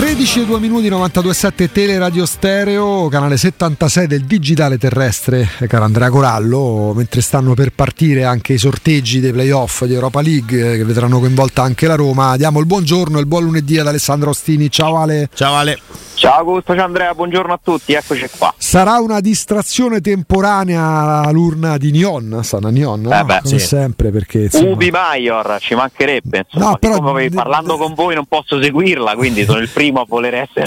13 0.00 0.40
e 0.40 0.46
2 0.46 0.60
minuti 0.60 0.88
92.7 0.88 1.70
Teleradio 1.70 2.24
Stereo, 2.24 3.08
canale 3.08 3.36
76 3.36 4.06
del 4.06 4.22
digitale 4.24 4.78
terrestre, 4.78 5.46
caro 5.68 5.84
Andrea 5.84 6.08
Corallo, 6.08 6.94
mentre 6.96 7.20
stanno 7.20 7.52
per 7.52 7.72
partire 7.74 8.24
anche 8.24 8.54
i 8.54 8.58
sorteggi 8.58 9.20
dei 9.20 9.30
playoff 9.30 9.84
di 9.84 9.92
Europa 9.92 10.22
League 10.22 10.78
che 10.78 10.84
vedranno 10.84 11.18
coinvolta 11.18 11.60
anche 11.60 11.86
la 11.86 11.96
Roma. 11.96 12.38
Diamo 12.38 12.60
il 12.60 12.66
buongiorno 12.66 13.18
e 13.18 13.20
il 13.20 13.26
buon 13.26 13.44
lunedì 13.44 13.78
ad 13.78 13.88
Alessandro 13.88 14.30
Ostini. 14.30 14.70
Ciao 14.70 14.96
Ale. 14.96 15.28
Ciao 15.34 15.54
Ale. 15.54 15.78
Ciao 16.20 16.38
Augusto, 16.40 16.74
ciao 16.74 16.84
Andrea, 16.84 17.14
buongiorno 17.14 17.50
a 17.54 17.60
tutti, 17.62 17.94
eccoci 17.94 18.28
qua. 18.36 18.52
Sarà 18.58 19.00
una 19.00 19.20
distrazione 19.20 20.02
temporanea 20.02 21.30
l'urna 21.30 21.78
di 21.78 21.90
Nion, 21.92 22.40
sana 22.42 22.68
Nion, 22.68 23.00
no? 23.00 23.18
Eh 23.18 23.24
beh, 23.24 23.40
come 23.42 23.58
sì. 23.58 23.66
sempre 23.66 24.10
perché 24.10 24.42
insomma... 24.42 24.70
Ubi 24.70 24.90
Maior, 24.90 25.56
ci 25.60 25.74
mancherebbe, 25.74 26.44
insomma, 26.44 26.72
No, 26.72 26.76
però- 26.76 27.00
parlando 27.32 27.78
con 27.78 27.94
voi 27.94 28.14
non 28.14 28.26
posso 28.26 28.60
seguirla, 28.60 29.14
quindi 29.14 29.44
sono 29.44 29.60
il 29.60 29.70
primo 29.70 29.89
a 29.98 30.04
voler 30.06 30.34
essere 30.34 30.66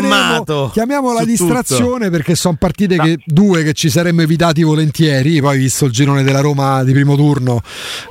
informato 0.00 0.70
chiamiamola 0.72 1.24
distrazione 1.24 2.10
perché 2.10 2.34
sono 2.34 2.56
partite 2.58 2.96
che, 2.98 3.18
due 3.24 3.62
che 3.62 3.72
ci 3.74 3.88
saremmo 3.88 4.22
evitati 4.22 4.62
volentieri. 4.64 5.40
Poi, 5.40 5.56
visto 5.58 5.84
il 5.84 5.92
girone 5.92 6.24
della 6.24 6.40
Roma 6.40 6.82
di 6.82 6.92
primo 6.92 7.14
turno, 7.14 7.60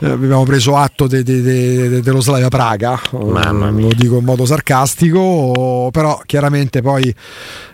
eh, 0.01 0.09
abbiamo 0.09 0.43
preso 0.45 0.77
atto 0.77 1.07
de- 1.07 1.23
de- 1.23 1.41
de- 1.41 1.89
de- 1.89 2.01
dello 2.01 2.21
Slavia 2.21 2.47
Praga. 2.47 2.99
Mamma 3.11 3.67
Eh, 3.67 3.71
mia. 3.71 3.87
Lo 3.87 3.93
dico 3.93 4.17
in 4.17 4.23
modo 4.23 4.45
sarcastico, 4.45 5.89
però 5.91 6.21
chiaramente 6.25 6.81
poi, 6.81 7.13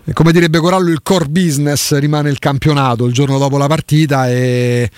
eh, 0.06 0.14
come 0.14 0.32
direbbe 0.32 0.58
Corallo, 0.60 0.90
il 0.90 1.02
core 1.04 1.26
business 1.26 1.96
rimane 2.00 2.30
il 2.30 2.40
campionato 2.40 3.06
il 3.06 3.14
giorno 3.14 3.38
dopo 3.38 3.58
la 3.58 3.68
partita 3.68 4.30
e. 4.30 4.90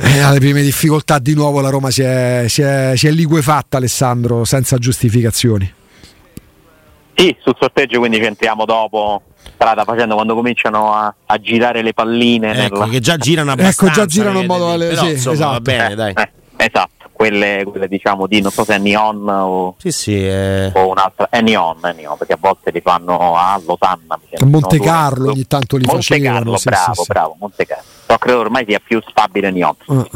e 0.00 0.18
alle 0.20 0.38
prime 0.38 0.62
difficoltà 0.62 1.18
di 1.18 1.34
nuovo 1.34 1.60
la 1.60 1.70
Roma 1.70 1.90
si 1.90 2.02
è, 2.02 2.44
si 2.48 2.62
è- 2.62 2.92
si 2.94 3.08
è 3.08 3.10
liquefatta 3.10 3.78
Alessandro 3.78 4.44
senza 4.44 4.78
giustificazioni. 4.78 5.72
Sì, 7.18 7.36
sul 7.42 7.56
sorteggio 7.58 7.98
quindi 7.98 8.18
ci 8.18 8.24
entriamo 8.26 8.64
dopo, 8.64 9.22
strada 9.54 9.82
facendo 9.82 10.14
quando 10.14 10.34
cominciano 10.34 10.92
a, 10.94 11.12
a 11.26 11.38
girare 11.38 11.82
le 11.82 11.92
palline. 11.92 12.52
Ecco, 12.66 12.74
nella- 12.80 12.88
che 12.92 13.00
già 13.00 13.16
girano 13.16 13.50
Ecco, 13.52 13.60
abbastanza. 13.60 13.94
già 13.94 14.06
girano 14.06 14.38
in 14.40 14.46
modo 14.46 14.70
alle- 14.70 14.86
Però, 14.88 15.02
sì, 15.02 15.10
insomma, 15.10 15.34
esatto. 15.34 15.50
va 15.52 15.60
bene, 15.60 15.94
dai. 15.96 16.12
Eh, 16.16 16.30
esatto, 16.58 17.08
quelle, 17.10 17.64
quelle 17.68 17.88
diciamo 17.88 18.28
di, 18.28 18.40
non 18.40 18.52
so 18.52 18.62
se 18.62 18.76
è 18.76 18.78
Neon 18.78 19.28
o, 19.28 19.74
Sì, 19.78 19.90
sì, 19.90 20.14
eh. 20.24 20.70
o 20.72 20.88
un'altra, 20.90 21.26
è 21.28 21.40
Neon, 21.40 21.78
è 21.82 21.92
Neon, 21.92 22.16
perché 22.16 22.34
a 22.34 22.38
volte 22.38 22.70
li 22.70 22.80
fanno 22.80 23.36
a 23.36 23.60
Losanna. 23.66 24.16
mi 24.16 24.34
A 24.34 24.36
sembra, 24.38 24.60
Monte? 24.60 24.78
Carlo 24.78 25.22
Due- 25.24 25.32
ogni 25.32 25.46
tanto 25.48 25.76
li 25.76 25.86
Monte 25.86 26.02
facevano. 26.02 26.34
Carlo, 26.38 26.56
sì, 26.56 26.68
bravo, 26.68 26.94
sì, 26.94 27.00
sì. 27.02 27.06
bravo, 27.08 27.36
Monte 27.40 27.66
Carlo. 27.66 27.82
Però 28.06 28.18
credo 28.18 28.38
ormai 28.38 28.64
sia 28.68 28.78
più 28.78 29.02
stabile 29.04 29.50
Neon. 29.50 29.74
Ah. 29.88 30.06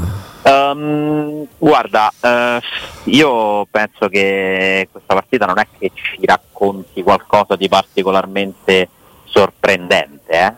Ehm, 0.45 1.47
guarda, 1.59 2.13
eh, 2.21 2.61
io 3.05 3.67
penso 3.71 4.09
che 4.09 4.89
questa 4.91 5.15
partita 5.15 5.47
non 5.47 5.59
è 5.59 5.67
che 5.79 5.93
ci 5.95 6.25
racconti 6.25 7.03
qualcosa 7.03 7.57
di 7.57 7.69
particolarmente 7.69 8.89
sorprendente. 9.25 10.33
eh. 10.33 10.55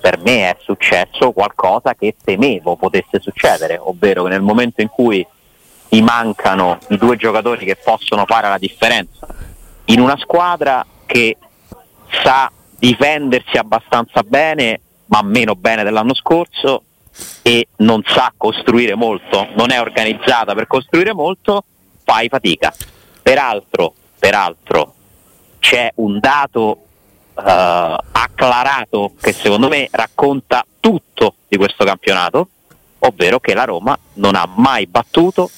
Per 0.00 0.18
me 0.18 0.50
è 0.50 0.56
successo 0.60 1.30
qualcosa 1.32 1.94
che 1.94 2.16
temevo 2.22 2.76
potesse 2.76 3.20
succedere, 3.20 3.78
ovvero 3.78 4.24
che 4.24 4.30
nel 4.30 4.40
momento 4.42 4.80
in 4.80 4.88
cui 4.88 5.24
ti 5.88 6.02
mancano 6.02 6.78
i 6.88 6.96
due 6.96 7.16
giocatori 7.16 7.64
che 7.64 7.76
possono 7.76 8.24
fare 8.26 8.48
la 8.48 8.58
differenza 8.58 9.26
in 9.86 10.00
una 10.00 10.16
squadra 10.16 10.84
che 11.06 11.36
sa 12.22 12.50
difendersi 12.78 13.56
abbastanza 13.58 14.22
bene, 14.22 14.80
ma 15.06 15.22
meno 15.22 15.54
bene 15.54 15.84
dell'anno 15.84 16.14
scorso, 16.14 16.84
e 17.42 17.68
non 17.78 18.02
sa 18.06 18.32
costruire 18.36 18.94
molto, 18.94 19.48
non 19.54 19.70
è 19.70 19.80
organizzata 19.80 20.54
per 20.54 20.66
costruire 20.66 21.12
molto, 21.12 21.64
fai 22.04 22.28
fatica. 22.28 22.72
Peraltro, 23.22 23.94
peraltro 24.18 24.94
c'è 25.58 25.90
un 25.96 26.18
dato 26.18 26.78
eh, 27.36 27.96
acclarato 28.12 29.12
che 29.20 29.32
secondo 29.32 29.68
me 29.68 29.88
racconta 29.90 30.64
tutto 30.80 31.36
di 31.48 31.56
questo 31.56 31.84
campionato, 31.84 32.48
ovvero 33.00 33.40
che 33.40 33.54
la 33.54 33.64
Roma 33.64 33.98
non 34.14 34.34
ha 34.34 34.48
mai 34.54 34.86
battuto 34.86 35.50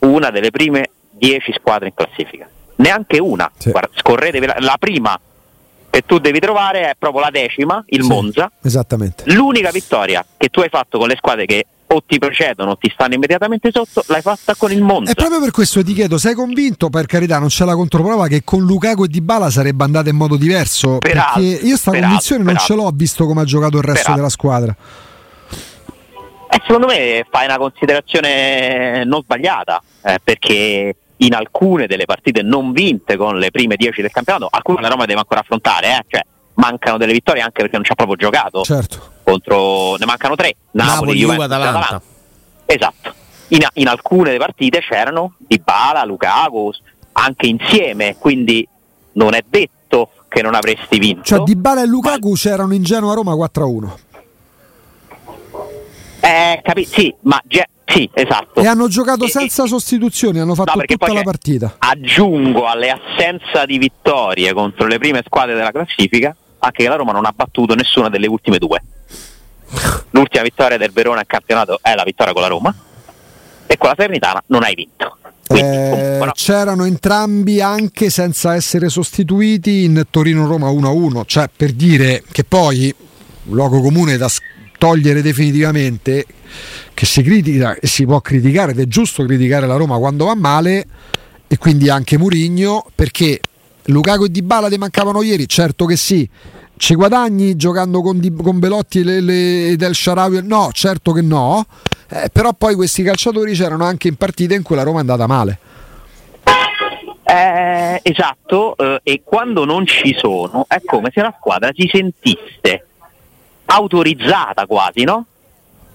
una 0.00 0.30
delle 0.30 0.50
prime 0.50 0.90
dieci 1.10 1.52
squadre 1.52 1.88
in 1.88 1.94
classifica. 1.94 2.48
Neanche 2.76 3.18
una. 3.18 3.50
Sì. 3.56 3.70
Guarda, 3.70 3.90
scorretevi 3.92 4.46
la, 4.46 4.56
la 4.60 4.76
prima 4.78 5.18
che 5.90 6.02
tu 6.06 6.18
devi 6.18 6.38
trovare 6.38 6.90
è 6.90 6.94
proprio 6.98 7.22
la 7.22 7.30
decima, 7.30 7.82
il 7.88 8.02
Sì, 8.02 8.08
Monza. 8.08 8.50
Esattamente. 8.62 9.24
L'unica 9.32 9.70
vittoria 9.70 10.24
che 10.36 10.48
tu 10.48 10.60
hai 10.60 10.68
fatto 10.68 10.98
con 10.98 11.08
le 11.08 11.16
squadre 11.16 11.46
che 11.46 11.66
o 11.90 12.02
ti 12.06 12.18
precedono 12.18 12.72
o 12.72 12.76
ti 12.76 12.90
stanno 12.92 13.14
immediatamente 13.14 13.70
sotto, 13.72 14.02
l'hai 14.08 14.20
fatta 14.20 14.54
con 14.54 14.70
il 14.70 14.82
Monza. 14.82 15.10
E 15.12 15.14
proprio 15.14 15.40
per 15.40 15.50
questo 15.52 15.82
ti 15.82 15.94
chiedo, 15.94 16.18
sei 16.18 16.34
convinto, 16.34 16.90
per 16.90 17.06
carità, 17.06 17.38
non 17.38 17.48
c'è 17.48 17.64
la 17.64 17.74
controprova, 17.74 18.26
che 18.26 18.44
con 18.44 18.60
Lukaku 18.62 19.04
e 19.04 19.08
Dybala 19.08 19.48
sarebbe 19.48 19.84
andata 19.84 20.10
in 20.10 20.16
modo 20.16 20.36
diverso? 20.36 20.98
Peraltro, 20.98 21.40
perché 21.40 21.66
io 21.66 21.76
sta 21.78 21.90
peraltro, 21.90 22.00
convinzione 22.00 22.42
non 22.44 22.56
ce 22.58 22.66
peraltro. 22.66 22.84
l'ho 22.90 22.92
visto 22.94 23.26
come 23.26 23.40
ha 23.40 23.44
giocato 23.44 23.78
il 23.78 23.82
resto 23.84 24.12
Peraltro. 24.12 24.14
della 24.16 24.28
squadra. 24.28 24.76
Eh, 26.50 26.60
secondo 26.66 26.86
me 26.86 27.26
fai 27.30 27.44
una 27.46 27.56
considerazione 27.58 29.04
non 29.04 29.22
sbagliata, 29.22 29.82
eh, 30.02 30.18
perché 30.22 30.94
in 31.18 31.34
alcune 31.34 31.86
delle 31.86 32.04
partite 32.04 32.42
non 32.42 32.72
vinte 32.72 33.16
con 33.16 33.38
le 33.38 33.50
prime 33.50 33.76
10 33.76 34.02
del 34.02 34.10
campionato, 34.10 34.48
alcune 34.50 34.80
la 34.80 34.88
Roma 34.88 35.04
deve 35.04 35.18
ancora 35.20 35.40
affrontare, 35.40 35.88
eh, 35.88 36.04
cioè 36.08 36.22
mancano 36.54 36.96
delle 36.98 37.12
vittorie 37.12 37.40
anche 37.42 37.60
perché 37.62 37.76
non 37.76 37.84
ci 37.84 37.92
ha 37.92 37.94
proprio 37.94 38.16
giocato. 38.16 38.62
Certo. 38.62 39.12
Contro, 39.22 39.96
ne 39.96 40.06
mancano 40.06 40.34
tre, 40.36 40.54
Napoli, 40.72 40.92
Napoli, 40.94 41.18
Juventus, 41.18 41.44
Juve, 41.46 41.54
Atalanta. 41.66 42.02
Esatto. 42.66 43.14
In, 43.48 43.66
in 43.74 43.88
alcune 43.88 44.24
delle 44.24 44.38
partite 44.38 44.80
c'erano 44.80 45.34
Dybala, 45.38 46.04
Lukaku, 46.04 46.70
anche 47.12 47.46
insieme, 47.46 48.16
quindi 48.18 48.66
non 49.12 49.34
è 49.34 49.42
detto 49.48 50.10
che 50.28 50.42
non 50.42 50.54
avresti 50.54 50.98
vinto. 50.98 51.22
Cioè 51.24 51.40
Dybala 51.40 51.82
e 51.82 51.86
Lukaku 51.86 52.32
c'erano 52.34 52.74
in 52.74 52.82
Genoa 52.82 53.14
Roma 53.14 53.32
4-1 53.34 53.90
Eh, 56.20 56.60
capi- 56.62 56.84
sì, 56.84 57.14
ma 57.22 57.40
ge- 57.44 57.68
sì, 57.88 58.08
esatto. 58.12 58.60
e 58.60 58.66
hanno 58.66 58.86
giocato 58.88 59.24
E- 59.24 59.28
senza 59.28 59.66
sostituzioni, 59.66 60.38
hanno 60.38 60.54
fatto 60.54 60.76
No, 60.78 60.84
tutta 60.84 61.12
la 61.12 61.22
partita. 61.22 61.74
Aggiungo 61.78 62.66
alle 62.66 62.90
assenza 62.90 63.64
di 63.66 63.78
vittorie 63.78 64.52
contro 64.52 64.86
le 64.86 64.98
prime 64.98 65.22
squadre 65.24 65.54
della 65.54 65.70
classifica 65.72 66.34
anche 66.60 66.82
che 66.82 66.88
la 66.88 66.96
Roma 66.96 67.12
non 67.12 67.24
ha 67.24 67.32
battuto 67.34 67.74
nessuna 67.74 68.08
delle 68.08 68.26
ultime 68.26 68.58
due. 68.58 68.82
L'ultima 70.10 70.42
vittoria 70.42 70.76
del 70.78 70.90
Verona 70.92 71.20
in 71.20 71.26
campionato 71.26 71.78
è 71.82 71.94
la 71.94 72.02
vittoria 72.04 72.32
con 72.32 72.42
la 72.42 72.48
Roma 72.48 72.74
e 73.66 73.76
con 73.76 73.88
la 73.90 73.94
Salernitana 73.96 74.42
non 74.46 74.62
hai 74.62 74.74
vinto. 74.74 75.18
Quindi, 75.46 75.76
Eh, 75.76 75.90
comunque, 75.90 76.26
no. 76.26 76.32
c'erano 76.34 76.84
entrambi 76.84 77.60
anche 77.60 78.10
senza 78.10 78.54
essere 78.54 78.88
sostituiti 78.88 79.84
in 79.84 80.04
Torino-Roma 80.10 80.68
1-1, 80.70 81.22
cioè 81.26 81.48
per 81.54 81.72
dire 81.72 82.22
che 82.32 82.44
poi 82.44 82.94
un 83.44 83.54
luogo 83.54 83.80
comune 83.80 84.16
da 84.16 84.28
togliere 84.78 85.20
definitivamente 85.22 86.24
che 86.94 87.04
si 87.04 87.22
critica 87.22 87.74
e 87.74 87.86
si 87.86 88.04
può 88.06 88.20
criticare 88.20 88.72
ed 88.72 88.80
è 88.80 88.86
giusto 88.86 89.24
criticare 89.24 89.66
la 89.66 89.76
Roma 89.76 89.98
quando 89.98 90.24
va 90.26 90.34
male 90.34 90.86
e 91.46 91.58
quindi 91.58 91.90
anche 91.90 92.16
Murigno 92.16 92.86
perché 92.94 93.40
Lukaku 93.84 94.24
e 94.24 94.30
Dybala 94.30 94.68
ti 94.68 94.76
mancavano 94.78 95.22
ieri, 95.22 95.46
certo 95.48 95.84
che 95.84 95.96
sì. 95.96 96.28
Ci 96.76 96.94
guadagni 96.94 97.56
giocando 97.56 98.02
con, 98.02 98.20
Di- 98.20 98.32
con 98.32 98.60
Belotti 98.60 99.00
e 99.00 99.02
le- 99.02 99.20
le- 99.20 99.68
ed 99.70 99.82
El 99.82 99.96
Sharawi? 99.96 100.40
No, 100.44 100.70
certo 100.72 101.12
che 101.12 101.22
no. 101.22 101.66
Eh, 102.08 102.28
però 102.32 102.52
poi 102.52 102.76
questi 102.76 103.02
calciatori 103.02 103.52
c'erano 103.54 103.84
anche 103.84 104.06
in 104.06 104.14
partite 104.14 104.54
in 104.54 104.62
cui 104.62 104.76
la 104.76 104.84
Roma 104.84 104.98
è 104.98 105.00
andata 105.00 105.26
male. 105.26 105.58
Eh, 107.24 108.00
esatto, 108.02 108.76
eh, 108.76 109.00
e 109.02 109.22
quando 109.24 109.64
non 109.64 109.86
ci 109.86 110.14
sono 110.16 110.64
è 110.68 110.80
come 110.84 111.10
se 111.12 111.20
la 111.20 111.34
squadra 111.36 111.70
si 111.74 111.86
sentisse 111.92 112.86
autorizzata 113.70 114.66
quasi, 114.66 115.04
no? 115.04 115.24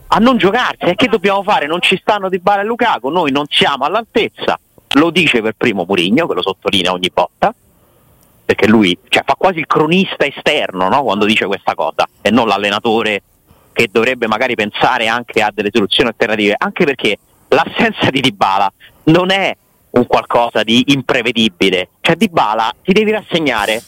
A 0.07 0.17
non 0.17 0.37
giocarsi, 0.37 0.85
e 0.85 0.95
che 0.95 1.07
dobbiamo 1.07 1.41
fare? 1.43 1.65
Non 1.65 1.81
ci 1.81 1.97
stanno 1.99 2.29
Di 2.29 2.39
Bala 2.39 2.61
e 2.61 2.65
Lukaku, 2.65 3.09
noi 3.09 3.31
non 3.31 3.45
siamo 3.49 3.85
all'altezza, 3.85 4.59
lo 4.95 5.09
dice 5.09 5.41
per 5.41 5.53
primo 5.57 5.85
Murigno, 5.87 6.27
che 6.27 6.35
lo 6.35 6.41
sottolinea 6.41 6.91
ogni 6.91 7.11
volta, 7.11 7.53
perché 8.45 8.67
lui 8.67 8.95
cioè, 9.09 9.23
fa 9.25 9.35
quasi 9.35 9.59
il 9.59 9.65
cronista 9.65 10.25
esterno 10.25 10.87
no? 10.87 11.01
quando 11.01 11.25
dice 11.25 11.45
questa 11.47 11.73
cosa, 11.73 12.07
e 12.21 12.29
non 12.29 12.47
l'allenatore 12.47 13.23
che 13.71 13.89
dovrebbe 13.91 14.27
magari 14.27 14.53
pensare 14.53 15.07
anche 15.07 15.41
a 15.41 15.51
delle 15.51 15.69
soluzioni 15.71 16.09
alternative, 16.09 16.55
anche 16.57 16.85
perché 16.85 17.17
l'assenza 17.47 18.11
di 18.11 18.21
Dybala 18.21 18.71
non 19.05 19.31
è 19.31 19.55
un 19.91 20.05
qualcosa 20.05 20.61
di 20.61 20.83
imprevedibile, 20.87 21.89
cioè 22.01 22.15
Dybala 22.15 22.71
ti 22.83 22.93
devi 22.93 23.09
rassegnare 23.09 23.81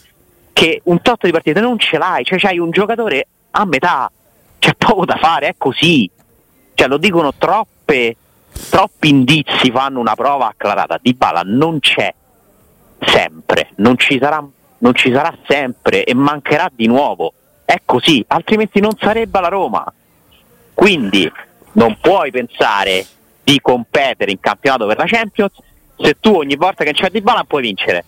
che 0.53 0.81
un 0.85 1.01
tot 1.01 1.25
di 1.25 1.31
partite 1.31 1.59
non 1.59 1.77
ce 1.77 1.99
l'hai, 1.99 2.23
cioè 2.23 2.39
c'hai 2.39 2.57
un 2.57 2.71
giocatore 2.71 3.27
a 3.57 3.65
metà, 3.65 4.11
c'è 4.59 4.73
poco 4.75 5.05
da 5.05 5.15
fare, 5.15 5.47
è 5.47 5.55
così, 5.57 6.09
cioè 6.73 6.87
lo 6.87 6.97
dicono 6.97 7.33
troppe, 7.33 8.17
troppi 8.69 9.07
indizi 9.07 9.71
fanno 9.71 9.99
una 9.99 10.15
prova 10.15 10.47
acclarata, 10.47 10.99
Dybala 11.01 11.41
non 11.45 11.79
c'è 11.79 12.13
sempre, 12.99 13.69
non 13.75 13.97
ci 13.97 14.17
sarà, 14.21 14.45
non 14.79 14.93
ci 14.93 15.11
sarà 15.13 15.33
sempre 15.47 16.03
e 16.03 16.13
mancherà 16.13 16.69
di 16.73 16.87
nuovo, 16.87 17.31
è 17.63 17.81
così, 17.85 18.23
altrimenti 18.27 18.81
non 18.81 18.91
sarebbe 18.99 19.39
la 19.39 19.47
Roma. 19.47 19.85
Quindi 20.73 21.31
non 21.73 21.97
puoi 22.01 22.31
pensare 22.31 23.05
di 23.41 23.61
competere 23.61 24.31
in 24.31 24.39
campionato 24.41 24.85
per 24.85 24.97
la 24.97 25.05
Champions 25.05 25.53
se 25.97 26.17
tu 26.19 26.35
ogni 26.35 26.57
volta 26.57 26.83
che 26.83 26.91
c'è 26.91 27.09
Di 27.09 27.21
Bala 27.21 27.45
puoi 27.45 27.61
vincere. 27.61 28.03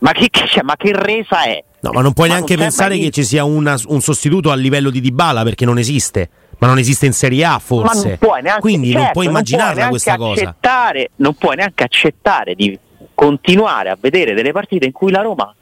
Ma 0.00 0.12
che, 0.12 0.28
che, 0.28 0.62
ma 0.62 0.76
che 0.76 0.92
resa 0.92 1.44
è? 1.44 1.64
No, 1.82 1.92
ma 1.92 2.02
non 2.02 2.12
puoi 2.12 2.28
ma 2.28 2.34
neanche 2.34 2.54
non 2.54 2.64
pensare 2.64 2.98
che 2.98 3.10
ci 3.10 3.24
sia 3.24 3.44
una, 3.44 3.76
un 3.86 4.00
sostituto 4.00 4.50
a 4.50 4.54
livello 4.54 4.90
di 4.90 5.00
Dybala 5.00 5.42
perché 5.42 5.64
non 5.64 5.78
esiste. 5.78 6.28
Ma 6.58 6.66
non 6.66 6.76
esiste 6.78 7.06
in 7.06 7.14
Serie 7.14 7.42
A 7.44 7.58
forse. 7.58 8.18
Neanche, 8.20 8.60
Quindi 8.60 8.88
certo, 8.88 9.02
non 9.02 9.12
puoi 9.12 9.26
immaginarla 9.26 9.80
non 9.80 9.90
questa 9.90 10.16
cosa. 10.16 10.54
cosa. 10.60 11.06
Non 11.16 11.34
puoi 11.34 11.56
neanche 11.56 11.84
accettare 11.84 12.54
di 12.54 12.78
continuare 13.14 13.88
a 13.88 13.96
vedere 13.98 14.34
delle 14.34 14.52
partite 14.52 14.84
in 14.84 14.92
cui 14.92 15.10
la 15.10 15.22
Roma 15.22 15.54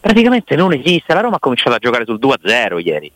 praticamente 0.00 0.56
non 0.56 0.72
esiste. 0.72 1.14
La 1.14 1.20
Roma 1.20 1.36
ha 1.36 1.38
cominciato 1.38 1.76
a 1.76 1.78
giocare 1.78 2.04
sul 2.04 2.18
2-0 2.20 2.84
ieri, 2.84 3.12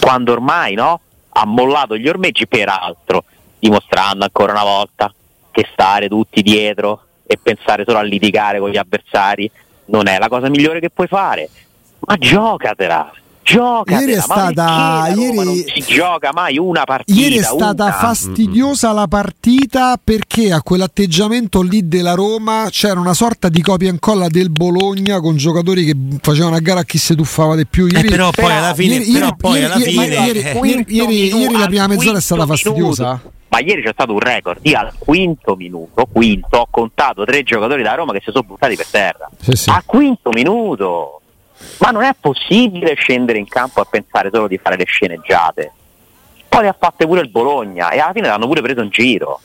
quando 0.00 0.30
ormai 0.30 0.74
no, 0.74 1.00
ha 1.28 1.44
mollato 1.44 1.96
gli 1.96 2.08
ormeggi, 2.08 2.46
peraltro, 2.46 3.24
dimostrando 3.58 4.22
ancora 4.22 4.52
una 4.52 4.62
volta 4.62 5.12
che 5.50 5.66
stare 5.72 6.06
tutti 6.08 6.40
dietro 6.42 7.02
e 7.26 7.36
pensare 7.42 7.82
solo 7.84 7.98
a 7.98 8.02
litigare 8.02 8.60
con 8.60 8.70
gli 8.70 8.76
avversari 8.76 9.50
non 9.92 10.08
è 10.08 10.18
la 10.18 10.28
cosa 10.28 10.48
migliore 10.48 10.80
che 10.80 10.90
puoi 10.90 11.06
fare. 11.06 11.48
Ma 12.00 12.16
giocatela! 12.16 13.12
Gioca 13.44 13.98
ieri 13.98 14.12
è 14.12 14.20
stata 14.20 15.08
ieri, 15.16 15.34
non 15.34 15.54
si 15.54 15.84
gioca 15.84 16.30
mai 16.32 16.58
una 16.58 16.84
partita 16.84 17.18
ieri 17.18 17.38
è 17.38 17.42
stata 17.42 17.82
una. 17.82 17.92
fastidiosa 17.92 18.92
la 18.92 19.08
partita 19.08 19.98
perché 20.02 20.52
a 20.52 20.62
quell'atteggiamento 20.62 21.60
lì 21.60 21.88
della 21.88 22.14
Roma 22.14 22.68
c'era 22.70 23.00
una 23.00 23.14
sorta 23.14 23.48
di 23.48 23.60
copia 23.60 23.88
e 23.88 23.90
incolla 23.90 24.28
del 24.28 24.48
Bologna 24.48 25.18
con 25.18 25.36
giocatori 25.36 25.84
che 25.84 25.96
facevano 26.20 26.54
a 26.54 26.60
gara 26.60 26.80
a 26.80 26.84
chi 26.84 26.98
si 26.98 27.16
tuffava 27.16 27.56
di 27.56 27.66
più 27.66 27.86
ieri, 27.86 28.06
eh, 28.06 28.10
però 28.10 28.30
poi 28.30 28.52
alla 28.52 28.74
fine, 28.74 28.94
ieri, 28.98 29.12
però 29.12 29.34
poi 29.36 29.58
ieri, 29.58 29.64
alla 29.64 29.78
fine 29.80 30.04
ieri, 30.06 30.84
ieri, 30.86 31.36
ieri 31.36 31.58
la 31.58 31.66
prima 31.66 31.88
mezz'ora 31.88 32.18
è 32.18 32.22
stata 32.22 32.46
fastidiosa 32.46 33.06
minuto. 33.08 33.40
Ma 33.52 33.60
ieri 33.60 33.82
c'è 33.82 33.92
stato 33.92 34.12
un 34.12 34.20
record 34.20 34.58
io 34.62 34.78
al 34.78 34.92
quinto 34.98 35.54
minuto 35.56 36.06
quinto 36.10 36.58
ho 36.58 36.66
contato 36.70 37.24
tre 37.24 37.42
giocatori 37.42 37.82
da 37.82 37.94
Roma 37.94 38.12
che 38.12 38.20
si 38.24 38.30
sono 38.30 38.44
buttati 38.44 38.74
per 38.76 38.86
terra 38.86 39.28
sì, 39.38 39.52
sì. 39.52 39.70
al 39.70 39.84
quinto 39.84 40.30
minuto 40.30 41.20
ma 41.78 41.90
non 41.90 42.02
è 42.02 42.14
possibile 42.18 42.94
scendere 42.94 43.38
in 43.38 43.46
campo 43.46 43.80
a 43.80 43.86
pensare 43.88 44.30
solo 44.32 44.48
di 44.48 44.58
fare 44.58 44.76
le 44.76 44.84
sceneggiate. 44.84 45.72
Poi 46.48 46.62
le 46.62 46.68
ha 46.68 46.76
fatte 46.78 47.06
pure 47.06 47.20
il 47.20 47.28
Bologna 47.28 47.90
e 47.90 47.98
alla 47.98 48.12
fine 48.12 48.28
l'hanno 48.28 48.46
pure 48.46 48.62
preso 48.62 48.82
in 48.82 48.90
giro. 48.90 49.40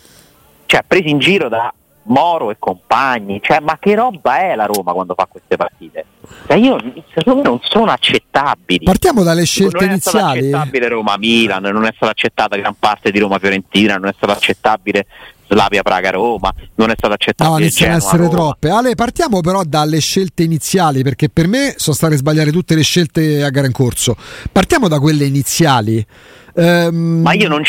Cioè, 0.65 0.83
presi 0.85 1.09
in 1.09 1.19
giro 1.19 1.47
da 1.47 1.73
Moro 2.07 2.51
e 2.51 2.55
compagni. 2.57 3.39
Cioè, 3.41 3.59
ma 3.59 3.77
che 3.79 3.95
roba 3.95 4.39
è 4.39 4.55
la 4.55 4.65
Roma 4.65 4.93
quando 4.93 5.13
fa 5.13 5.27
queste 5.29 5.57
partite? 5.57 6.05
Cioè, 6.47 6.57
io, 6.57 6.77
secondo 7.13 7.41
me 7.41 7.47
non 7.47 7.59
sono 7.61 7.91
accettabili. 7.91 8.85
Partiamo 8.85 9.23
dalle 9.23 9.45
scelte 9.45 9.85
non 9.85 9.89
iniziali. 9.89 10.17
Non 10.17 10.29
è 10.29 10.47
stata 10.47 10.61
accettabile 10.61 10.87
Roma-Milan, 10.89 11.63
non 11.63 11.85
è 11.85 11.93
stata 11.95 12.11
accettata 12.11 12.55
gran 12.57 12.75
parte 12.77 13.11
di 13.11 13.19
Roma-Fiorentina, 13.19 13.95
non 13.95 14.07
è 14.09 14.13
stata 14.15 14.33
accettabile 14.33 15.05
Slavia 15.49 15.81
Praga 15.81 16.09
Roma, 16.11 16.53
non 16.75 16.89
è 16.89 16.93
stato 16.97 17.13
accettato. 17.13 17.51
No, 17.51 17.57
iniziano 17.59 17.93
a 17.93 17.97
essere 17.97 18.23
Roma. 18.23 18.29
troppe. 18.29 18.69
Ale, 18.69 18.95
partiamo 18.95 19.41
però 19.41 19.63
dalle 19.63 19.99
scelte 19.99 20.43
iniziali, 20.43 21.03
perché 21.03 21.29
per 21.29 21.47
me 21.47 21.73
sono 21.77 21.95
state 21.95 22.17
sbagliate 22.17 22.51
tutte 22.51 22.75
le 22.75 22.83
scelte 22.83 23.43
a 23.43 23.49
gara 23.49 23.67
in 23.67 23.73
corso. 23.73 24.15
Partiamo 24.51 24.87
da 24.87 24.99
quelle 24.99 25.25
iniziali. 25.25 26.05
Um... 26.53 27.21
Ma 27.21 27.33
io 27.33 27.47
non 27.47 27.63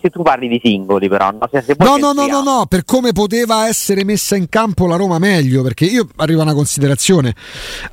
se 0.00 0.10
tu 0.10 0.22
parli 0.22 0.48
di 0.48 0.60
singoli 0.62 1.08
però 1.08 1.30
no, 1.30 1.48
se, 1.50 1.62
se 1.62 1.74
no, 1.78 1.96
no, 1.96 2.12
no, 2.12 2.26
no, 2.26 2.42
no, 2.42 2.66
per 2.68 2.84
come 2.84 3.12
poteva 3.12 3.66
essere 3.66 4.04
messa 4.04 4.36
in 4.36 4.48
campo 4.48 4.86
la 4.86 4.96
Roma 4.96 5.18
meglio 5.18 5.62
perché 5.62 5.84
io 5.84 6.06
arrivo 6.16 6.40
a 6.40 6.44
una 6.44 6.54
considerazione. 6.54 7.34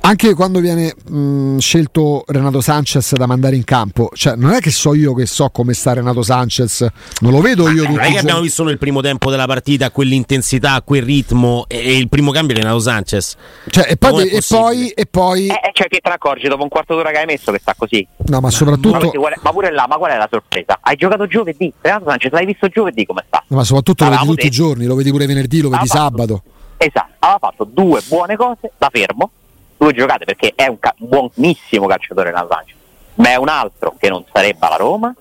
Anche 0.02 0.34
quando 0.34 0.60
viene 0.60 0.94
mh, 1.08 1.58
scelto 1.58 2.24
Renato 2.26 2.60
Sanchez 2.60 3.14
da 3.14 3.26
mandare 3.26 3.56
in 3.56 3.64
campo 3.64 4.10
cioè 4.14 4.34
non 4.36 4.52
è 4.52 4.60
che 4.60 4.70
so 4.70 4.94
io 4.94 5.14
che 5.14 5.26
so 5.26 5.50
come 5.50 5.74
sta 5.74 5.92
Renato 5.92 6.22
Sanchez 6.22 6.86
non 7.20 7.32
lo 7.32 7.40
vedo 7.40 7.68
io 7.68 7.84
non 7.84 7.98
è 7.98 8.10
che 8.10 8.18
abbiamo 8.18 8.40
visto 8.40 8.64
nel 8.64 8.78
primo 8.78 9.00
tempo 9.00 9.30
della 9.30 9.46
partita 9.46 9.90
quell'intensità 9.90 10.82
quel 10.82 11.02
ritmo 11.02 11.64
e, 11.68 11.78
e 11.78 11.96
il 11.96 12.08
primo 12.08 12.30
cambio 12.30 12.56
è 12.56 12.58
Renato 12.58 12.78
Sanchez. 12.80 13.36
Cioè, 13.68 13.90
e, 13.90 13.96
poi, 13.96 14.28
e, 14.28 14.40
poi, 14.46 14.88
e 14.90 15.06
poi 15.06 15.46
eh, 15.46 15.70
cioè 15.72 15.88
che 15.88 15.98
te 16.00 16.08
ne 16.08 16.14
accorgi 16.14 16.48
dopo 16.48 16.62
un 16.62 16.68
quarto 16.68 16.94
d'ora 16.94 17.10
che 17.10 17.18
hai 17.18 17.26
messo 17.26 17.52
che 17.52 17.58
sta 17.58 17.74
così. 17.76 18.06
No 18.26 18.40
ma 18.40 18.50
soprattutto 18.50 19.12
ma, 19.18 19.30
ma 19.40 19.50
pure 19.50 19.72
là 19.72 19.86
ma 19.88 19.96
qual 19.96 20.12
è 20.12 20.16
la 20.16 20.28
sorpresa? 20.30 20.78
Hai 20.80 20.96
giocato 20.96 21.26
giovedì 21.26 21.72
Renato 21.82 22.08
Sanchez 22.08 22.32
l'hai 22.32 22.46
visto 22.46 22.68
giovedì 22.68 23.04
come 23.04 23.24
sta? 23.26 23.42
Ma 23.48 23.64
soprattutto 23.64 24.04
lo 24.04 24.10
vedi 24.10 24.26
tutti 24.26 24.46
i 24.46 24.50
giorni, 24.50 24.86
lo 24.86 24.94
vedi 24.94 25.10
pure 25.10 25.26
venerdì, 25.26 25.60
lo 25.60 25.68
vedi 25.68 25.86
sabato. 25.86 26.42
Esatto, 26.76 27.12
aveva 27.18 27.38
fatto 27.38 27.64
due 27.64 28.00
buone 28.08 28.36
cose 28.36 28.72
da 28.78 28.88
fermo, 28.90 29.30
due 29.76 29.92
giocate 29.92 30.24
perché 30.24 30.52
è 30.54 30.66
un 30.68 30.78
ca- 30.78 30.94
buonissimo 30.96 31.86
calciatore 31.86 32.30
Renato 32.30 32.48
Sanchez, 32.52 32.76
ma 33.16 33.30
è 33.30 33.36
un 33.36 33.48
altro 33.48 33.94
che 33.98 34.08
non 34.08 34.24
sarebbe 34.32 34.64
alla 34.66 34.76
Roma 34.76 35.14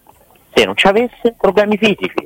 se 0.54 0.66
non 0.66 0.76
ci 0.76 0.88
avesse 0.88 1.36
problemi 1.38 1.78
fisici. 1.78 2.24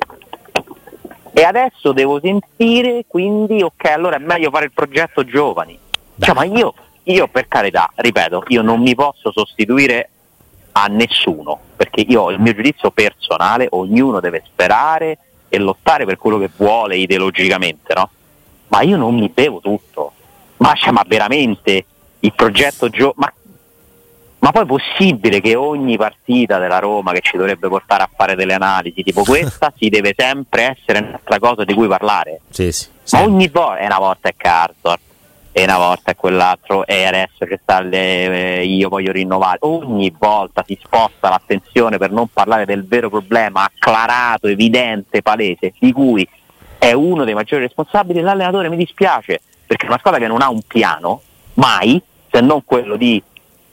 E 1.32 1.42
adesso 1.42 1.92
devo 1.92 2.18
sentire, 2.18 3.04
quindi, 3.06 3.62
ok, 3.62 3.90
allora 3.90 4.16
è 4.16 4.20
meglio 4.20 4.50
fare 4.50 4.64
il 4.66 4.72
progetto 4.72 5.22
giovani. 5.22 5.78
Cioè, 6.18 6.34
ma 6.34 6.44
io, 6.44 6.72
io 7.04 7.28
per 7.28 7.46
carità, 7.46 7.92
ripeto, 7.94 8.44
io 8.48 8.62
non 8.62 8.80
mi 8.80 8.94
posso 8.94 9.30
sostituire 9.32 10.08
a 10.78 10.86
nessuno, 10.88 11.58
perché 11.74 12.02
io 12.02 12.22
ho 12.22 12.30
il 12.30 12.38
mio 12.38 12.54
giudizio 12.54 12.90
personale, 12.90 13.66
ognuno 13.70 14.20
deve 14.20 14.42
sperare 14.44 15.18
e 15.48 15.58
lottare 15.58 16.04
per 16.04 16.18
quello 16.18 16.36
che 16.36 16.50
vuole 16.54 16.98
ideologicamente, 16.98 17.94
no? 17.94 18.10
Ma 18.68 18.82
io 18.82 18.98
non 18.98 19.14
mi 19.14 19.30
bevo 19.32 19.60
tutto. 19.60 20.12
Ma, 20.58 20.74
cioè, 20.74 20.90
ma 20.92 21.02
veramente 21.06 21.86
il 22.20 22.32
progetto 22.34 22.90
gio- 22.90 23.14
ma, 23.16 23.32
ma 24.40 24.50
poi 24.52 24.62
è 24.64 24.66
possibile 24.66 25.40
che 25.40 25.54
ogni 25.54 25.96
partita 25.96 26.58
della 26.58 26.78
Roma 26.78 27.12
che 27.12 27.20
ci 27.22 27.38
dovrebbe 27.38 27.68
portare 27.68 28.02
a 28.02 28.10
fare 28.14 28.34
delle 28.34 28.52
analisi 28.52 29.02
tipo 29.02 29.22
questa 29.24 29.72
si 29.74 29.88
deve 29.88 30.12
sempre 30.14 30.76
essere 30.76 30.98
un'altra 30.98 31.38
cosa 31.38 31.64
di 31.64 31.72
cui 31.72 31.88
parlare? 31.88 32.40
Sì, 32.50 32.70
sì. 32.70 32.88
Ma 33.12 33.22
ogni 33.22 33.48
volta, 33.48 33.78
e 33.78 33.86
una 33.86 33.98
volta 33.98 34.28
è 34.28 34.34
Cartor, 34.36 34.98
e 35.58 35.62
una 35.62 35.78
volta 35.78 36.10
è 36.10 36.16
quell'altro 36.16 36.84
e 36.84 37.06
adesso 37.06 37.46
c'è 37.46 37.58
sta 37.62 37.80
le, 37.80 38.58
eh, 38.58 38.66
io 38.66 38.90
voglio 38.90 39.10
rinnovare. 39.10 39.56
Ogni 39.60 40.14
volta 40.18 40.62
si 40.66 40.78
sposta 40.78 41.30
l'attenzione 41.30 41.96
per 41.96 42.10
non 42.10 42.28
parlare 42.28 42.66
del 42.66 42.86
vero 42.86 43.08
problema 43.08 43.64
acclarato, 43.64 44.48
evidente, 44.48 45.22
palese 45.22 45.72
di 45.78 45.92
cui 45.92 46.28
è 46.76 46.92
uno 46.92 47.24
dei 47.24 47.32
maggiori 47.32 47.62
responsabili 47.62 48.20
l'allenatore 48.20 48.68
mi 48.68 48.76
dispiace 48.76 49.40
perché 49.66 49.86
è 49.86 49.88
una 49.88 49.96
squadra 49.96 50.20
che 50.20 50.26
non 50.26 50.42
ha 50.42 50.50
un 50.50 50.60
piano 50.60 51.22
mai 51.54 52.02
se 52.30 52.42
non 52.42 52.62
quello 52.62 52.96
di 52.96 53.22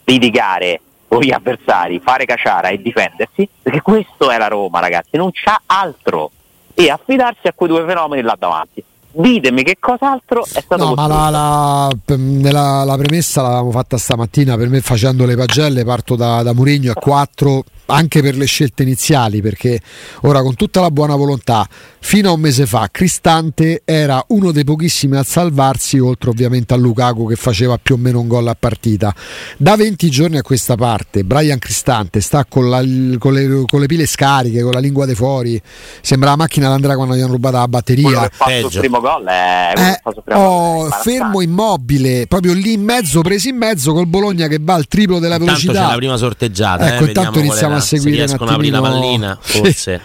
litigare 0.06 0.80
con 1.10 1.20
gli 1.20 1.34
avversari, 1.34 2.00
fare 2.00 2.24
caciara 2.24 2.70
e 2.70 2.82
difendersi 2.82 3.46
perché 3.62 3.82
questo 3.82 4.32
è 4.32 4.38
la 4.38 4.48
Roma 4.48 4.80
ragazzi, 4.80 5.18
non 5.18 5.32
c'ha 5.34 5.64
altro. 5.66 6.32
E 6.76 6.90
affidarsi 6.90 7.46
a 7.48 7.54
quei 7.54 7.68
due 7.68 7.86
fenomeni 7.86 8.22
là 8.22 8.38
davanti 8.40 8.82
ditemi 9.14 9.64
che 9.64 9.78
cos'altro 9.80 10.44
è 10.44 10.62
stato 10.62 10.84
no, 10.84 10.94
ma 10.96 11.08
la, 11.08 11.30
la, 11.30 11.90
nella, 12.18 12.84
la, 12.84 12.98
premessa 12.98 13.42
l'avevamo 13.42 13.72
fatta 13.72 13.98
stamattina 13.98 14.58
per 14.58 14.70
me 14.70 14.82
facendo 14.82 15.26
le 15.26 15.36
pagelle 15.36 15.86
parto 15.86 16.16
da, 16.16 16.42
da 16.42 16.54
Murigno 16.54 16.92
a 16.92 16.96
4 16.96 17.64
anche 17.88 18.22
per 18.22 18.36
le 18.36 18.46
scelte 18.46 18.84
iniziali, 18.84 19.42
perché 19.42 19.80
ora 20.22 20.42
con 20.42 20.56
tutta 20.56 20.82
la 20.82 20.92
buona 20.92 21.16
volontà, 21.16 21.68
fino 22.00 22.30
a 22.30 22.34
un 22.34 22.40
mese 22.40 22.66
fa 22.66 22.90
Cristante 22.92 23.82
era 23.86 24.24
uno 24.30 24.52
dei 24.52 24.64
pochissimi 24.64 25.18
a 25.18 25.24
salvarsi, 25.24 26.00
oltre 26.00 26.30
ovviamente 26.30 26.74
a 26.74 26.78
Lukaku 26.78 27.28
che 27.28 27.36
faceva 27.36 27.78
più 27.82 27.96
o 27.96 27.98
meno 27.98 28.20
un 28.20 28.28
gol 28.28 28.48
a 28.48 28.56
partita. 28.58 29.14
Da 29.58 29.76
20 29.76 30.10
giorni 30.10 30.38
a 30.38 30.42
questa 30.42 30.76
parte, 30.76 31.24
Brian 31.24 31.60
Cristante 31.60 32.22
sta 32.22 32.46
con, 32.46 32.70
la, 32.70 32.82
con, 33.18 33.34
le, 33.34 33.64
con 33.68 33.80
le, 33.80 33.86
pile 33.86 34.06
scariche, 34.06 34.62
con 34.62 34.72
la 34.72 34.80
lingua 34.80 35.06
dei 35.06 35.16
fuori, 35.16 35.62
sembra 36.02 36.32
la 36.32 36.36
macchina 36.36 36.70
d'Andrea 36.70 36.96
quando 36.96 37.16
gli 37.16 37.22
hanno 37.22 37.34
rubato 37.34 37.58
la 37.58 37.68
batteria. 37.68 38.30
il 38.48 38.70
primo 38.72 39.00
gol 39.00 39.26
è 39.26 39.74
eh, 39.76 40.34
oh, 40.34 40.90
fermo 40.90 41.42
immobile, 41.42 42.28
proprio 42.28 42.54
lì 42.54 42.74
in 42.74 42.84
mezzo, 42.84 43.22
preso 43.22 43.50
in 43.50 43.58
mezzo 43.58 43.94
col 43.94 44.08
Bologna 44.08 44.48
che 44.48 44.60
va 44.62 44.76
al 44.76 44.88
triplo 44.88 45.20
della 45.20 45.36
intanto 45.36 45.54
velocità. 45.62 45.86
C'è 45.86 45.92
la 45.92 45.98
prima 45.98 46.18
sorteggiata. 46.18 46.94
Ecco, 46.94 47.04
eh, 47.04 47.08
intanto 47.08 47.40
iniziamo 47.40 47.73
a 47.76 47.82
seguire 47.82 48.28
se 48.28 48.38
un 48.40 48.48
attimino... 48.48 48.82
la 48.82 48.90
pallina, 48.90 49.38
forse. 49.42 50.02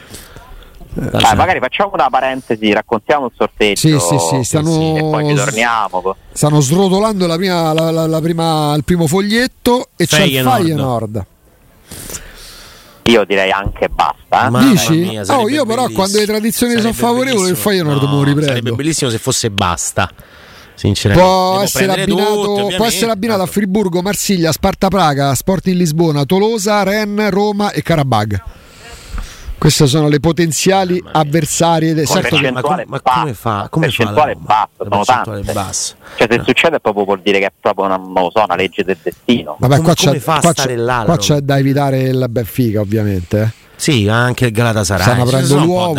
Dai, 0.91 1.37
magari 1.37 1.61
facciamo 1.61 1.91
una 1.93 2.09
parentesi, 2.11 2.73
raccontiamo 2.73 3.25
un 3.25 3.31
sorteggio 3.37 3.77
sì, 3.77 3.99
sì, 3.99 4.19
sì, 4.19 4.43
stanno, 4.43 4.97
e 4.97 5.01
poi 5.01 5.35
torniamo. 5.35 6.17
Stanno 6.33 6.61
srotolando 6.61 7.27
la 7.27 7.37
prima, 7.37 7.73
la, 7.73 7.91
la, 7.91 8.07
la 8.07 8.21
prima, 8.21 8.75
il 8.75 8.83
primo 8.83 9.07
foglietto 9.07 9.91
e 9.97 10.07
c'è 10.07 10.23
il 10.23 10.43
Feyenoord. 10.43 11.27
Io 13.05 13.25
direi 13.25 13.51
anche 13.51 13.89
basta. 13.89 14.61
Eh? 14.61 14.71
Dici? 14.71 14.97
Mia, 14.97 15.23
oh, 15.29 15.49
io 15.49 15.65
però 15.65 15.89
quando 15.89 16.19
le 16.19 16.27
tradizioni 16.27 16.73
sarebbe 16.75 16.95
sono 16.95 17.09
favorevoli 17.09 17.51
il 17.51 17.57
Feyenoord 17.57 18.03
no, 18.03 18.23
me 18.23 18.43
Sarebbe 18.43 18.73
bellissimo 18.73 19.11
se 19.11 19.19
fosse 19.19 19.51
basta. 19.51 20.11
Sinceramente, 20.79 21.29
può 21.29 21.61
essere 21.61 22.03
abbinato, 22.03 22.55
tutti, 22.55 22.77
può 22.77 22.87
essere 22.87 23.11
abbinato 23.11 23.43
a 23.43 23.47
Friburgo, 23.47 24.01
Marsiglia, 24.01 24.53
Sparta 24.53 24.87
Praga, 24.87 25.35
Sporting 25.35 25.77
Lisbona, 25.77 26.25
Tolosa, 26.25 26.85
Ren, 26.85 27.31
Roma 27.31 27.73
e 27.73 27.83
Karabag. 27.83 28.41
Queste 29.59 29.89
sono 29.89 30.07
le 30.07 30.21
potenziali 30.21 31.03
avversarie. 31.05 31.95
Del... 31.95 32.07
Certo 32.07 32.37
che... 32.37 32.53
ma, 32.53 32.61
come, 32.61 32.85
ma 32.87 33.01
come 33.01 33.35
fa? 33.35 33.67
Come 33.69 33.87
percentuale 33.87 34.39
fa 34.41 34.69
la, 34.77 34.85
bassa, 34.87 35.23
sono 35.25 35.25
tante. 35.25 35.53
Bassa. 35.53 35.95
Cioè, 36.17 36.29
se 36.31 36.37
no. 36.37 36.45
succede 36.45 36.79
proprio 36.79 37.05
vuol 37.05 37.21
dire 37.23 37.41
che 37.41 37.47
è 37.47 37.53
proprio 37.61 37.87
una, 37.87 37.97
non 37.97 38.13
lo 38.13 38.31
so, 38.33 38.45
una 38.45 38.55
legge 38.55 38.85
del 38.85 38.99
destino. 39.03 39.57
Vabbè, 39.59 39.79
come, 39.79 39.85
qua, 39.85 39.95
come 39.97 40.17
c'è, 40.17 40.21
fa 40.21 40.39
qua, 40.39 40.53
c'è, 40.53 40.77
qua 40.77 41.17
c'è, 41.17 41.41
da 41.41 41.59
evitare 41.59 42.03
il 42.03 42.25
Benfica, 42.31 42.79
ovviamente. 42.79 43.43
Eh. 43.43 43.51
Sì, 43.75 44.07
anche 44.09 44.47
il 44.47 44.53
Galatasaray. 44.53 45.05
Stanno 45.05 45.23
aprendo 45.25 45.59
l'uovo. 45.59 45.95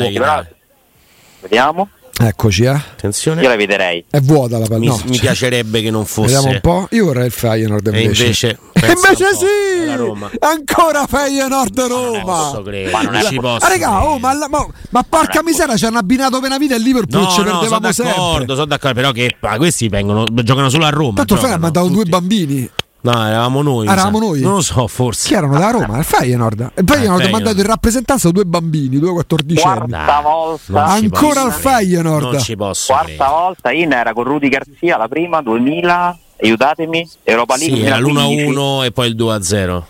Vediamo. 1.42 1.90
Eccoci, 2.22 2.64
eh. 2.64 2.68
Attenzione. 2.70 3.42
Io 3.42 3.48
la 3.48 3.54
eviterei. 3.54 4.04
È 4.10 4.20
vuota 4.20 4.58
la 4.58 4.66
palla. 4.66 4.80
Mi, 4.80 4.88
no, 4.88 5.00
mi 5.06 5.14
cioè, 5.14 5.22
piacerebbe 5.22 5.82
che 5.82 5.90
non 5.90 6.04
fosse. 6.06 6.34
Vediamo 6.34 6.54
un 6.54 6.60
po'. 6.62 6.88
Io 6.92 7.06
vorrei 7.06 7.28
il 7.28 7.32
Feyenoord 7.32 7.88
E 7.88 8.02
invece. 8.02 8.24
invece, 8.24 8.60
E 8.74 8.88
invece 8.88 9.24
po', 9.32 9.38
sì! 9.38 9.82
è 9.82 9.86
la 9.86 9.96
Roma. 9.96 10.30
Ancora 10.40 11.06
Feyenoord 11.08 11.78
Non 11.78 12.22
posso 12.24 12.56
Roma. 12.56 12.62
credere, 12.64 12.92
Ma 12.92 13.02
non 13.04 13.16
è 13.16 13.22
non 13.22 13.32
ci 13.32 13.36
posso 13.40 13.66
Ah, 13.66 13.70
raga, 13.70 14.06
oh, 14.06 14.20
ma, 14.20 14.34
la- 14.34 14.48
ma- 14.50 14.68
ma 14.90 15.06
porca 15.08 15.42
miseria, 15.44 15.78
ci 15.78 15.86
hanno 15.86 15.98
abbinato 15.98 16.40
per 16.40 16.50
una 16.50 16.58
vita 16.58 16.76
il 16.76 16.82
Liverpool 16.84 17.22
No, 17.22 17.28
e 17.30 17.32
ci 17.32 17.38
no, 17.40 17.46
sono 17.46 17.60
perdevamo 17.60 17.80
d'accordo, 17.88 18.30
sempre. 18.38 18.54
sono 18.56 18.66
d'accordo, 18.66 18.96
però 19.00 19.12
che 19.14 19.38
ma 19.40 19.58
questi 19.58 19.88
vengono, 19.88 20.26
giocano 20.44 20.70
solo 20.70 20.86
a 20.86 20.90
Roma. 20.90 21.14
Tanto 21.16 21.36
Feyenoord 21.36 21.58
ha 21.58 21.64
mandato 21.64 21.88
due 21.88 22.04
bambini. 22.06 22.70
No, 23.02 23.12
eravamo 23.26 23.62
noi. 23.62 23.88
Eravamo 23.88 24.20
noi? 24.20 24.42
Non 24.42 24.56
lo 24.56 24.62
so, 24.62 24.86
forse. 24.88 25.28
Chi 25.30 25.34
erano 25.34 25.58
da 25.58 25.72
Roma? 25.72 25.98
Il 26.00 26.04
Feyenoord. 26.04 26.72
Il 26.76 26.84
Feyenoord 26.86 27.26
ha 27.26 27.30
mandato 27.30 27.58
in 27.60 27.66
rappresentanza 27.66 28.30
due 28.30 28.44
bambini, 28.44 29.00
due 29.00 29.12
quattordicenni. 29.12 29.88
Quarta 29.90 30.06
Dai, 30.06 30.22
volta. 30.24 30.84
Ancora 30.86 31.32
credere. 31.50 31.52
Feyenoord. 31.52 32.24
Non 32.32 32.40
ci 32.42 32.56
posso 32.58 32.92
Quarta 32.92 33.06
credere. 33.08 33.30
volta 33.30 33.72
in 33.72 33.92
era 33.94 34.14
con 34.14 34.24
Rudy 34.26 34.50
Garzia 34.50 34.98
la 34.98 35.08
prima 35.08 35.42
2000 35.42 36.18
aiutatemi 36.42 37.10
Europa 37.24 37.56
League 37.58 37.78
Sì, 37.78 37.84
era 37.84 38.00
2015, 38.00 38.54
l'1-1 38.54 38.84
e 38.86 38.92
poi 38.92 39.08
il 39.08 39.16
2-0. 39.16 39.84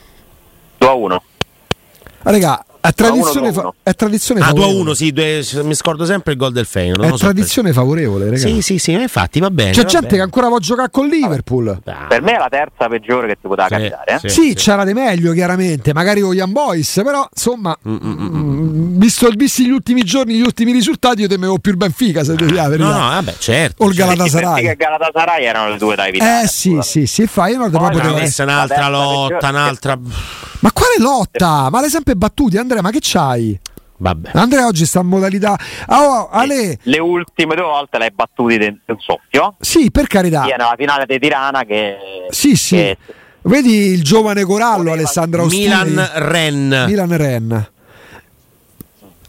2 0.78 0.88
a 0.88 0.94
1 0.94 1.24
Ah, 2.24 2.32
Raga, 2.32 2.66
è 2.82 2.94
tradizione, 2.94 3.52
fa- 3.52 3.74
è 3.84 3.94
tradizione 3.94 4.40
Ah, 4.42 4.46
favorevole. 4.46 4.92
2-1, 4.92 4.96
sì, 4.96 5.12
due- 5.12 5.44
mi 5.64 5.74
scordo 5.76 6.06
sempre 6.06 6.32
il 6.34 6.38
gol 6.38 6.52
del 6.54 6.66
Feyenoord. 6.66 7.02
È 7.02 7.06
so 7.06 7.10
perché. 7.18 7.26
tradizione 7.34 7.74
favorevole, 7.74 8.26
raga. 8.26 8.38
Sì, 8.38 8.62
sì, 8.62 8.78
sì, 8.78 8.92
infatti 8.94 9.40
va 9.40 9.50
bene. 9.52 9.72
C'è 9.72 9.82
va 9.84 9.88
gente 9.90 10.06
bene. 10.08 10.18
che 10.18 10.24
ancora 10.24 10.48
può 10.48 10.58
giocare 10.60 10.90
con 10.90 11.08
Liverpool. 11.08 11.80
Dai. 11.84 11.96
per 12.08 12.22
me 12.22 12.34
è 12.36 12.38
la 12.38 12.48
terza 12.50 12.88
peggiore 12.88 13.28
che 13.28 13.34
ti 13.42 13.48
poteva 13.48 13.68
Sì, 13.68 13.74
capitare 13.74 14.12
eh? 14.16 14.20
sì. 14.20 14.30
Sì, 14.30 14.54
c'era 14.56 14.84
di 14.86 14.94
meglio 14.94 15.34
chiaramente, 15.34 15.94
magari 15.94 16.22
con 16.22 16.34
Young 16.34 16.52
Boys, 16.54 17.02
però 17.04 17.28
insomma, 17.34 17.78
Mm, 17.88 17.96
mm, 18.02 18.98
visto, 18.98 19.30
visti 19.36 19.66
gli 19.66 19.72
ultimi 19.72 20.04
giorni, 20.04 20.36
gli 20.36 20.42
ultimi 20.42 20.72
risultati, 20.72 21.22
io 21.22 21.28
temevo 21.28 21.58
più 21.60 21.72
il 21.72 21.78
Benfica, 21.78 22.24
se 22.24 22.36
devi 22.36 22.46
dire 22.52 22.56
la 22.56 22.64
No, 22.64 22.70
verità. 22.70 22.90
no, 22.92 22.98
vabbè, 23.10 23.36
certo. 23.38 23.84
O 23.84 23.88
il 23.90 23.96
certo. 23.96 24.14
Galatasaray. 24.16 24.68
E 24.68 24.76
Galatasaray 24.76 25.44
erano 25.46 25.70
le 25.70 25.78
due 25.78 25.96
da 25.96 26.08
evitare 26.08 26.44
Eh 26.44 26.48
sì, 26.48 26.78
sì, 26.82 27.06
sì, 27.06 27.22
il 27.24 27.28
Feyenoord 27.28 27.72
proprio 27.72 28.02
deve- 28.02 28.32
La 28.38 28.44
un'altra 28.44 28.88
lotta, 28.90 29.50
un'altra. 29.50 30.00
Ma 30.62 30.72
quale 30.74 30.96
lotta? 31.00 31.70
Ma 31.70 31.80
l'hai 31.80 31.90
sempre 31.90 32.16
battuti, 32.16 32.58
Andrea, 32.70 32.82
ma 32.84 32.92
che 32.92 33.00
c'hai? 33.02 33.60
Vabbè. 33.98 34.30
Andrea 34.34 34.68
oggi 34.68 34.86
sta 34.86 35.00
in 35.00 35.08
modalità... 35.08 35.58
Ah, 35.88 36.02
oh, 36.04 36.30
Ale, 36.30 36.78
le 36.84 37.00
ultime 37.00 37.56
due 37.56 37.66
volte 37.66 37.98
le 37.98 38.06
hai 38.06 38.12
battute 38.14 38.58
di 38.60 38.66
un 38.66 38.98
soffio 39.00 39.56
sì, 39.60 39.90
per 39.90 40.06
carità. 40.06 40.44
sia 40.46 40.56
nella 40.56 40.76
finale 40.78 41.06
di 41.08 41.18
Tirana 41.18 41.64
che 41.64 41.98
Sì, 42.30 42.56
sì. 42.56 42.76
che- 42.76 42.98
Vedi 43.42 43.88
il 43.92 44.04
giovane 44.04 44.44
Corallo, 44.44 44.92
Alessandro 44.92 45.42
Austini. 45.44 45.64
Milan 45.64 46.10
Ren. 46.16 46.84
Milan 46.88 47.18
Ren. 47.18 47.70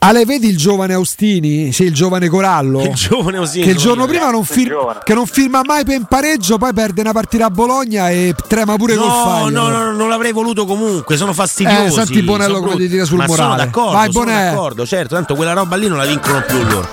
Ale, 0.02 0.25
vedi 0.25 0.49
il 0.49 0.57
giovane 0.57 0.95
Austini? 0.95 1.73
Sì, 1.73 1.85
il 1.85 1.92
giovane 1.92 2.28
Corallo. 2.28 2.80
Il 2.80 2.95
giovane 2.95 3.37
Osino. 3.37 3.66
che 3.66 3.73
il 3.73 3.76
giorno 3.76 4.07
prima 4.07 4.30
non, 4.30 4.45
fir- 4.45 4.73
non 5.14 5.26
firma 5.26 5.61
mai 5.62 5.85
per 5.85 5.97
in 5.97 6.04
pareggio, 6.09 6.57
poi 6.57 6.73
perde 6.73 7.02
una 7.02 7.12
partita 7.12 7.45
a 7.45 7.50
Bologna 7.50 8.09
e 8.09 8.35
trema 8.49 8.76
pure 8.76 8.95
col 8.97 9.07
No, 9.07 9.12
Feyenoord. 9.12 9.52
no, 9.52 9.69
no, 9.69 9.92
non 9.92 10.09
l'avrei 10.09 10.33
voluto 10.33 10.64
comunque, 10.64 11.19
sono 11.19 11.35
fastidiosi. 11.35 11.85
Eh, 11.85 11.90
senti 11.90 12.23
Bonello 12.23 12.54
sono 12.54 12.66
come 12.69 12.76
ti 12.83 12.88
tira 12.88 13.04
sul 13.04 13.19
Ma 13.19 13.26
sono 13.26 13.42
morale. 13.49 13.64
d'accordo, 13.66 13.90
Vai, 13.92 14.11
sono 14.12 14.25
d'accordo, 14.25 14.87
certo, 14.87 15.14
tanto 15.16 15.35
quella 15.35 15.52
roba 15.52 15.76
lì 15.76 15.87
non 15.87 15.99
la 15.99 16.07
vincono 16.07 16.42
più 16.47 16.62
loro. 16.62 16.88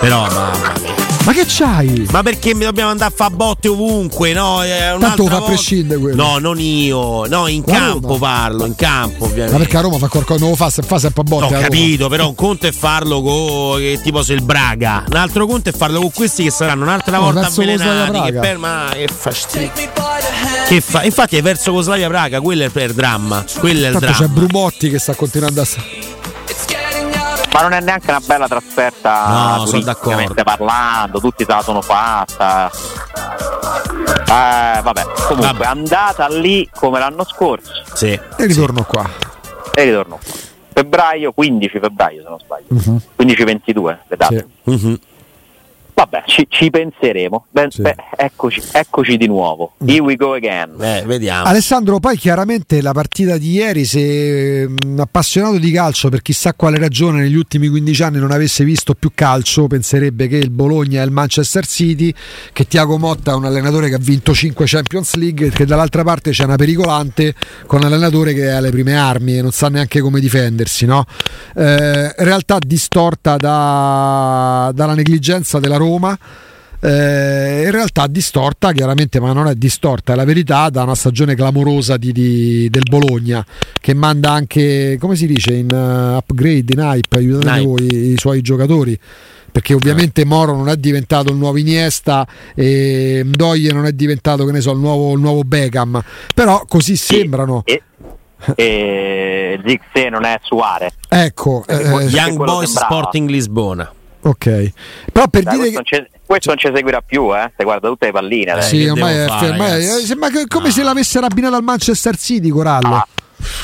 Però 0.00 0.22
mamma 0.26 0.72
mia. 0.80 0.85
Ma 1.26 1.32
che 1.32 1.44
c'hai? 1.48 2.06
Ma 2.12 2.22
perché 2.22 2.54
mi 2.54 2.62
dobbiamo 2.62 2.90
andare 2.90 3.12
a 3.12 3.16
fare 3.16 3.34
botte 3.34 3.66
ovunque? 3.66 4.32
No, 4.32 4.62
è 4.62 4.92
un'altra 4.94 5.08
Tanto 5.08 5.24
fa 5.24 5.28
a 5.28 5.38
volta- 5.40 5.46
prescindere 5.54 5.98
quello. 6.00 6.22
No, 6.22 6.38
non 6.38 6.60
io. 6.60 7.26
No, 7.26 7.48
in 7.48 7.64
La 7.66 7.72
campo 7.72 8.06
Roma. 8.06 8.18
parlo, 8.20 8.64
in 8.64 8.76
campo 8.76 9.24
Ma 9.24 9.30
ovviamente. 9.32 9.58
perché 9.58 9.76
a 9.76 9.80
Roma 9.80 9.98
fa 9.98 10.06
qualcosa, 10.06 10.38
non 10.40 10.50
lo 10.50 10.54
fa, 10.56 10.70
se 10.70 10.82
fa 10.82 11.00
sempre 11.00 11.22
a 11.22 11.24
Ho 11.24 11.28
botte. 11.28 11.52
Roma. 11.54 11.62
capito, 11.64 12.08
però 12.08 12.28
un 12.28 12.34
conto 12.36 12.68
è 12.68 12.72
farlo 12.72 13.22
con 13.22 13.78
che 13.78 13.98
tipo 14.04 14.22
se 14.22 14.34
il 14.34 14.42
Braga, 14.42 15.04
un 15.10 15.16
altro 15.16 15.46
conto 15.46 15.68
è 15.70 15.72
farlo 15.72 15.98
con 15.98 16.12
questi 16.12 16.44
che 16.44 16.50
saranno 16.52 16.84
un'altra 16.84 17.16
No, 17.16 17.24
volta 17.24 17.46
avvelenati. 17.48 18.20
Che 18.32 18.38
per 18.38 18.58
ma 18.58 18.88
che 18.92 19.08
fastidio. 19.12 19.70
Che 20.68 20.80
fa? 20.80 21.02
Infatti 21.02 21.36
è 21.36 21.42
verso 21.42 21.70
Jugoslavia 21.70 22.06
Praga, 22.06 22.40
quello 22.40 22.62
è 22.62 22.70
il 22.82 22.94
dramma. 22.94 23.44
Quello 23.58 23.84
è 23.84 23.88
il 23.88 23.92
Tanto 23.94 24.06
c'è 24.12 24.16
dramma. 24.18 24.32
Brumotti 24.32 24.90
che 24.90 24.98
sta 25.00 25.14
continuando 25.16 25.60
a. 25.60 25.66
ma 27.56 27.62
non 27.62 27.72
è 27.72 27.80
neanche 27.80 28.10
una 28.10 28.20
bella 28.20 28.46
trasferta 28.46 29.56
No, 29.56 29.66
sono 29.66 29.82
d'accordo. 29.82 30.34
parlando 30.44 31.20
tutti 31.20 31.44
se 31.44 31.50
la 31.52 31.62
sono 31.62 31.80
fatta 31.80 32.70
eh, 32.70 34.80
vabbè 34.82 35.02
comunque 35.28 35.52
Vabbè. 35.52 35.64
andata 35.64 36.28
lì 36.28 36.68
come 36.74 36.98
l'anno 36.98 37.24
scorso 37.24 37.72
Sì. 37.94 38.08
E 38.12 38.20
ritorno 38.46 38.82
qua. 38.84 39.08
e 39.74 39.84
ritorno 39.84 40.18
febbraio 40.74 41.32
15 41.32 41.78
febbraio 41.80 42.22
se 42.22 42.28
non 42.28 42.38
sbaglio 42.38 43.00
15-22 43.18 43.96
le 44.08 44.16
date 44.16 44.46
Sì. 44.64 44.70
Mhm. 44.70 44.98
Vabbè 45.96 46.24
ci, 46.26 46.46
ci 46.50 46.68
penseremo 46.70 47.46
Beh, 47.50 47.66
Sì. 47.70 47.80
beh, 47.80 47.94
eccoci, 48.16 48.62
eccoci 48.72 49.16
di 49.16 49.26
nuovo 49.26 49.72
here 49.84 50.00
we 50.00 50.14
go 50.16 50.34
again 50.34 50.74
Eh, 50.78 51.02
vediamo. 51.06 51.44
Alessandro, 51.46 51.98
poi 52.00 52.16
chiaramente 52.18 52.82
la 52.82 52.92
partita 52.92 53.38
di 53.38 53.52
ieri, 53.52 53.84
se 53.86 54.68
un 54.84 55.00
appassionato 55.00 55.56
di 55.58 55.70
calcio 55.70 56.08
per 56.10 56.20
chissà 56.20 56.52
quale 56.52 56.78
ragione 56.78 57.20
negli 57.22 57.34
ultimi 57.36 57.68
15 57.68 58.02
anni 58.02 58.18
non 58.18 58.30
avesse 58.30 58.62
visto 58.64 58.92
più 58.94 59.10
calcio, 59.14 59.66
penserebbe 59.68 60.28
che 60.28 60.36
il 60.36 60.50
Bologna 60.50 61.00
è 61.00 61.04
il 61.04 61.10
Manchester 61.12 61.64
City, 61.66 62.12
che 62.52 62.66
Tiago 62.66 62.98
Motta 62.98 63.32
è 63.32 63.34
un 63.34 63.46
allenatore 63.46 63.88
che 63.88 63.94
ha 63.94 64.00
vinto 64.00 64.34
5 64.34 64.66
Champions 64.66 65.14
League, 65.14 65.48
che 65.50 65.64
dall'altra 65.64 66.02
parte 66.04 66.30
c'è 66.32 66.44
una 66.44 66.56
pericolante 66.56 67.34
con 67.66 67.80
un 67.80 67.86
allenatore 67.86 68.34
che 68.34 68.50
ha 68.50 68.60
le 68.60 68.70
prime 68.70 68.96
armi 68.96 69.38
e 69.38 69.42
non 69.42 69.52
sa 69.52 69.68
neanche 69.68 70.00
come 70.00 70.20
difendersi, 70.20 70.84
no? 70.84 71.04
Eh, 71.56 72.12
realtà 72.18 72.58
distorta 72.60 73.36
da- 73.36 74.70
dalla 74.74 74.94
negligenza 74.94 75.58
della 75.58 75.76
Roma. 75.76 75.84
Eh, 76.78 77.62
in 77.64 77.70
realtà 77.70 78.06
distorta 78.06 78.72
chiaramente 78.72 79.18
ma 79.18 79.32
non 79.32 79.46
è 79.48 79.54
distorta 79.54 80.12
è 80.12 80.16
la 80.16 80.26
verità 80.26 80.68
da 80.68 80.82
una 80.82 80.94
stagione 80.94 81.34
clamorosa 81.34 81.96
di, 81.96 82.12
di- 82.12 82.68
del 82.68 82.82
Bologna 82.86 83.42
che 83.80 83.94
manda 83.94 84.32
anche 84.32 84.98
come 85.00 85.16
si 85.16 85.26
dice 85.26 85.54
in 85.54 85.70
uh, 85.72 86.16
upgrade 86.18 86.74
in 86.74 86.78
hype 86.80 87.16
aiutatemi 87.16 87.58
Hype. 87.60 87.66
voi 87.66 88.12
i 88.12 88.18
suoi 88.18 88.42
giocatori 88.42 88.96
perché 89.50 89.72
ovviamente 89.72 90.26
Moro 90.26 90.54
non 90.54 90.68
è 90.68 90.76
diventato 90.76 91.30
il 91.30 91.38
nuovo 91.38 91.56
Iniesta 91.56 92.26
e 92.54 93.22
Mdoye 93.24 93.72
non 93.72 93.86
è 93.86 93.92
diventato 93.92 94.44
che 94.44 94.52
ne 94.52 94.60
so 94.60 94.72
il 94.72 94.78
nuovo, 94.78 95.14
il 95.14 95.20
nuovo 95.20 95.44
Beckham 95.44 95.98
però 96.34 96.62
così 96.68 96.94
sembrano 96.96 97.62
e, 97.64 97.82
e 98.54 99.58
Zixé 99.66 100.10
non 100.10 100.24
è 100.24 100.38
Suare 100.42 100.92
ecco 101.08 101.64
eh, 101.66 101.74
Young 102.04 102.36
Boys 102.36 102.70
sembrava. 102.70 102.94
Sporting 102.94 103.30
Lisbona. 103.30 103.90
Ok 104.28 104.72
però 105.12 105.28
per 105.28 105.42
Dai, 105.42 105.56
dire 105.58 105.70
questo, 105.70 105.82
che 105.82 105.96
non 105.98 106.06
ci, 106.06 106.18
questo 106.26 106.48
non 106.50 106.58
ci 106.58 106.70
seguirà 106.74 107.00
più 107.00 107.34
eh 107.36 107.52
se 107.56 107.64
guarda 107.64 107.88
tutte 107.88 108.06
le 108.06 108.12
palline 108.12 108.50
adesso. 108.52 108.68
sì, 108.68 108.86
ormai 108.86 109.16
è 109.16 109.26
fare, 109.26 109.46
eh, 109.46 109.50
ragazzi? 109.58 110.06
sembra 110.06 110.28
che- 110.30 110.46
come 110.48 110.70
se 110.70 110.82
l'avessero 110.82 111.26
abbinato 111.26 111.54
al 111.56 111.62
Manchester 111.62 112.16
City 112.16 112.48
Corallo 112.48 112.94
Ah, 112.94 113.06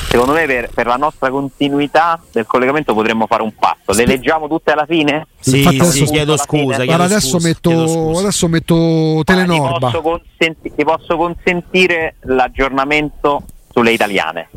secondo 0.07 0.33
me 0.33 0.45
per, 0.45 0.69
per 0.73 0.85
la 0.85 0.95
nostra 0.95 1.29
continuità 1.31 2.21
del 2.31 2.45
collegamento 2.45 2.93
potremmo 2.93 3.25
fare 3.25 3.41
un 3.41 3.53
passo. 3.55 3.97
Le 3.97 4.05
leggiamo 4.05 4.47
tutte 4.47 4.71
alla 4.71 4.85
fine? 4.85 5.27
Sì, 5.39 5.57
Infatti 5.57 5.75
sì, 5.77 5.81
adesso- 5.81 6.05
chiedo 6.11 6.37
scusa. 6.37 6.63
Chiedo 6.75 6.85
Guarda, 6.85 7.03
adesso, 7.05 7.39
scusa, 7.39 7.51
chiedo 7.59 7.79
metto, 7.79 7.87
scusa. 7.91 8.19
adesso 8.21 8.47
metto 8.47 8.75
Ti 8.75 9.23
Telenorba. 9.23 9.89
posso, 9.89 10.01
consenti- 10.01 10.71
ti 10.75 10.83
posso 10.83 11.17
consentire 11.17 12.15
l'aggiornamento 12.21 13.41
sulle 13.73 13.91
italiane. 13.91 14.49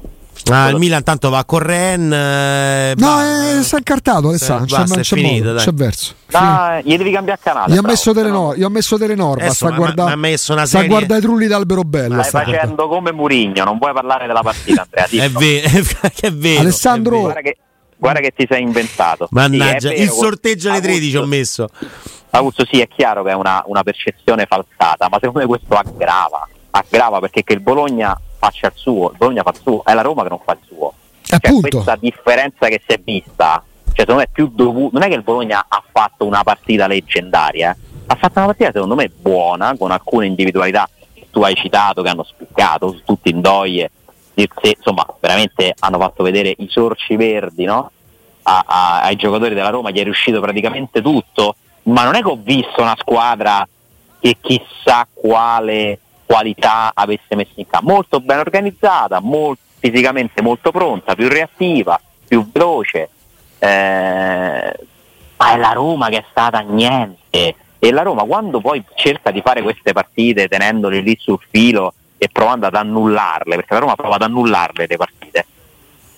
Ah, 0.50 0.69
il 0.69 0.76
Milan 0.76 1.03
tanto 1.03 1.29
va 1.31 1.45
con 1.45 1.59
Ren. 1.59 2.12
eh, 2.12 2.95
No, 2.97 3.07
va- 3.07 3.59
è 3.59 3.62
sta 3.62 3.79
incartato, 3.79 4.29
Alessandro. 4.29 4.76
c'è, 4.76 4.83
è 4.83 5.00
c'è, 5.00 5.17
finito, 5.17 5.45
modo, 5.45 5.53
dai. 5.57 5.65
c'è 5.65 5.73
verso. 5.73 6.15
Ah, 6.33 6.81
gli 6.83 6.97
devi 6.97 7.11
cambiare 7.11 7.41
canale. 7.43 7.67
Gli 7.69 7.73
ho 7.73 7.81
bravo, 7.81 7.88
messo, 7.88 8.03
se 8.03 8.09
no- 8.11 8.15
Telenor- 8.15 8.57
gli 8.57 8.62
ho 8.62 8.69
messo 8.69 8.99
Telenorba. 8.99 9.43
Adesso 9.45 9.67
Sta 9.67 9.75
guardando. 9.75 10.12
ha 10.12 10.17
sta 10.67 10.79
serie- 10.79 10.88
guarda 10.88 11.17
i 11.17 11.21
trulli 11.21 11.47
d'albero 11.47 11.83
bello. 11.83 12.15
Stai 12.15 12.25
sta 12.25 12.43
guardando. 12.45 12.61
facendo 12.61 12.88
come 12.88 13.12
Murigno, 13.12 13.65
non 13.65 13.79
vuoi 13.79 13.93
parlare 13.93 14.26
della 14.26 14.43
partita, 14.43 14.83
Andrea. 14.83 15.07
È 15.25 15.31
vero, 15.31 15.69
è 16.21 16.33
vero. 16.33 16.61
Alessandro- 16.61 17.15
è 17.15 17.19
vero. 17.19 17.33
Guarda 17.33 17.41
che, 17.41 17.57
guarda 17.97 18.21
che 18.21 18.33
ti 18.37 18.47
sei 18.49 18.62
inventato. 18.62 19.26
Mannaggia, 19.33 19.88
Sì, 19.88 19.95
è 19.95 20.00
il 20.03 20.11
sorteggio 20.11 20.71
alle 20.71 20.81
13 20.81 21.17
ho 21.17 21.26
messo. 21.26 21.69
Augusto, 22.31 22.65
sì, 22.71 22.81
è 22.81 22.88
chiaro 22.88 23.23
che 23.25 23.31
è 23.31 23.35
una, 23.35 23.62
una 23.67 23.83
percezione 23.83 24.47
falsata, 24.47 25.09
ma 25.11 25.17
secondo 25.21 25.38
me 25.41 25.47
questo 25.47 25.75
aggrava. 25.75 26.47
Aggrava 26.71 27.19
perché 27.21 27.43
che 27.43 27.55
il 27.55 27.61
Bologna 27.61 28.15
faccia 28.38 28.69
il 28.69 28.73
suo, 28.75 29.11
il 29.11 29.16
Bologna 29.16 29.43
fa 29.43 29.50
il 29.50 29.61
suo, 29.62 29.85
è 29.85 29.95
la 29.95 30.02
Roma 30.02 30.23
che 30.23 30.28
non 30.28 30.40
fa 30.45 30.52
il 30.52 30.66
suo. 30.66 30.93
Cioè, 31.23 31.40
questa 31.61 31.97
differenza 31.97 32.69
che 32.69 32.81
si 32.87 32.95
è 32.95 33.00
vista, 33.02 33.62
cioè, 33.87 33.95
secondo 33.97 34.21
me 34.21 34.26
è 34.26 34.31
più 34.31 34.50
dovuta. 34.52 34.99
Non 34.99 35.07
è 35.07 35.11
che 35.11 35.16
il 35.16 35.23
Bologna 35.23 35.64
ha 35.69 35.83
fatto 35.90 36.25
una 36.25 36.43
partita 36.43 36.87
leggendaria, 36.87 37.73
eh. 37.73 37.76
ha 38.07 38.14
fatto 38.14 38.38
una 38.38 38.47
partita 38.47 38.71
secondo 38.73 38.95
me 38.95 39.09
buona, 39.09 39.76
con 39.76 39.90
alcune 39.90 40.26
individualità 40.26 40.88
che 41.12 41.26
tu 41.31 41.43
hai 41.43 41.55
citato, 41.55 42.02
che 42.02 42.09
hanno 42.09 42.25
spiccato, 42.25 42.93
su 42.93 43.02
tutti 43.05 43.31
in 43.31 43.40
Doie, 43.40 43.90
insomma, 44.35 45.07
veramente 45.21 45.75
hanno 45.78 45.99
fatto 45.99 46.23
vedere 46.23 46.55
i 46.59 46.69
sorci 46.69 47.16
verdi, 47.16 47.64
no? 47.64 47.90
A- 48.43 48.64
a- 48.66 49.02
ai 49.02 49.16
giocatori 49.16 49.55
della 49.55 49.71
Roma 49.71 49.90
gli 49.90 49.99
è 49.99 50.05
riuscito 50.05 50.40
praticamente 50.40 51.02
tutto, 51.02 51.57
ma 51.85 52.05
non 52.05 52.14
è 52.14 52.23
che 52.23 52.28
ho 52.28 52.38
visto 52.40 52.83
una 52.83 52.95
squadra 52.97 53.66
che 54.21 54.37
chissà 54.40 55.07
quale 55.12 55.99
qualità 56.26 56.90
avesse 56.92 57.35
messo 57.35 57.52
in 57.54 57.66
campo. 57.66 57.92
Molto 57.92 58.21
ben 58.21 58.38
organizzata, 58.38 59.21
mol- 59.21 59.56
fisicamente 59.78 60.42
molto 60.42 60.71
pronta, 60.71 61.14
più 61.14 61.28
reattiva, 61.28 61.99
più 62.26 62.50
veloce. 62.52 63.09
eh, 63.59 64.76
ma 65.38 65.52
è 65.52 65.56
la 65.56 65.73
Roma 65.73 66.09
che 66.09 66.18
è 66.18 66.25
stata 66.30 66.61
niente. 66.61 67.54
E 67.78 67.92
la 67.92 68.02
Roma 68.02 68.25
quando 68.25 68.61
poi 68.61 68.83
cerca 68.95 69.30
di 69.30 69.42
fare 69.42 69.62
queste 69.62 69.92
partite 69.92 70.49
tenendole 70.49 71.00
lì 71.00 71.16
sul 71.21 71.38
filo 71.50 71.92
e 72.18 72.28
provando 72.33 72.66
ad 72.66 72.75
annullarle, 72.75 73.56
perché 73.56 73.75
la 73.75 73.80
Roma 73.80 73.95
prova 73.95 74.14
ad 74.14 74.23
annullarle 74.23 74.87
le 74.88 74.97
partite, 74.97 75.47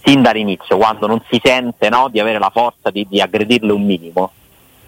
sin 0.05 0.23
dall'inizio, 0.23 0.77
quando 0.77 1.09
non 1.09 1.21
si 1.29 1.41
sente 1.43 1.88
no, 1.88 2.09
di 2.09 2.21
avere 2.21 2.38
la 2.38 2.50
forza 2.50 2.91
di, 2.91 3.05
di 3.09 3.21
aggredirle 3.21 3.73
un 3.73 3.85
minimo, 3.85 4.31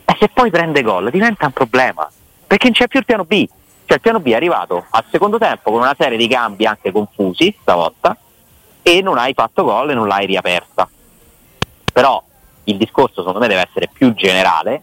e 0.04 0.16
se 0.18 0.28
poi 0.28 0.50
prende 0.50 0.82
gol 0.82 1.10
diventa 1.10 1.46
un 1.46 1.52
problema, 1.52 2.08
perché 2.46 2.66
non 2.66 2.74
c'è 2.74 2.86
più 2.86 3.00
il 3.00 3.04
piano 3.04 3.24
B. 3.24 3.46
Cioè 3.90 3.98
il 3.98 4.04
piano 4.04 4.20
B 4.20 4.30
è 4.30 4.36
arrivato 4.36 4.86
al 4.88 5.04
secondo 5.10 5.36
tempo 5.36 5.72
con 5.72 5.80
una 5.80 5.96
serie 5.98 6.16
di 6.16 6.28
cambi 6.28 6.64
anche 6.64 6.92
confusi 6.92 7.52
stavolta 7.60 8.16
e 8.82 9.02
non 9.02 9.18
hai 9.18 9.34
fatto 9.34 9.64
gol 9.64 9.90
e 9.90 9.94
non 9.94 10.06
l'hai 10.06 10.26
riaperta. 10.26 10.88
Però 11.92 12.22
il 12.62 12.76
discorso 12.76 13.16
secondo 13.16 13.40
me 13.40 13.48
deve 13.48 13.66
essere 13.68 13.90
più 13.92 14.14
generale, 14.14 14.82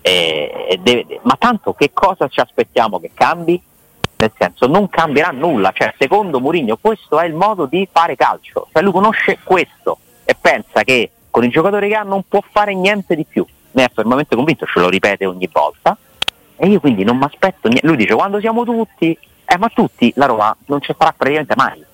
eh, 0.00 0.76
deve, 0.82 1.20
ma 1.22 1.36
tanto 1.38 1.72
che 1.74 1.92
cosa 1.92 2.26
ci 2.26 2.40
aspettiamo 2.40 2.98
che 2.98 3.12
cambi? 3.14 3.62
Nel 4.16 4.32
senso 4.36 4.66
non 4.66 4.88
cambierà 4.88 5.30
nulla, 5.30 5.70
cioè 5.72 5.94
secondo 5.96 6.40
Mourinho 6.40 6.78
questo 6.78 7.20
è 7.20 7.26
il 7.26 7.34
modo 7.34 7.66
di 7.66 7.88
fare 7.88 8.16
calcio, 8.16 8.66
cioè 8.72 8.82
lui 8.82 8.90
conosce 8.90 9.38
questo 9.44 9.98
e 10.24 10.34
pensa 10.34 10.82
che 10.82 11.12
con 11.30 11.44
i 11.44 11.48
giocatori 11.48 11.90
che 11.90 11.94
ha 11.94 12.02
non 12.02 12.24
può 12.26 12.42
fare 12.50 12.74
niente 12.74 13.14
di 13.14 13.24
più, 13.24 13.46
ne 13.70 13.84
è 13.84 13.90
fermamente 13.94 14.34
convinto, 14.34 14.66
ce 14.66 14.80
lo 14.80 14.88
ripete 14.88 15.26
ogni 15.26 15.48
volta 15.52 15.96
e 16.58 16.66
io 16.66 16.80
quindi 16.80 17.04
non 17.04 17.16
mi 17.16 17.24
aspetto 17.24 17.68
niente. 17.68 17.86
Lui 17.86 17.96
dice 17.96 18.14
quando 18.14 18.40
siamo 18.40 18.64
tutti, 18.64 19.16
eh, 19.44 19.58
ma 19.58 19.68
tutti 19.68 20.12
la 20.16 20.26
Roma 20.26 20.54
non 20.66 20.80
ci 20.82 20.92
sarà 20.96 21.14
praticamente 21.16 21.54
mai. 21.56 21.86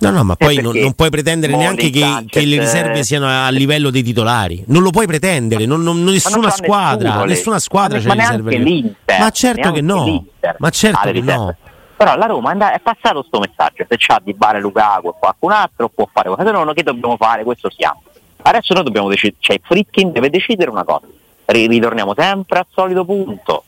No, 0.00 0.10
no, 0.10 0.22
ma 0.22 0.36
poi 0.36 0.56
non, 0.60 0.76
non, 0.76 0.92
puoi 0.92 1.10
pretendere 1.10 1.56
neanche 1.56 1.90
che, 1.90 2.24
che, 2.28 2.44
le 2.44 2.60
riserve 2.60 3.02
siano 3.02 3.26
a 3.26 3.48
livello 3.48 3.90
dei 3.90 4.04
titolari. 4.04 4.62
Non 4.68 4.82
lo 4.82 4.90
puoi 4.90 5.06
pretendere, 5.06 5.66
non, 5.66 5.82
non, 5.82 6.04
nessuna 6.04 6.50
squadra, 6.50 7.08
nessuno, 7.08 7.24
nessuna 7.24 7.58
squadra 7.58 7.98
c'è 7.98 8.06
le 8.06 8.14
riserve. 8.14 8.94
Ma 9.18 9.30
certo 9.30 9.72
che 9.72 9.80
no. 9.80 10.24
Ma 10.58 10.70
certo 10.70 11.10
che 11.10 11.20
no. 11.20 11.56
Però 11.96 12.14
la 12.14 12.26
Roma 12.26 12.52
è 12.72 12.78
passato 12.78 13.26
questo 13.26 13.40
messaggio, 13.40 13.84
se 13.88 13.96
c'ha 13.98 14.20
di 14.22 14.32
Bare 14.32 14.60
Lukaku 14.60 15.08
e 15.08 15.12
qualcun 15.18 15.50
altro 15.50 15.88
può 15.88 16.08
fare 16.12 16.28
cosa, 16.28 16.44
se 16.44 16.52
no 16.52 16.72
che 16.72 16.84
dobbiamo 16.84 17.16
fare, 17.16 17.42
questo 17.42 17.68
siamo. 17.68 18.02
Adesso 18.40 18.72
noi 18.72 18.84
dobbiamo 18.84 19.08
decidere, 19.08 19.38
cioè 19.40 19.58
Fritkin 19.60 20.12
deve 20.12 20.30
decidere 20.30 20.70
una 20.70 20.84
cosa, 20.84 21.06
ritorniamo 21.46 22.14
sempre 22.16 22.60
al 22.60 22.66
solito 22.70 23.04
punto, 23.04 23.64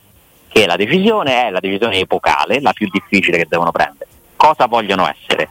che 0.53 0.67
la 0.67 0.77
decisione 0.77 1.47
è 1.47 1.51
la 1.51 1.61
decisione 1.61 1.99
epocale, 1.99 2.61
la 2.61 2.73
più 2.73 2.89
difficile 2.91 3.39
che 3.39 3.47
devono 3.49 3.71
prendere. 3.71 4.11
Cosa 4.35 4.67
vogliono 4.67 5.09
essere? 5.09 5.49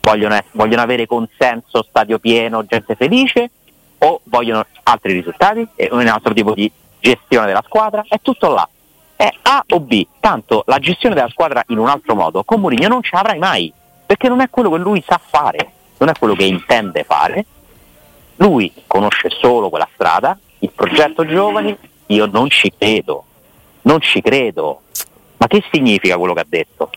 Vogliono, 0.00 0.38
vogliono 0.52 0.82
avere 0.82 1.06
consenso, 1.06 1.84
stadio 1.88 2.18
pieno, 2.18 2.66
gente 2.66 2.96
felice 2.96 3.50
o 3.98 4.20
vogliono 4.24 4.66
altri 4.82 5.12
risultati 5.12 5.66
e 5.76 5.88
un 5.92 6.06
altro 6.08 6.34
tipo 6.34 6.54
di 6.54 6.70
gestione 6.98 7.46
della 7.46 7.62
squadra? 7.64 8.04
È 8.08 8.16
tutto 8.20 8.52
là. 8.52 8.68
È 9.14 9.30
A 9.42 9.64
o 9.68 9.78
B. 9.78 10.04
Tanto 10.18 10.64
la 10.66 10.78
gestione 10.78 11.14
della 11.14 11.28
squadra 11.28 11.62
in 11.68 11.78
un 11.78 11.88
altro 11.88 12.16
modo 12.16 12.42
con 12.42 12.60
Mourinho 12.60 12.88
non 12.88 13.02
ce 13.02 13.14
l'avrai 13.14 13.38
mai, 13.38 13.72
perché 14.04 14.28
non 14.28 14.40
è 14.40 14.50
quello 14.50 14.70
che 14.70 14.78
lui 14.78 15.02
sa 15.06 15.20
fare, 15.24 15.72
non 15.98 16.08
è 16.08 16.12
quello 16.18 16.34
che 16.34 16.44
intende 16.44 17.04
fare. 17.04 17.46
Lui 18.36 18.72
conosce 18.88 19.30
solo 19.30 19.68
quella 19.68 19.88
strada, 19.94 20.36
il 20.58 20.72
progetto 20.74 21.24
giovani, 21.24 21.76
io 22.06 22.26
non 22.26 22.50
ci 22.50 22.72
credo, 22.76 23.24
non 23.82 24.00
ci 24.00 24.20
credo. 24.20 24.82
Ma 25.38 25.46
che 25.46 25.62
significa 25.70 26.16
quello 26.16 26.34
che 26.34 26.40
ha 26.40 26.46
detto? 26.48 26.90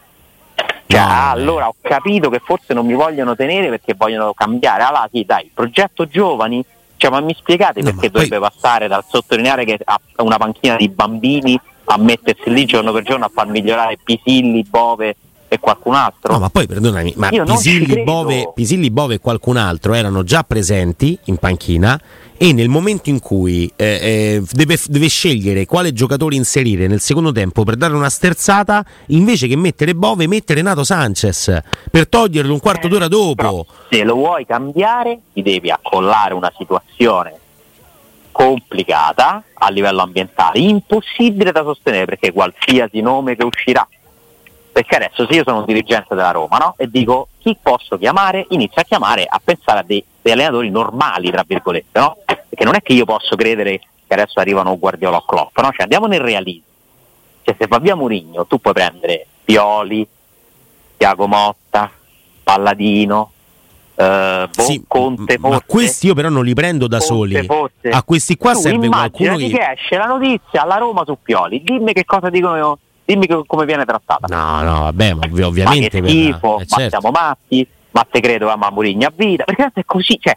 Cioè, 0.88 1.00
ah, 1.00 1.32
allora 1.32 1.68
ho 1.68 1.75
capito 1.82 2.30
che 2.30 2.39
forse 2.39 2.74
non 2.74 2.86
mi 2.86 2.94
vogliono 2.94 3.36
tenere 3.36 3.70
perché 3.70 3.96
vogliono 3.96 4.34
cambiare. 4.34 4.84
Allora 4.84 5.10
sì, 5.12 5.24
dai, 5.25 5.46
il 5.46 5.51
progetto 5.54 6.06
giovani, 6.06 6.63
cioè, 6.98 7.10
ma 7.10 7.22
mi 7.22 7.34
spiegate 7.34 7.82
no, 7.82 7.92
perché 7.92 8.10
dovrebbe 8.10 8.38
poi... 8.39 8.50
passare 8.50 8.88
dal 8.88 9.04
sottolineare 9.08 9.65
che 9.65 9.80
ha 9.84 10.00
una 10.18 10.38
panchina 10.38 10.75
di 10.75 10.89
bambini 10.89 11.60
a 11.86 11.98
mettersi 11.98 12.51
lì 12.51 12.65
giorno 12.65 12.92
per 12.92 13.04
giorno 13.04 13.25
a 13.25 13.32
far 13.34 13.48
migliorare 13.48 13.98
Pisilli, 14.04 14.63
Bove 14.63 15.15
e 15.48 15.60
qualcun 15.60 15.94
altro. 15.96 16.34
No, 16.34 16.40
ma 16.40 16.50
poi 16.50 16.68
perdonami, 16.68 17.14
ma 17.18 17.30
Pisilli 17.30 18.04
Bove, 18.04 18.52
Pisilli, 18.54 18.92
Bove 18.92 19.16
e 19.16 19.20
qualcun 19.20 19.58
altro 19.58 19.93
erano 19.93 20.24
già 20.24 20.43
presenti 20.43 21.17
in 21.26 21.38
panchina 21.38 22.00
e 22.38 22.52
nel 22.52 22.67
momento 22.67 23.10
in 23.10 23.19
cui 23.19 23.72
eh, 23.76 23.86
eh, 23.86 24.43
deve, 24.52 24.78
deve, 24.88 25.08
scegliere 25.08 25.65
quale 25.65 25.93
giocatore 25.93 26.36
inserire 26.36 26.88
nel 26.88 27.00
secondo 27.00 27.32
tempo 27.32 27.63
per 27.63 27.76
dare 27.76 27.93
una 27.93 28.10
sterzata, 28.10 28.84
invece 29.08 29.48
che 29.48 29.56
mettere 29.56 29.96
Bove, 29.96 30.28
mette 30.28 30.54
Renato 30.54 30.84
Sanchez 30.84 31.62
per 31.89 32.10
toglierlo 32.10 32.52
un 32.52 32.60
quarto 32.60 32.88
d'ora 32.88 33.08
dopo. 33.08 33.36
Però, 33.36 33.65
se 33.89 34.04
lo 34.04 34.15
vuoi 34.15 34.46
cambiare, 34.46 35.19
ti 35.34 35.41
devi 35.41 35.72
accollare 35.72 36.34
una 36.34 36.52
situazione 36.58 37.39
complicata 38.32 39.41
a 39.54 39.69
livello 39.69 40.02
ambientale, 40.02 40.60
impossibile 40.60 41.54
da 41.54 41.63
sostenere 41.63 42.04
perché 42.04 42.34
qualsiasi 42.34 43.00
nome 43.00 43.38
che 43.38 43.46
uscirà 43.46 43.88
perché 44.76 44.98
adesso 44.98 45.26
se 45.26 45.38
io 45.38 45.44
sono 45.46 45.60
un 45.60 45.66
dirigente 45.66 46.16
della 46.16 46.32
Roma 46.32 46.58
no? 46.58 46.74
e 46.76 46.90
dico 46.90 47.30
chi 47.40 47.58
posso 47.62 47.98
chiamare, 47.98 48.46
inizio 48.50 48.82
a 48.82 48.84
chiamare 48.84 49.26
a 49.26 49.40
pensare 49.42 49.80
a 49.80 49.84
dei, 49.84 50.04
dei 50.22 50.34
allenatori 50.34 50.70
normali, 50.70 51.32
tra 51.32 51.46
virgolette, 51.48 51.98
no? 51.98 52.18
perché 52.26 52.66
non 52.66 52.76
è 52.76 52.82
che 52.82 52.92
io 52.92 53.06
posso 53.06 53.38
credere 53.38 53.80
che 53.80 54.14
adesso 54.14 54.42
arrivano 54.42 54.78
Guardiola 54.78 55.16
o 55.16 55.24
Klopp, 55.26 55.58
no? 55.60 55.70
cioè, 55.72 55.84
andiamo 55.84 56.08
nel 56.08 56.20
realismo. 56.20 56.66
Cioè, 57.44 57.56
se 57.58 57.68
va 57.68 57.80
via 57.80 57.96
Murigno, 57.96 58.46
tu 58.48 58.60
puoi 58.60 58.74
prendere 58.74 59.26
Pioli, 59.46 60.06
Tiago 60.98 61.26
Motta, 61.26 61.90
Palladino, 62.44 63.32
boh, 63.96 64.62
sì, 64.62 64.84
Conte, 64.86 65.38
ma 65.40 65.62
questi 65.66 66.08
io 66.08 66.14
però 66.14 66.28
non 66.28 66.44
li 66.44 66.54
prendo 66.54 66.88
da 66.88 66.98
Conte, 66.98 67.14
soli. 67.14 67.46
Forse. 67.46 67.90
A 67.92 68.04
questi 68.04 68.36
qua 68.36 68.52
tu 68.52 68.60
serve 68.60 68.90
qualcuno 68.90 69.38
che... 69.38 69.48
che 69.48 69.72
esce 69.72 69.96
la 69.96 70.08
notizia 70.08 70.64
alla 70.64 70.76
Roma 70.76 71.06
su 71.06 71.18
Pioli. 71.22 71.64
Dimmi 71.64 71.94
che 71.94 72.04
cosa 72.04 72.30
dicono 72.30 72.78
dimmi 73.06 73.28
che, 73.28 73.44
come 73.46 73.65
viene 73.65 73.86
trattata. 73.86 74.28
No, 74.28 74.62
no, 74.63 74.82
vabbè, 74.82 75.13
ma 75.13 75.28
ovviamente. 75.46 76.02
Ma 76.02 76.08
che 76.08 76.13
schifo, 76.13 76.60
eh, 76.60 76.65
certo. 76.65 76.82
ma 76.82 76.89
siamo 76.89 77.12
matti, 77.12 77.68
ma 77.91 78.06
te 78.10 78.20
credo 78.20 78.50
a 78.50 78.72
Murigna 78.72 79.08
a 79.08 79.13
vita, 79.15 79.44
perché 79.46 79.72
è 79.74 79.86
così, 79.86 80.18
cioè, 80.20 80.36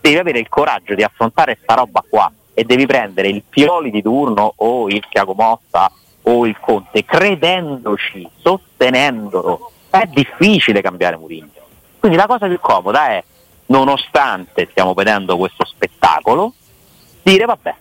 devi 0.00 0.16
avere 0.16 0.38
il 0.38 0.48
coraggio 0.48 0.94
di 0.94 1.02
affrontare 1.02 1.58
sta 1.62 1.74
roba 1.74 2.04
qua 2.08 2.30
e 2.54 2.64
devi 2.64 2.86
prendere 2.86 3.28
il 3.28 3.42
Pioli 3.48 3.90
di 3.90 4.02
turno 4.02 4.52
o 4.56 4.88
il 4.88 5.04
Tiago 5.08 5.34
Mossa 5.34 5.90
o 6.22 6.46
il 6.46 6.56
Conte 6.60 7.04
credendoci, 7.04 8.28
sostenendolo. 8.38 9.72
È 9.88 10.04
difficile 10.06 10.80
cambiare 10.80 11.16
Murigno. 11.16 11.48
Quindi 11.98 12.16
la 12.16 12.26
cosa 12.26 12.46
più 12.46 12.60
comoda 12.60 13.08
è, 13.08 13.24
nonostante 13.66 14.68
stiamo 14.70 14.94
vedendo 14.94 15.36
questo 15.36 15.64
spettacolo, 15.64 16.54
dire 17.22 17.44
vabbè, 17.44 17.74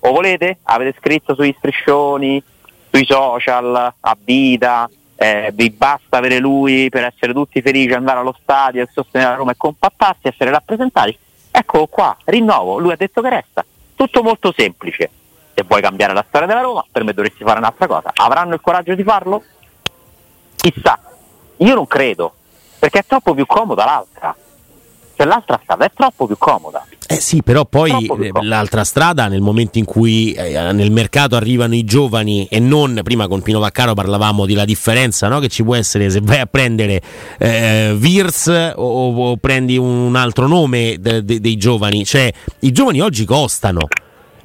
o 0.00 0.12
volete? 0.12 0.58
Avete 0.64 0.96
scritto 0.98 1.34
sugli 1.34 1.54
striscioni, 1.56 2.42
sui 2.94 3.06
social, 3.06 3.92
a 3.98 4.16
vita, 4.22 4.88
eh, 5.16 5.50
vi 5.52 5.70
basta 5.70 6.18
avere 6.18 6.38
lui 6.38 6.88
per 6.90 7.02
essere 7.02 7.32
tutti 7.32 7.60
felici, 7.60 7.92
andare 7.92 8.20
allo 8.20 8.36
stadio 8.40 8.82
e 8.82 8.88
sostenere 8.92 9.30
la 9.30 9.36
Roma 9.36 9.50
e 9.50 9.56
compattarsi, 9.56 10.28
essere 10.28 10.50
rappresentati. 10.50 11.18
Ecco 11.50 11.88
qua, 11.88 12.16
rinnovo, 12.24 12.78
lui 12.78 12.92
ha 12.92 12.96
detto 12.96 13.20
che 13.20 13.30
resta. 13.30 13.64
Tutto 13.96 14.22
molto 14.22 14.54
semplice. 14.56 15.10
Se 15.54 15.64
vuoi 15.66 15.82
cambiare 15.82 16.14
la 16.14 16.24
storia 16.26 16.46
della 16.46 16.60
Roma, 16.60 16.84
per 16.90 17.02
me 17.02 17.12
dovresti 17.12 17.42
fare 17.42 17.58
un'altra 17.58 17.88
cosa. 17.88 18.12
Avranno 18.14 18.54
il 18.54 18.60
coraggio 18.60 18.94
di 18.94 19.02
farlo? 19.02 19.42
Chissà. 20.54 20.96
Io 21.58 21.74
non 21.74 21.88
credo, 21.88 22.32
perché 22.78 23.00
è 23.00 23.04
troppo 23.04 23.34
più 23.34 23.44
comoda 23.46 23.84
l'altra. 23.84 24.36
Cioè 25.24 25.26
l'altra 25.26 25.58
strada 25.62 25.84
è 25.86 25.90
troppo 25.94 26.26
più 26.26 26.36
comoda. 26.38 26.84
Eh 27.06 27.20
sì, 27.20 27.42
però 27.42 27.64
poi 27.64 28.08
l'altra 28.42 28.84
strada 28.84 29.28
nel 29.28 29.40
momento 29.40 29.78
in 29.78 29.84
cui 29.84 30.32
eh, 30.32 30.72
nel 30.72 30.90
mercato 30.90 31.36
arrivano 31.36 31.74
i 31.74 31.84
giovani 31.84 32.46
e 32.46 32.58
non, 32.60 33.00
prima 33.02 33.28
con 33.28 33.42
Pino 33.42 33.58
Vaccaro 33.58 33.94
parlavamo 33.94 34.46
della 34.46 34.64
differenza 34.64 35.28
no? 35.28 35.38
che 35.38 35.48
ci 35.48 35.62
può 35.62 35.74
essere 35.74 36.08
se 36.10 36.20
vai 36.22 36.40
a 36.40 36.46
prendere 36.46 37.00
eh, 37.38 37.94
Virs 37.96 38.72
o, 38.76 39.30
o, 39.30 39.36
prendi 39.36 39.76
un 39.76 40.16
altro 40.16 40.46
nome 40.46 40.96
de, 40.98 41.24
de, 41.24 41.40
dei 41.40 41.56
giovani, 41.56 42.04
cioè 42.04 42.32
i 42.60 42.72
giovani 42.72 43.00
oggi 43.00 43.24
costano. 43.24 43.86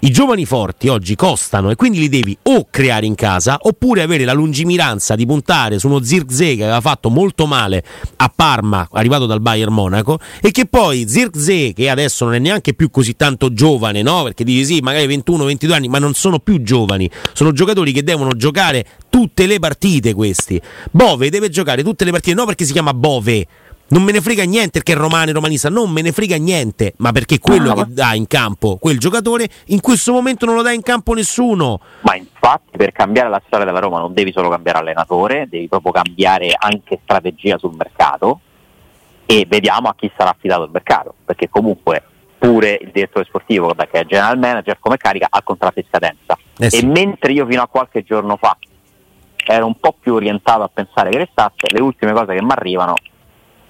I 0.02 0.12
giovani 0.12 0.46
forti 0.46 0.88
oggi 0.88 1.16
costano 1.16 1.72
e 1.72 1.76
quindi 1.76 2.00
li 2.00 2.08
devi 2.08 2.38
o 2.44 2.68
creare 2.72 3.06
in 3.06 3.16
casa 3.16 3.58
oppure 3.60 4.02
avere 4.02 4.24
la 4.24 4.32
lungimiranza 4.32 5.14
di 5.14 5.26
puntare 5.26 5.78
su 5.78 5.88
uno 5.88 6.02
Zirkzee 6.02 6.56
che 6.56 6.64
aveva 6.64 6.80
fatto 6.80 7.10
molto 7.10 7.46
male 7.46 7.84
a 8.16 8.32
Parma, 8.34 8.88
arrivato 8.94 9.26
dal 9.26 9.42
Bayern 9.42 9.74
Monaco, 9.74 10.18
e 10.42 10.52
che 10.52 10.68
poi 10.68 11.06
Zirkzee, 11.06 11.74
che 11.74 11.90
adesso 11.90 12.24
non 12.24 12.34
è 12.36 12.40
neanche 12.40 12.74
più 12.74 12.90
così 12.90 13.18
tanto 13.18 13.52
giovane, 13.52 14.02
no? 14.02 14.24
Perché 14.24 14.46
dici 14.46 14.64
sì, 14.64 14.80
magari 14.80 15.06
21-22 15.18 15.72
anni, 15.74 15.90
ma 15.90 16.00
non 16.00 16.14
sono 16.14 16.40
più 16.40 16.62
giovani, 16.62 17.12
sono 17.34 17.52
giocatori 17.52 17.92
che 17.92 18.02
devono 18.02 18.32
giocare 18.38 18.86
tutte 19.10 19.48
le 19.48 19.60
partite 19.60 20.14
questi. 20.14 20.62
Bove 20.92 21.30
deve 21.30 21.50
giocare 21.50 21.84
tutte 21.84 22.06
le 22.06 22.12
partite, 22.12 22.36
no 22.36 22.46
perché 22.46 22.64
si 22.64 22.72
chiama 22.72 22.94
Bove 22.94 23.46
non 23.90 24.04
me 24.04 24.12
ne 24.12 24.22
frega 24.22 24.44
niente 24.44 24.72
perché 24.80 24.94
è 24.94 24.96
romano 24.96 25.30
e 25.30 25.34
romanista, 25.34 25.70
non 25.70 25.90
me 25.92 26.02
ne 26.02 26.12
frega 26.12 26.38
niente, 26.38 26.94
ma 26.98 27.12
perché 27.12 27.40
quello 27.40 27.74
no, 27.74 27.76
che 27.76 27.94
dà 27.94 28.14
in 28.14 28.28
campo 28.28 28.78
quel 28.78 28.98
giocatore 28.98 29.48
in 29.68 29.82
questo 29.82 30.12
momento 30.12 30.46
non 30.46 30.56
lo 30.56 30.62
dà 30.62 30.72
in 30.72 30.82
campo 30.82 31.14
nessuno. 31.14 31.80
Ma 32.02 32.16
infatti 32.16 32.78
per 32.78 32.92
cambiare 32.92 33.30
la 33.30 33.42
storia 33.46 33.66
della 33.66 33.80
Roma 33.80 34.00
non 34.00 34.14
devi 34.14 34.32
solo 34.32 34.50
cambiare 34.50 34.80
allenatore, 34.80 35.48
devi 35.50 35.68
proprio 35.68 35.92
cambiare 35.92 36.56
anche 36.58 37.00
strategia 37.04 37.58
sul 37.58 37.76
mercato 37.76 38.42
e 39.26 39.46
vediamo 39.48 39.90
a 39.90 39.96
chi 39.96 40.12
sarà 40.18 40.32
affidato 40.32 40.64
il 40.64 40.72
mercato, 40.72 41.14
perché 41.26 41.50
comunque 41.50 42.04
Eppure 42.42 42.80
il 42.82 42.92
direttore 42.94 43.26
sportivo, 43.26 43.76
che 43.76 44.00
è 44.00 44.06
general 44.06 44.40
manager 44.40 44.80
come 44.80 44.96
carica, 44.96 45.28
ha 45.30 45.44
contratto 45.44 45.80
in 45.80 45.86
scadenza. 45.90 46.38
Eh 46.58 46.70
sì. 46.70 46.80
E 46.80 46.86
mentre 46.86 47.34
io 47.34 47.46
fino 47.46 47.62
a 47.62 47.68
qualche 47.68 48.02
giorno 48.02 48.38
fa 48.38 48.58
ero 49.46 49.66
un 49.66 49.78
po' 49.78 49.94
più 50.00 50.14
orientato 50.14 50.64
a 50.64 50.70
pensare 50.74 51.10
che 51.10 51.18
restasse, 51.18 51.68
le 51.68 51.82
ultime 51.82 52.14
cose 52.14 52.36
che 52.36 52.42
mi 52.42 52.52
arrivano 52.52 52.94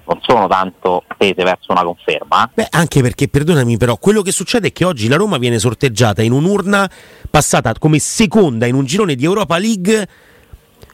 non 0.10 0.20
sono 0.22 0.48
tanto 0.48 1.04
tese 1.18 1.44
verso 1.44 1.72
una 1.72 1.84
conferma. 1.84 2.46
eh. 2.46 2.50
Beh, 2.56 2.68
anche 2.72 3.02
perché, 3.02 3.28
perdonami, 3.28 3.78
però, 3.78 3.98
quello 3.98 4.24
che 4.24 4.32
succede 4.32 4.70
è 4.70 4.72
che 4.72 4.84
oggi 4.84 5.08
la 5.08 5.16
Roma 5.16 5.38
viene 5.38 5.60
sorteggiata 5.60 6.24
in 6.24 6.32
un'urna 6.32 6.90
passata 7.30 7.74
come 7.78 8.00
seconda 8.00 8.66
in 8.66 8.74
un 8.74 8.86
girone 8.86 9.16
di 9.16 9.24
Europa 9.24 9.58
League 9.60 10.08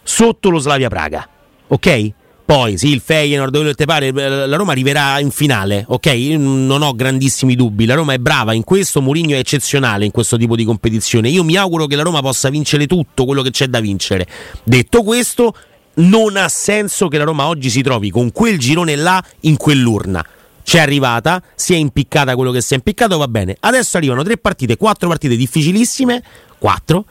sotto 0.04 0.50
lo 0.50 0.60
Slavia 0.60 0.90
Praga. 0.90 1.28
Ok? 1.68 2.12
Poi 2.46 2.78
sì, 2.78 2.90
il 2.92 3.00
Feyenoord, 3.00 3.64
che 3.64 3.74
te 3.74 3.86
pare, 3.86 4.12
la 4.12 4.56
Roma 4.56 4.72
arriverà 4.74 5.18
in 5.20 5.32
finale, 5.32 5.84
ok? 5.88 6.06
Non 6.38 6.84
ho 6.84 6.94
grandissimi 6.94 7.56
dubbi. 7.56 7.88
La 7.88 7.96
Roma 7.96 8.14
è 8.14 8.20
brava 8.20 8.54
in 8.54 8.64
questo, 8.64 9.02
Mourinho 9.02 9.34
è 9.34 9.40
eccezionale 9.40 10.06
in 10.06 10.12
questo 10.12 10.38
tipo 10.38 10.56
di 10.56 10.64
competizione. 10.64 11.30
Io 11.30 11.44
mi 11.44 11.56
auguro 11.56 11.88
che 11.88 11.96
la 11.96 12.04
Roma 12.04 12.22
possa 12.22 12.50
vincere 12.50 12.86
tutto 12.86 13.26
quello 13.26 13.42
che 13.42 13.50
c'è 13.50 13.66
da 13.66 13.80
vincere. 13.80 14.28
Detto 14.64 15.02
questo, 15.02 15.56
non 15.96 16.38
ha 16.38 16.48
senso 16.50 17.08
che 17.08 17.18
la 17.18 17.24
Roma 17.24 17.48
oggi 17.48 17.70
si 17.70 17.82
trovi 17.82 18.10
con 18.10 18.32
quel 18.32 18.58
girone 18.60 18.96
là 18.96 19.24
in 19.42 19.58
quell'urna. 19.58 20.24
C'è 20.64 20.80
arrivata, 20.80 21.42
si 21.54 21.74
è 21.74 21.78
impiccata 21.78 22.36
quello 22.36 22.52
che 22.52 22.62
si 22.62 22.74
è 22.74 22.78
impiccato, 22.78 23.18
va 23.18 23.28
bene. 23.28 23.56
Adesso 23.60 23.98
arrivano 23.98 24.24
tre 24.24 24.38
partite, 24.38 24.78
quattro 24.78 25.08
partite 25.08 25.36
difficilissime, 25.36 26.24
quattro, 26.58 27.06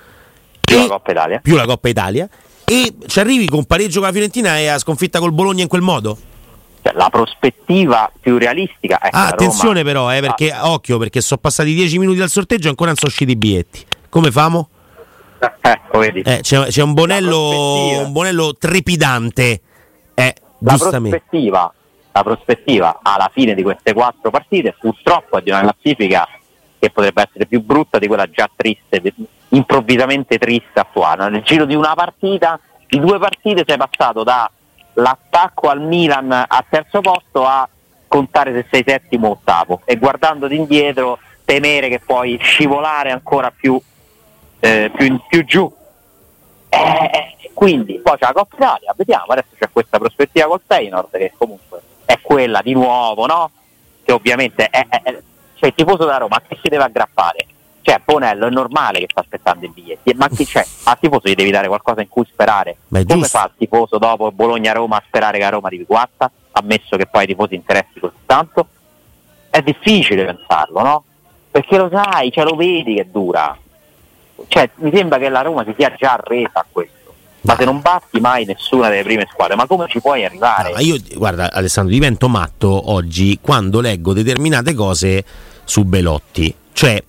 Più 0.61 0.77
la 0.79 0.87
Coppa 0.89 1.11
Italia. 1.13 1.39
più 1.41 1.55
la 1.55 1.65
Coppa 1.67 1.89
Italia, 1.89 2.29
e 2.65 2.95
ci 3.07 3.21
arrivi 3.21 3.47
con 3.47 3.65
pareggio 3.65 3.99
con 3.99 4.09
la 4.09 4.13
Fiorentina 4.13 4.59
e 4.59 4.67
a 4.69 4.79
sconfitta 4.79 5.19
col 5.21 5.33
Bologna 5.33 5.63
in 5.63 5.69
quel 5.69 5.83
modo. 5.83 6.19
Cioè, 6.83 6.95
la 6.97 7.09
prospettiva 7.11 8.11
più 8.21 8.39
realistica 8.39 8.99
è 8.99 9.09
Ah, 9.13 9.29
attenzione 9.29 9.83
Roma- 9.83 9.85
però, 9.85 10.15
eh, 10.15 10.21
perché 10.21 10.55
occhio, 10.61 10.99
perché 10.99 11.21
sono 11.21 11.41
passati 11.41 11.73
dieci 11.75 11.99
minuti 11.99 12.19
dal 12.19 12.29
sorteggio 12.31 12.67
e 12.67 12.71
ancora 12.71 12.89
non 12.89 12.99
sono 12.99 13.11
usciti 13.11 13.31
i 13.33 13.37
biglietti. 13.37 13.85
Come 14.09 14.31
famo? 14.33 14.69
Vedi. 15.93 16.23
Eh, 16.23 16.41
c'è, 16.41 16.67
c'è 16.67 16.83
un 16.83 16.93
bonello, 16.93 18.05
un 18.05 18.13
bonello 18.13 18.55
trepidante. 18.55 19.61
Eh, 20.15 20.35
la 20.59 20.77
prospettiva, 20.77 21.73
la 22.13 22.23
prospettiva 22.23 23.01
alla 23.03 23.31
fine 23.33 23.55
di 23.55 23.63
queste 23.63 23.93
quattro 23.93 24.31
partite 24.31 24.75
purtroppo 24.79 25.39
è 25.39 25.43
di 25.43 25.51
una 25.51 25.61
classifica 25.61 26.27
che 26.79 26.91
potrebbe 26.91 27.23
essere 27.23 27.47
più 27.47 27.63
brutta 27.63 27.99
di 27.99 28.07
quella 28.07 28.29
già 28.29 28.49
triste, 28.55 29.03
improvvisamente 29.49 30.39
triste 30.39 30.81
attuale. 30.81 31.29
Nel 31.31 31.43
giro 31.43 31.65
di 31.65 31.75
una 31.75 31.95
partita, 31.95 32.59
di 32.87 33.01
due 33.01 33.19
partite 33.19 33.65
sei 33.67 33.77
passato 33.77 34.23
dall'attacco 34.23 35.69
al 35.69 35.81
Milan 35.81 36.31
al 36.31 36.65
terzo 36.69 37.01
posto 37.01 37.47
a 37.47 37.69
contare 38.07 38.53
se 38.53 38.67
sei 38.71 38.85
settimo 38.87 39.29
o 39.29 39.31
ottavo 39.33 39.81
e 39.85 39.97
guardandoti 39.97 40.55
indietro 40.55 41.19
temere 41.45 41.89
che 41.89 42.01
puoi 42.01 42.39
scivolare 42.41 43.11
ancora 43.11 43.51
più, 43.51 43.81
eh, 44.65 44.91
più, 44.95 45.05
in- 45.07 45.21
più 45.29 45.45
giù. 45.45 45.71
Eh, 46.71 47.51
quindi 47.53 48.01
poi 48.01 48.17
c'è 48.19 48.27
la 48.27 48.33
Coppa 48.33 48.57
Italia, 48.57 48.95
vediamo, 48.97 49.27
adesso 49.29 49.49
c'è 49.59 49.69
questa 49.71 49.99
prospettiva 49.99 50.47
col 50.47 50.61
Feyenoord 50.67 51.11
che 51.17 51.33
comunque 51.37 51.81
è 52.05 52.19
quella 52.21 52.61
di 52.63 52.73
nuovo, 52.73 53.27
no? 53.27 53.51
Che 54.03 54.13
ovviamente 54.13 54.67
è, 54.69 54.87
è- 54.89 55.03
è- 55.03 55.23
cioè 55.55 55.69
il 55.69 55.75
tifoso 55.75 56.05
da 56.05 56.17
Roma 56.17 56.37
a 56.37 56.43
chi 56.47 56.59
si 56.63 56.69
deve 56.69 56.85
aggrappare? 56.85 57.47
Cioè 57.83 58.01
Bonello 58.03 58.47
è 58.47 58.51
normale 58.51 58.99
che 59.01 59.07
sta 59.11 59.21
aspettando 59.21 59.67
i 59.67 59.69
biglietti, 59.69 60.15
ma 60.15 60.29
chi 60.29 60.45
c'è? 60.47 60.65
Al 60.85 60.99
tifoso 60.99 61.29
gli 61.29 61.35
devi 61.35 61.51
dare 61.51 61.69
qualcosa 61.69 62.01
in 62.01 62.09
cui 62.09 62.25
sperare. 62.25 62.79
Come 62.89 63.05
giusto. 63.05 63.39
fa 63.39 63.45
il 63.45 63.53
tifoso 63.59 63.99
dopo 63.99 64.33
Bologna-Roma 64.33 64.97
a 64.97 65.03
sperare 65.07 65.39
che 65.39 65.45
a 65.45 65.51
Roma 65.51 65.67
arrivi 65.69 65.85
quarta, 65.85 66.31
ammesso 66.53 66.97
che 66.97 67.07
poi 67.07 67.21
ai 67.23 67.27
tifosi 67.27 67.55
interessi 67.55 68.01
così 68.01 68.15
tanto? 68.25 68.67
È 69.51 69.61
difficile 69.63 70.25
pensarlo, 70.25 70.83
no? 70.83 71.05
Perché 71.51 71.77
lo 71.77 71.89
sai, 71.93 72.33
cioè 72.33 72.45
lo 72.45 72.57
vedi 72.57 72.95
che 72.95 73.09
dura. 73.11 73.57
Cioè, 74.49 74.71
mi 74.77 74.91
sembra 74.93 75.19
che 75.19 75.29
la 75.29 75.43
Roma 75.43 75.65
si 75.65 75.75
sia 75.77 75.93
già 75.97 76.13
arresa 76.15 76.61
a 76.61 76.67
questo. 76.71 76.93
Ma 77.43 77.57
se 77.57 77.65
non 77.65 77.81
batti 77.81 78.21
mai 78.21 78.47
nessuna 78.47 78.89
delle 78.89 79.03
prime 79.03 79.29
squadre, 79.31 79.55
ma 79.55 79.67
come 79.67 79.87
ci 79.89 80.01
puoi 80.01 80.25
arrivare? 80.25 80.71
No, 80.71 80.75
ma 80.77 80.81
io, 80.81 80.97
guarda, 81.15 81.53
Alessandro, 81.53 81.93
divento 81.93 82.29
matto 82.29 82.91
oggi 82.91 83.39
quando 83.41 83.81
leggo 83.81 84.15
determinate 84.15 84.73
cose 84.73 85.23
su 85.65 85.85
Belotti. 85.85 86.55
Cioè, 86.73 87.03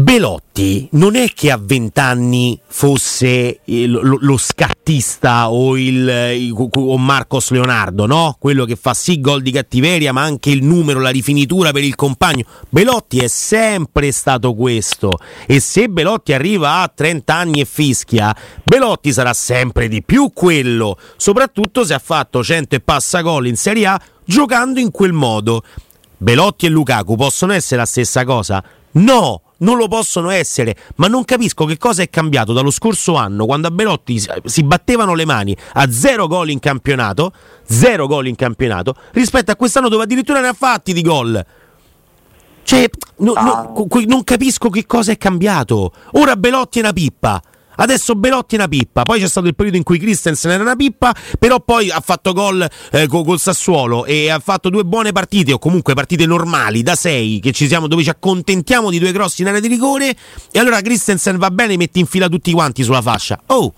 Belotti 0.00 0.88
non 0.92 1.16
è 1.16 1.26
che 1.34 1.50
a 1.50 1.58
vent'anni 1.60 2.56
fosse 2.68 3.58
eh, 3.64 3.86
lo, 3.88 4.16
lo- 4.20 4.36
scattista 4.36 5.50
o, 5.50 5.76
il, 5.76 6.08
il- 6.36 6.54
o 6.56 6.96
Marcos 6.96 7.50
Leonardo, 7.50 8.06
no? 8.06 8.36
Quello 8.38 8.64
che 8.64 8.76
fa 8.76 8.94
sì 8.94 9.20
gol 9.20 9.42
di 9.42 9.50
cattiveria, 9.50 10.12
ma 10.12 10.22
anche 10.22 10.50
il 10.50 10.62
numero, 10.62 11.00
la 11.00 11.08
rifinitura 11.08 11.72
per 11.72 11.82
il 11.82 11.96
compagno. 11.96 12.44
Belotti 12.68 13.18
è 13.18 13.26
sempre 13.26 14.12
stato 14.12 14.54
questo. 14.54 15.18
E 15.48 15.58
se 15.58 15.88
Belotti 15.88 16.32
arriva 16.32 16.80
a 16.80 16.86
30 16.94 17.34
anni 17.34 17.60
e 17.60 17.64
fischia, 17.64 18.32
Belotti 18.62 19.12
sarà 19.12 19.32
sempre 19.32 19.88
di 19.88 20.04
più 20.04 20.30
quello. 20.32 20.96
Soprattutto 21.16 21.84
se 21.84 21.94
ha 21.94 21.98
fatto 21.98 22.44
100 22.44 22.76
e 22.76 22.80
passa 22.80 23.20
gol 23.20 23.48
in 23.48 23.56
Serie 23.56 23.86
A 23.86 24.00
giocando 24.24 24.78
in 24.78 24.92
quel 24.92 25.12
modo. 25.12 25.64
Belotti 26.16 26.66
e 26.66 26.68
Lukaku 26.68 27.16
possono 27.16 27.52
essere 27.52 27.80
la 27.80 27.86
stessa 27.86 28.24
cosa? 28.24 28.62
No, 28.92 29.42
non 29.58 29.76
lo 29.76 29.88
possono 29.88 30.30
essere, 30.30 30.76
ma 30.96 31.06
non 31.08 31.24
capisco 31.24 31.64
che 31.64 31.76
cosa 31.78 32.02
è 32.02 32.10
cambiato 32.10 32.52
dallo 32.52 32.70
scorso 32.70 33.14
anno 33.16 33.46
quando 33.46 33.68
a 33.68 33.70
Belotti 33.70 34.22
si- 34.44 34.62
battevano 34.64 35.14
le 35.14 35.24
mani 35.24 35.56
a 35.74 35.90
zero 35.90 36.26
gol 36.26 36.50
in 36.50 36.58
campionato, 36.58 37.32
zero 37.64 38.06
gol 38.06 38.26
in 38.26 38.36
campionato, 38.36 38.94
rispetto 39.12 39.50
a 39.50 39.56
quest'anno 39.56 39.88
dove 39.88 40.04
addirittura 40.04 40.40
ne 40.40 40.48
ha 40.48 40.52
fatti 40.52 40.92
di 40.92 41.02
gol. 41.02 41.44
Cioè, 42.62 42.88
no- 43.18 43.32
no- 43.32 43.72
co- 43.88 44.02
non 44.06 44.24
capisco 44.24 44.68
che 44.68 44.84
cosa 44.86 45.10
è 45.12 45.16
cambiato. 45.16 45.92
Ora 46.12 46.36
Belotti 46.36 46.78
è 46.78 46.82
una 46.82 46.92
pippa. 46.92 47.42
Adesso 47.80 48.14
Belotti 48.16 48.56
è 48.56 48.58
una 48.58 48.68
pippa. 48.68 49.02
Poi 49.02 49.20
c'è 49.20 49.28
stato 49.28 49.46
il 49.46 49.54
periodo 49.54 49.76
in 49.76 49.84
cui 49.84 49.98
Christensen 49.98 50.50
era 50.50 50.62
una 50.62 50.74
pippa, 50.74 51.14
però 51.38 51.60
poi 51.60 51.90
ha 51.90 52.00
fatto 52.00 52.32
gol 52.32 52.66
eh, 52.90 53.06
co- 53.06 53.22
col 53.22 53.38
Sassuolo 53.38 54.04
e 54.04 54.30
ha 54.30 54.40
fatto 54.40 54.68
due 54.68 54.84
buone 54.84 55.12
partite, 55.12 55.52
o 55.52 55.58
comunque 55.58 55.94
partite 55.94 56.26
normali 56.26 56.82
da 56.82 56.96
sei, 56.96 57.38
che 57.40 57.52
ci 57.52 57.68
siamo, 57.68 57.86
dove 57.86 58.02
ci 58.02 58.10
accontentiamo 58.10 58.90
di 58.90 58.98
due 58.98 59.12
grossi 59.12 59.42
in 59.42 59.48
area 59.48 59.60
di 59.60 59.68
rigore. 59.68 60.16
E 60.50 60.58
allora 60.58 60.80
Christensen 60.80 61.38
va 61.38 61.50
bene, 61.50 61.76
metti 61.76 62.00
in 62.00 62.06
fila 62.06 62.28
tutti 62.28 62.52
quanti 62.52 62.82
sulla 62.82 63.02
fascia. 63.02 63.40
Oh! 63.46 63.72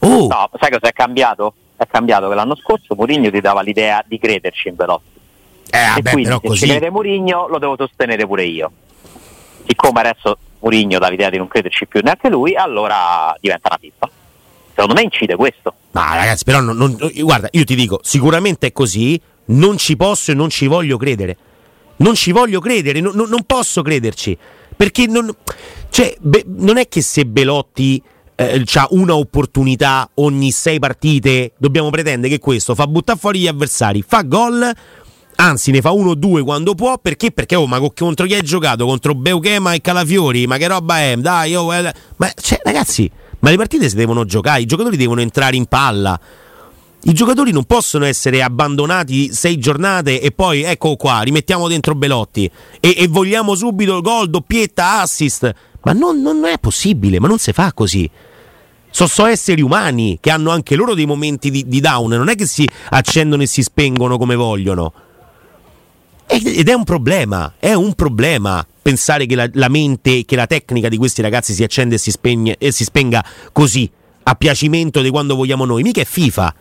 Oh! 0.00 0.26
No, 0.28 0.50
sai 0.60 0.70
cosa 0.70 0.88
è 0.88 0.92
cambiato? 0.92 1.54
È 1.76 1.86
cambiato 1.86 2.28
che 2.28 2.34
l'anno 2.36 2.56
scorso 2.56 2.94
Mourinho 2.94 3.30
ti 3.30 3.40
dava 3.40 3.62
l'idea 3.62 4.04
di 4.06 4.18
crederci 4.18 4.68
in 4.68 4.76
Belotti. 4.76 5.16
Eh, 5.70 5.78
e 5.78 5.88
vabbè, 5.94 6.10
quindi 6.12 6.28
però 6.28 6.40
se 6.40 6.48
così. 6.48 6.60
ci 6.60 6.70
crede 6.70 6.90
Mourinho 6.90 7.48
lo 7.48 7.58
devo 7.58 7.74
sostenere 7.76 8.26
pure 8.26 8.44
io. 8.44 8.70
Siccome 9.66 10.00
adesso 10.00 10.38
Mourinho 10.60 10.98
dà 10.98 11.08
l'idea 11.08 11.30
di 11.30 11.38
non 11.38 11.48
crederci 11.48 11.86
più 11.86 12.00
neanche 12.02 12.28
lui, 12.28 12.54
allora 12.54 13.34
diventa 13.40 13.68
una 13.68 13.78
pippa. 13.78 14.10
Secondo 14.70 14.94
me 14.94 15.02
incide 15.02 15.34
questo. 15.36 15.74
Ma 15.92 16.14
ragazzi, 16.14 16.44
però, 16.44 16.60
non- 16.60 16.76
non- 16.76 16.96
guarda, 17.16 17.48
io 17.52 17.64
ti 17.64 17.74
dico, 17.74 18.00
sicuramente 18.02 18.68
è 18.68 18.72
così, 18.72 19.20
non 19.46 19.76
ci 19.78 19.96
posso 19.96 20.30
e 20.30 20.34
non 20.34 20.50
ci 20.50 20.66
voglio 20.66 20.96
credere. 20.96 21.36
Non 21.96 22.14
ci 22.14 22.30
voglio 22.32 22.60
credere, 22.60 23.00
non, 23.00 23.14
non- 23.14 23.42
posso 23.44 23.82
crederci. 23.82 24.36
Perché 24.76 25.06
non, 25.06 25.34
cioè, 25.90 26.14
Be- 26.20 26.44
non 26.46 26.76
è 26.76 26.86
che 26.88 27.02
se 27.02 27.26
Belotti 27.26 28.00
ha 28.36 28.86
una 28.90 29.16
opportunità 29.16 30.08
ogni 30.14 30.52
sei 30.52 30.78
partite, 30.78 31.54
dobbiamo 31.56 31.90
pretendere 31.90 32.32
che 32.34 32.38
questo 32.38 32.76
fa 32.76 32.86
buttare 32.86 33.18
fuori 33.18 33.40
gli 33.40 33.48
avversari, 33.48 34.04
fa 34.06 34.22
gol, 34.22 34.70
anzi 35.40 35.70
ne 35.70 35.80
fa 35.80 35.90
uno 35.92 36.10
o 36.10 36.14
due 36.14 36.42
quando 36.42 36.74
può, 36.74 36.98
perché? 36.98 37.30
Perché, 37.30 37.54
oh, 37.54 37.66
ma 37.66 37.78
co- 37.78 37.92
contro 37.96 38.26
chi 38.26 38.34
hai 38.34 38.42
giocato? 38.42 38.86
Contro 38.86 39.14
Beuchema 39.14 39.72
e 39.72 39.80
Calafiori, 39.80 40.46
ma 40.46 40.56
che 40.56 40.66
roba 40.66 41.00
è? 41.00 41.16
Dai, 41.16 41.54
oh, 41.54 41.74
eh, 41.74 41.92
ma 42.16 42.32
cioè, 42.40 42.60
ragazzi, 42.62 43.10
ma 43.40 43.50
le 43.50 43.56
partite 43.56 43.88
si 43.88 43.94
devono 43.94 44.24
giocare, 44.24 44.60
i 44.60 44.66
giocatori 44.66 44.96
devono 44.96 45.20
entrare 45.20 45.56
in 45.56 45.66
palla. 45.66 46.18
I 47.00 47.12
giocatori 47.12 47.52
non 47.52 47.64
possono 47.64 48.04
essere 48.04 48.42
abbandonati 48.42 49.32
sei 49.32 49.58
giornate 49.58 50.20
e 50.20 50.32
poi 50.32 50.62
ecco 50.62 50.96
qua, 50.96 51.20
rimettiamo 51.20 51.68
dentro 51.68 51.94
Belotti 51.94 52.50
e, 52.80 52.94
e 52.98 53.06
vogliamo 53.06 53.54
subito 53.54 54.00
gol, 54.00 54.28
doppietta, 54.28 55.02
assist. 55.02 55.54
Ma 55.82 55.92
non, 55.92 56.20
non 56.20 56.44
è 56.44 56.58
possibile, 56.58 57.20
ma 57.20 57.28
non 57.28 57.38
si 57.38 57.52
fa 57.52 57.72
così. 57.72 58.10
So, 58.90 59.06
so 59.06 59.26
esseri 59.26 59.62
umani 59.62 60.18
che 60.20 60.30
hanno 60.30 60.50
anche 60.50 60.74
loro 60.74 60.94
dei 60.94 61.06
momenti 61.06 61.50
di, 61.52 61.68
di 61.68 61.80
down, 61.80 62.10
non 62.10 62.28
è 62.28 62.34
che 62.34 62.46
si 62.46 62.68
accendono 62.90 63.42
e 63.42 63.46
si 63.46 63.62
spengono 63.62 64.18
come 64.18 64.34
vogliono. 64.34 64.92
Ed 66.30 66.46
ed 66.46 66.68
è 66.68 66.74
un 66.74 66.84
problema, 66.84 67.54
è 67.58 67.72
un 67.72 67.94
problema 67.94 68.64
pensare 68.82 69.24
che 69.26 69.34
la, 69.34 69.48
la 69.54 69.68
mente, 69.68 70.24
che 70.24 70.36
la 70.36 70.46
tecnica 70.46 70.88
di 70.88 70.98
questi 70.98 71.22
ragazzi 71.22 71.54
si 71.54 71.62
accende 71.64 71.94
e 71.94 71.98
si, 71.98 72.10
spegne, 72.10 72.56
e 72.58 72.70
si 72.70 72.84
spenga 72.84 73.24
così, 73.52 73.90
a 74.24 74.34
piacimento 74.34 75.00
di 75.00 75.08
quando 75.08 75.34
vogliamo 75.34 75.64
noi. 75.64 75.82
Mica 75.82 76.02
è 76.02 76.04
FIFA, 76.04 76.54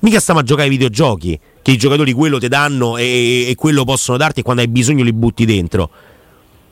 mica 0.00 0.20
stiamo 0.20 0.40
a 0.40 0.42
giocare 0.42 0.64
ai 0.68 0.70
videogiochi, 0.70 1.38
che 1.62 1.70
i 1.70 1.76
giocatori 1.78 2.12
quello 2.12 2.38
ti 2.38 2.48
danno 2.48 2.98
e, 2.98 3.48
e 3.48 3.54
quello 3.54 3.84
possono 3.84 4.18
darti 4.18 4.40
e 4.40 4.42
quando 4.42 4.60
hai 4.62 4.68
bisogno 4.68 5.02
li 5.04 5.12
butti 5.14 5.46
dentro. 5.46 5.90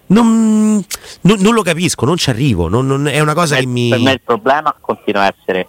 Non, 0.09 0.85
non- 1.23 1.41
non 1.41 1.55
lo 1.55 1.63
capisco, 1.63 2.05
non 2.05 2.17
ci 2.19 2.29
arrivo, 2.31 2.69
non- 2.69 2.87
non- 2.87 3.09
è 3.09 3.21
una 3.21 3.35
cosa 3.35 3.57
che 3.57 3.67
mi... 3.67 3.89
Per 3.89 3.99
me 3.99 4.13
il 4.13 4.21
problema 4.23 4.75
continua 4.79 5.23
a 5.23 5.35
essere 5.37 5.69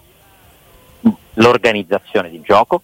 l'organizzazione 1.36 2.30
di 2.30 2.42
gioco, 2.44 2.82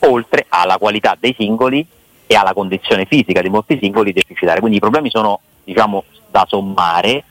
oltre 0.00 0.44
alla 0.48 0.76
qualità 0.76 1.16
dei 1.18 1.34
singoli 1.38 1.86
e 2.26 2.34
alla 2.34 2.54
condizione 2.54 3.04
fisica 3.04 3.40
di 3.40 3.48
molti 3.48 3.78
singoli 3.80 4.12
deficitari. 4.12 4.60
Quindi 4.60 4.78
i 4.78 4.80
problemi 4.80 5.10
sono 5.10 5.40
diciamo, 5.64 6.04
da 6.30 6.44
sommare, 6.48 7.24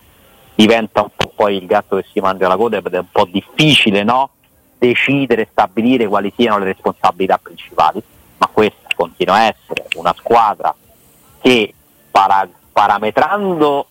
diventa 0.55 1.01
un 1.01 1.09
po' 1.15 1.31
poi 1.35 1.57
il 1.57 1.65
gatto 1.65 1.97
che 1.97 2.05
si 2.11 2.19
mangia 2.19 2.47
la 2.47 2.57
coda 2.57 2.77
ed 2.77 2.93
è 2.93 2.99
un 2.99 3.11
po' 3.11 3.27
difficile 3.29 4.03
no? 4.03 4.29
decidere, 4.77 5.47
stabilire 5.49 6.07
quali 6.07 6.31
siano 6.35 6.57
le 6.57 6.65
responsabilità 6.65 7.39
principali, 7.41 8.03
ma 8.37 8.49
questa 8.51 8.87
continua 8.95 9.35
a 9.35 9.43
essere 9.43 9.87
una 9.95 10.13
squadra 10.17 10.75
che 11.39 11.73
para- 12.11 12.47
parametrando 12.71 13.87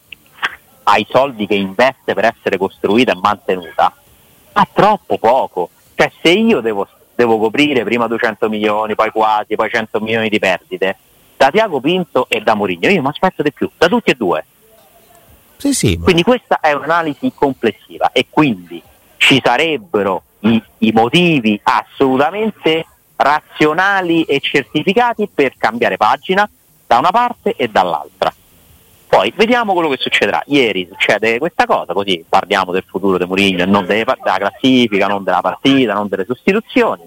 ai 0.84 1.06
soldi 1.08 1.46
che 1.46 1.54
investe 1.54 2.12
per 2.12 2.24
essere 2.24 2.58
costruita 2.58 3.12
e 3.12 3.18
mantenuta 3.20 3.94
ha 4.52 4.68
troppo 4.70 5.18
poco. 5.18 5.70
Cioè 5.94 6.12
se 6.20 6.30
io 6.30 6.60
devo, 6.60 6.86
devo 7.14 7.38
coprire 7.38 7.84
prima 7.84 8.06
200 8.06 8.48
milioni, 8.48 8.94
poi 8.94 9.10
quasi, 9.10 9.54
poi 9.54 9.70
100 9.70 10.00
milioni 10.00 10.28
di 10.28 10.38
perdite, 10.38 10.96
da 11.36 11.50
Tiago 11.50 11.80
Pinto 11.80 12.26
e 12.28 12.40
da 12.40 12.54
Mourinho, 12.54 12.88
io 12.88 13.02
mi 13.02 13.08
aspetto 13.08 13.42
di 13.42 13.52
più, 13.52 13.70
da 13.76 13.88
tutti 13.88 14.10
e 14.10 14.14
due. 14.14 14.44
Sì, 15.56 15.72
sì, 15.74 15.96
ma... 15.96 16.04
Quindi 16.04 16.22
questa 16.22 16.60
è 16.60 16.72
un'analisi 16.72 17.32
complessiva 17.34 18.10
e 18.12 18.26
quindi 18.28 18.82
ci 19.16 19.40
sarebbero 19.42 20.22
i, 20.40 20.62
i 20.78 20.92
motivi 20.92 21.60
assolutamente 21.62 22.86
razionali 23.16 24.24
e 24.24 24.40
certificati 24.40 25.28
per 25.32 25.54
cambiare 25.56 25.96
pagina 25.96 26.48
da 26.86 26.98
una 26.98 27.10
parte 27.10 27.54
e 27.56 27.68
dall'altra. 27.68 28.34
Poi 29.12 29.30
vediamo 29.36 29.74
quello 29.74 29.90
che 29.90 29.98
succederà. 30.00 30.42
Ieri 30.46 30.88
succede 30.90 31.38
questa 31.38 31.66
cosa, 31.66 31.92
così 31.92 32.24
parliamo 32.26 32.72
del 32.72 32.82
futuro 32.86 33.18
di 33.18 33.26
Mourinho 33.26 33.66
non 33.66 33.84
della 33.84 34.16
classifica, 34.16 35.06
non 35.06 35.22
della 35.22 35.42
partita, 35.42 35.92
non 35.92 36.08
delle 36.08 36.24
sostituzioni. 36.24 37.02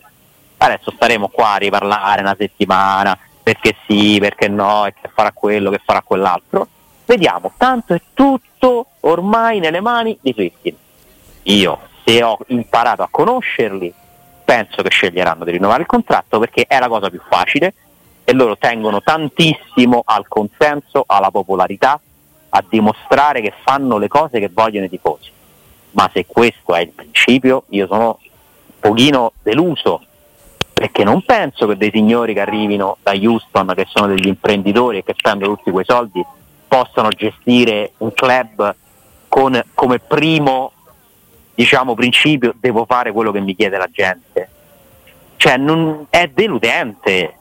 Adesso 0.57 0.91
staremo 0.91 1.29
qua 1.29 1.53
a 1.53 1.57
riparlare 1.57 2.21
una 2.21 2.35
settimana, 2.37 3.17
perché 3.41 3.77
sì, 3.87 4.17
perché 4.19 4.47
no, 4.47 4.85
e 4.85 4.93
che 4.93 5.09
farà 5.11 5.31
quello, 5.31 5.71
che 5.71 5.81
farà 5.83 6.03
quell'altro. 6.03 6.67
Vediamo, 7.05 7.53
tanto 7.57 7.95
è 7.95 8.01
tutto 8.13 8.85
ormai 8.99 9.57
nelle 9.57 9.81
mani 9.81 10.15
di 10.21 10.31
Fritkin. 10.31 10.75
Io, 11.41 11.79
se 12.05 12.21
ho 12.21 12.37
imparato 12.49 13.01
a 13.01 13.07
conoscerli, 13.09 13.91
penso 14.45 14.83
che 14.83 14.89
sceglieranno 14.89 15.43
di 15.43 15.49
rinnovare 15.49 15.81
il 15.81 15.87
contratto 15.87 16.37
perché 16.37 16.65
è 16.67 16.77
la 16.77 16.87
cosa 16.87 17.09
più 17.09 17.21
facile 17.27 17.73
e 18.25 18.33
loro 18.33 18.57
tengono 18.57 19.01
tantissimo 19.01 20.01
al 20.03 20.27
consenso, 20.27 21.03
alla 21.05 21.31
popolarità, 21.31 21.99
a 22.49 22.63
dimostrare 22.67 23.39
che 23.39 23.53
fanno 23.63 23.97
le 23.97 24.07
cose 24.07 24.39
che 24.39 24.49
vogliono 24.51 24.85
i 24.85 24.89
tifosi. 24.89 25.31
Ma 25.91 26.09
se 26.11 26.25
questo 26.25 26.75
è 26.75 26.81
il 26.81 26.89
principio, 26.89 27.63
io 27.69 27.87
sono 27.87 28.19
un 28.19 28.73
pochino 28.79 29.31
deluso, 29.41 30.01
perché 30.73 31.03
non 31.03 31.21
penso 31.23 31.67
che 31.67 31.77
dei 31.77 31.91
signori 31.93 32.33
che 32.33 32.41
arrivino 32.41 32.97
da 33.01 33.13
Houston, 33.13 33.71
che 33.75 33.85
sono 33.87 34.07
degli 34.07 34.27
imprenditori 34.27 34.97
e 34.97 35.03
che 35.03 35.13
spendono 35.15 35.55
tutti 35.55 35.71
quei 35.71 35.85
soldi, 35.85 36.25
possano 36.67 37.09
gestire 37.09 37.93
un 37.99 38.11
club 38.13 38.75
con, 39.29 39.63
come 39.73 39.99
primo 39.99 40.71
diciamo, 41.55 41.95
principio 41.95 42.53
devo 42.59 42.85
fare 42.85 43.11
quello 43.11 43.31
che 43.31 43.39
mi 43.39 43.55
chiede 43.55 43.77
la 43.77 43.89
gente. 43.89 44.49
Cioè, 45.37 45.57
non, 45.57 46.07
è 46.09 46.27
deludente 46.27 47.37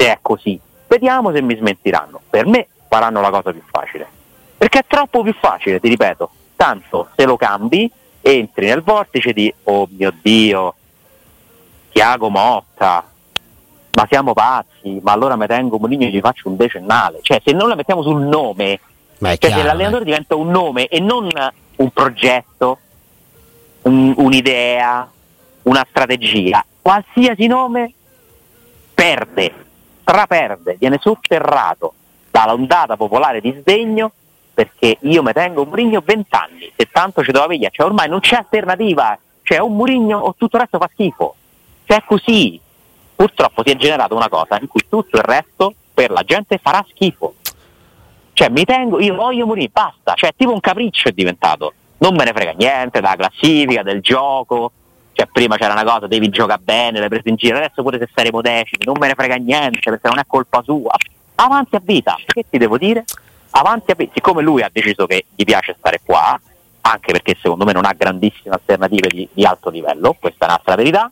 se 0.00 0.06
è 0.06 0.18
così. 0.22 0.58
Vediamo 0.86 1.30
se 1.32 1.42
mi 1.42 1.54
smentiranno. 1.54 2.20
Per 2.30 2.46
me 2.46 2.68
faranno 2.88 3.20
la 3.20 3.28
cosa 3.28 3.52
più 3.52 3.62
facile. 3.70 4.08
Perché 4.56 4.78
è 4.78 4.84
troppo 4.86 5.22
più 5.22 5.34
facile, 5.34 5.78
ti 5.78 5.88
ripeto. 5.88 6.30
Tanto 6.56 7.08
se 7.14 7.26
lo 7.26 7.36
cambi, 7.36 7.90
entri 8.22 8.66
nel 8.66 8.82
vortice 8.82 9.32
di 9.32 9.52
oh 9.64 9.86
mio 9.90 10.12
Dio, 10.22 10.74
Tiago 11.92 12.30
Motta, 12.30 13.04
ma 13.92 14.06
siamo 14.08 14.32
pazzi, 14.32 15.00
ma 15.02 15.12
allora 15.12 15.36
mi 15.36 15.46
tengo 15.46 15.78
Mourinho 15.78 16.04
e 16.04 16.10
gli 16.10 16.20
faccio 16.20 16.48
un 16.48 16.56
decennale. 16.56 17.18
Cioè, 17.20 17.40
se 17.44 17.52
non 17.52 17.68
la 17.68 17.74
mettiamo 17.74 18.02
sul 18.02 18.22
nome, 18.22 18.80
cioè 19.18 19.36
chiaro, 19.36 19.56
se 19.56 19.62
l'allenatore 19.62 20.02
eh. 20.02 20.04
diventa 20.06 20.34
un 20.34 20.48
nome 20.48 20.86
e 20.86 20.98
non 21.00 21.28
un 21.76 21.90
progetto, 21.90 22.78
un- 23.82 24.14
un'idea, 24.16 25.10
una 25.62 25.86
strategia, 25.88 26.64
qualsiasi 26.80 27.46
nome 27.46 27.92
perde, 28.94 29.68
traperde, 30.04 30.76
viene 30.78 30.98
sotterrato 31.00 31.94
dall'ondata 32.30 32.96
popolare 32.96 33.40
di 33.40 33.56
sdegno 33.60 34.12
perché 34.52 34.98
io 35.00 35.22
mi 35.22 35.32
tengo 35.32 35.62
un 35.62 35.68
Murigno 35.68 36.02
20 36.04 36.34
anni, 36.34 36.72
se 36.76 36.88
tanto 36.90 37.22
ci 37.22 37.32
doveva 37.32 37.54
via, 37.54 37.70
cioè 37.70 37.86
ormai 37.86 38.08
non 38.08 38.20
c'è 38.20 38.36
alternativa, 38.36 39.18
cioè 39.42 39.58
un 39.58 39.74
Murigno 39.74 40.18
o 40.18 40.34
tutto 40.36 40.56
il 40.56 40.62
resto 40.62 40.78
fa 40.78 40.88
schifo, 40.92 41.34
cioè 41.84 41.98
è 41.98 42.04
così. 42.04 42.60
Purtroppo 43.14 43.62
si 43.64 43.70
è 43.72 43.76
generata 43.76 44.14
una 44.14 44.28
cosa 44.28 44.58
in 44.60 44.68
cui 44.68 44.82
tutto 44.88 45.16
il 45.16 45.22
resto 45.22 45.74
per 45.92 46.10
la 46.10 46.22
gente 46.22 46.58
farà 46.58 46.84
schifo. 46.88 47.34
Cioè 48.32 48.48
mi 48.48 48.64
tengo, 48.64 49.00
io 49.00 49.14
voglio 49.14 49.46
morire, 49.46 49.70
basta, 49.70 50.14
cioè 50.14 50.32
tipo 50.36 50.52
un 50.52 50.60
capriccio 50.60 51.08
è 51.08 51.12
diventato. 51.12 51.74
Non 51.98 52.14
me 52.14 52.24
ne 52.24 52.32
frega 52.32 52.52
niente 52.52 53.00
della 53.00 53.16
classifica, 53.16 53.82
del 53.82 54.00
gioco. 54.00 54.72
Cioè 55.12 55.26
prima 55.32 55.56
c'era 55.56 55.72
una 55.72 55.84
cosa, 55.84 56.06
devi 56.06 56.28
giocare 56.28 56.60
bene, 56.62 57.00
le 57.00 57.08
prese 57.08 57.28
in 57.28 57.36
giro, 57.36 57.56
adesso 57.56 57.82
pure 57.82 57.98
se 57.98 58.08
saremo 58.14 58.40
decimi, 58.40 58.84
non 58.84 58.96
me 58.98 59.08
ne 59.08 59.14
frega 59.14 59.34
niente 59.36 59.80
perché 59.90 60.08
non 60.08 60.18
è 60.18 60.24
colpa 60.26 60.62
sua. 60.62 60.92
Avanti 61.34 61.76
a 61.76 61.80
vita, 61.82 62.16
che 62.24 62.44
ti 62.48 62.58
devo 62.58 62.78
dire? 62.78 63.04
Avanti 63.50 63.90
a 63.90 63.94
vita, 63.94 64.12
siccome 64.14 64.42
lui 64.42 64.62
ha 64.62 64.70
deciso 64.72 65.06
che 65.06 65.26
gli 65.34 65.44
piace 65.44 65.74
stare 65.78 66.00
qua, 66.04 66.38
anche 66.82 67.12
perché 67.12 67.36
secondo 67.40 67.64
me 67.64 67.72
non 67.72 67.84
ha 67.84 67.92
grandissime 67.92 68.54
alternative 68.54 69.08
di, 69.08 69.28
di 69.32 69.44
alto 69.44 69.68
livello, 69.70 70.16
questa 70.18 70.44
è 70.46 70.48
un'altra 70.48 70.74
verità, 70.76 71.10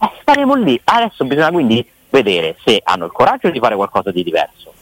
eh, 0.00 0.10
staremo 0.20 0.54
lì. 0.54 0.80
Adesso 0.84 1.24
bisogna 1.24 1.50
quindi 1.50 1.84
vedere 2.10 2.56
se 2.64 2.80
hanno 2.84 3.06
il 3.06 3.12
coraggio 3.12 3.50
di 3.50 3.58
fare 3.58 3.74
qualcosa 3.74 4.10
di 4.10 4.22
diverso. 4.22 4.72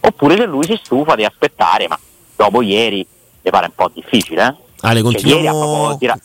Oppure 0.00 0.36
se 0.36 0.44
lui 0.44 0.64
si 0.64 0.78
stufa 0.82 1.16
di 1.16 1.24
aspettare, 1.24 1.88
ma 1.88 1.98
dopo 2.36 2.62
ieri 2.62 3.04
mi 3.42 3.50
pare 3.50 3.66
un 3.66 3.72
po' 3.74 3.90
difficile. 3.92 4.42
Eh? 4.46 4.54
Ale, 4.80 5.02
Cioè, 5.02 5.12
continuiamo. 5.12 5.96
tira- 5.98 6.18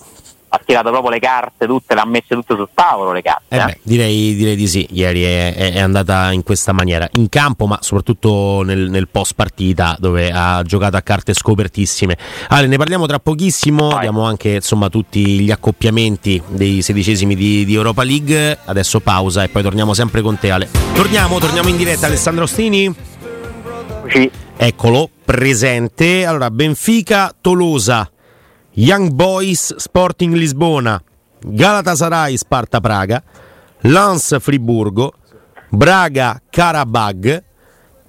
ha 0.56 0.62
tirato 0.64 0.92
proprio 0.92 1.10
le 1.10 1.20
carte 1.20 1.66
tutte, 1.66 1.96
le 1.96 2.02
ha 2.02 2.06
messe 2.06 2.36
tutte 2.36 2.56
sul 2.56 2.70
tavolo 2.76 3.12
le 3.12 3.24
carte. 3.24 3.56
Eh 3.56 3.58
eh. 3.58 3.66
beh, 3.66 3.80
direi, 3.82 4.36
direi 4.36 4.56
di 4.56 4.68
sì, 4.68 4.88
ieri 4.92 5.24
è, 5.24 5.56
è- 5.56 5.74
è 5.74 5.80
andata 5.80 6.32
in 6.32 6.44
questa 6.44 6.74
maniera, 6.74 7.10
in 7.14 7.28
campo 7.28 7.66
ma 7.66 7.80
soprattutto 7.82 8.62
nel, 8.64 8.90
nel 8.90 9.08
post 9.08 9.34
partita 9.34 9.96
dove 10.00 10.32
ha 10.32 10.62
giocato 10.62 10.96
a 10.96 11.02
carte 11.02 11.34
scopertissime. 11.34 12.16
Ale, 12.50 12.68
ne 12.68 12.78
parliamo 12.78 13.08
tra 13.08 13.18
pochissimo, 13.18 13.90
Vai. 13.90 14.02
diamo 14.02 14.26
anche 14.26 14.50
insomma 14.50 14.90
tutti 14.90 15.40
gli 15.40 15.50
accoppiamenti 15.50 16.40
dei 16.50 16.84
sedicesimi 16.84 17.36
di, 17.36 17.66
di 17.66 17.74
Europa 17.74 18.04
League, 18.04 18.60
adesso 18.66 19.00
pausa 19.00 19.42
e 19.44 19.50
poi 19.50 19.64
torniamo 19.64 19.96
sempre 19.96 20.22
con 20.22 20.38
te 20.38 20.52
Ale. 20.52 20.70
Torniamo, 20.94 21.40
torniamo 21.40 21.70
in 21.70 21.78
diretta 21.78 22.06
Alessandro 22.06 22.44
Ostini. 22.44 22.94
Sì. 24.08 24.30
Eccolo, 24.56 25.10
presente. 25.26 26.26
Allora, 26.26 26.52
Benfica, 26.52 27.34
Tolosa, 27.42 28.08
Young 28.76 29.12
Boys, 29.12 29.76
Sporting 29.78 30.34
Lisbona, 30.34 31.00
Galatasaray, 31.40 32.36
Sparta 32.38 32.82
Praga, 32.82 33.24
Lens 33.82 34.36
Friburgo, 34.40 35.14
Braga, 35.70 36.42
Karabag, 36.50 37.44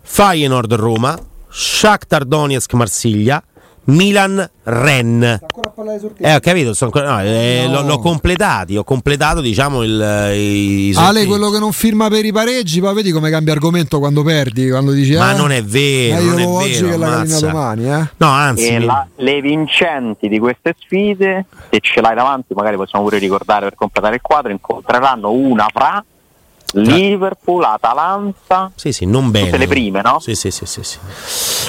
Feyenoord 0.02 0.72
Roma, 0.78 1.18
Shakhtar 1.50 2.24
Donetsk 2.24 2.72
Marsiglia, 2.74 3.42
Milan 3.86 4.48
Rennes. 4.62 5.40
Ancora 5.42 5.68
a 5.68 5.72
parlare 5.72 5.98
di 5.98 6.08
Eh, 6.18 6.34
ho 6.34 6.40
capito, 6.40 6.72
ancora- 6.80 7.12
no, 7.12 7.20
eh, 7.22 7.64
No. 7.66 7.72
l'ho, 7.80 7.86
l'ho 7.86 7.98
completati, 7.98 8.76
ho 8.76 8.84
completato 8.84 9.40
diciamo 9.42 9.82
il, 9.82 10.30
i, 10.34 10.88
i 10.88 10.94
Ale, 10.96 11.26
quello 11.26 11.50
che 11.50 11.58
non 11.58 11.72
firma 11.72 12.08
per 12.08 12.24
i 12.24 12.32
pareggi, 12.32 12.80
poi 12.80 12.94
vedi 12.94 13.10
come 13.12 13.28
cambia 13.30 13.52
argomento 13.52 13.98
quando 13.98 14.22
perdi, 14.22 14.70
quando 14.70 14.92
dici 14.92 15.14
Ma 15.16 15.34
eh, 15.34 15.36
non 15.36 15.52
è 15.52 15.62
vero, 15.62 16.22
non 16.24 16.38
è 16.38 16.46
oggi 16.46 16.72
vero, 16.80 16.88
che 16.88 16.96
la 16.96 17.06
ammazza. 17.14 17.46
domani, 17.46 17.84
eh. 17.92 18.08
No, 18.16 18.28
anzi, 18.28 18.66
E 18.68 18.78
mi- 18.78 18.84
la- 18.86 19.06
le 19.16 19.40
vincenti 19.42 20.28
di 20.28 20.38
queste 20.38 20.74
sfide, 20.78 21.44
se 21.70 21.78
ce 21.80 22.00
l'hai 22.00 22.14
davanti, 22.14 22.54
magari 22.54 22.76
possiamo 22.76 23.04
pure 23.04 23.18
ricordare 23.18 23.64
per 23.66 23.74
completare 23.74 24.14
il 24.14 24.20
quadro, 24.22 24.50
incontreranno 24.50 25.30
una 25.30 25.66
fra 25.72 26.02
Liverpool, 26.74 27.62
Atalanta, 27.64 28.70
Sì, 28.74 28.92
sì, 28.92 29.06
non 29.06 29.30
bene. 29.30 29.46
tutte 29.46 29.58
le 29.58 29.66
prime, 29.66 30.00
no? 30.02 30.18
Sì, 30.20 30.34
sì, 30.34 30.50
sì, 30.50 30.66
sì, 30.66 30.82
sì. 30.82 30.98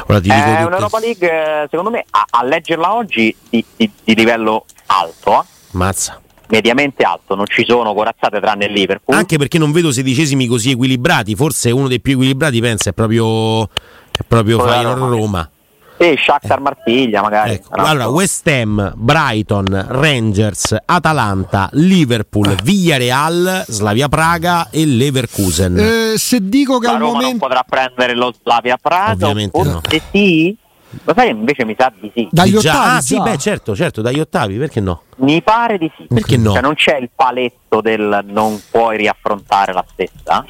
Ora 0.08 0.20
ti 0.20 0.30
dico 0.30 0.36
È 0.36 0.52
tutte- 0.52 0.64
un'Europa 0.66 1.00
League, 1.00 1.30
eh, 1.64 1.68
secondo 1.70 1.90
me, 1.92 2.06
a, 2.10 2.26
a 2.30 2.44
leggerla 2.44 2.94
oggi 2.96 3.36
di, 3.50 3.64
di- 3.76 3.92
di 4.04 4.16
livello 4.16 4.66
alto, 4.88 5.42
eh. 5.42 5.46
Mazza. 5.72 6.20
mediamente 6.48 7.04
alto, 7.04 7.34
non 7.36 7.46
ci 7.48 7.66
sono 7.68 7.94
corazzate 7.94 8.40
tranne 8.40 8.66
il 8.66 8.72
Liverpool. 8.72 9.18
Anche 9.18 9.38
perché 9.38 9.58
non 9.58 9.72
vedo 9.72 9.92
sedicesimi 9.92 10.46
così 10.48 10.72
equilibrati, 10.72 11.36
forse 11.36 11.72
uno 11.72 11.88
dei 11.88 12.00
più 12.00 12.14
equilibrati 12.14 12.62
pensa 12.62 12.92
è 12.92 12.94
proprio 12.94 13.64
è 13.64 14.24
proprio 14.28 14.60
Feyenoord 14.60 14.98
Roma. 15.00 15.10
Roma. 15.16 15.50
E 15.98 16.18
Shakhtar 16.18 16.60
Marsiglia 16.60 17.22
magari. 17.22 17.54
Ecco, 17.54 17.70
allora 17.72 18.08
West 18.10 18.46
Ham, 18.48 18.94
Brighton, 18.96 19.86
Rangers, 19.88 20.76
Atalanta, 20.84 21.70
Liverpool, 21.74 22.54
Villarreal, 22.64 23.64
Slavia 23.68 24.10
Praga 24.10 24.70
e 24.70 24.86
Leverkusen. 24.86 25.78
Eh, 25.78 26.18
se 26.18 26.48
dico 26.48 26.80
che 26.80 26.88
la 26.88 26.94
al 26.94 27.00
Roma 27.00 27.12
non 27.14 27.22
momento 27.22 27.46
potrà 27.48 27.64
prendere 27.68 28.14
lo 28.14 28.34
Slavia 28.42 28.78
Praga, 28.82 29.14
Ovviamente 29.28 29.58
no. 29.64 29.80
forse 29.82 30.02
sì. 30.12 30.58
Lo 31.04 31.14
sai, 31.16 31.30
invece 31.30 31.66
mi 31.66 31.76
sa 31.78 31.92
di 32.00 32.10
sì. 32.14 32.28
dagli 32.32 32.54
Di 32.54 32.60
già- 32.60 32.72
ottavi 32.72 32.98
ah, 32.98 33.02
sì, 33.02 33.20
beh, 33.22 33.38
certo, 33.38 33.76
certo, 33.76 34.02
dagli 34.02 34.20
ottavi, 34.20 34.56
perché 34.58 34.80
no? 34.80 35.02
Mi 35.18 35.42
pare 35.42 35.78
di 35.78 35.92
sì. 35.98 36.06
Perché 36.08 36.38
no? 36.38 36.54
Cioè 36.54 36.62
non 36.62 36.74
c'è 36.76 36.98
il 36.98 37.10
paletto 37.14 37.82
del 37.82 38.22
non 38.26 38.62
puoi 38.72 38.98
riaffrontare 38.98 39.74
la 39.74 39.84
stessa. 39.92 40.46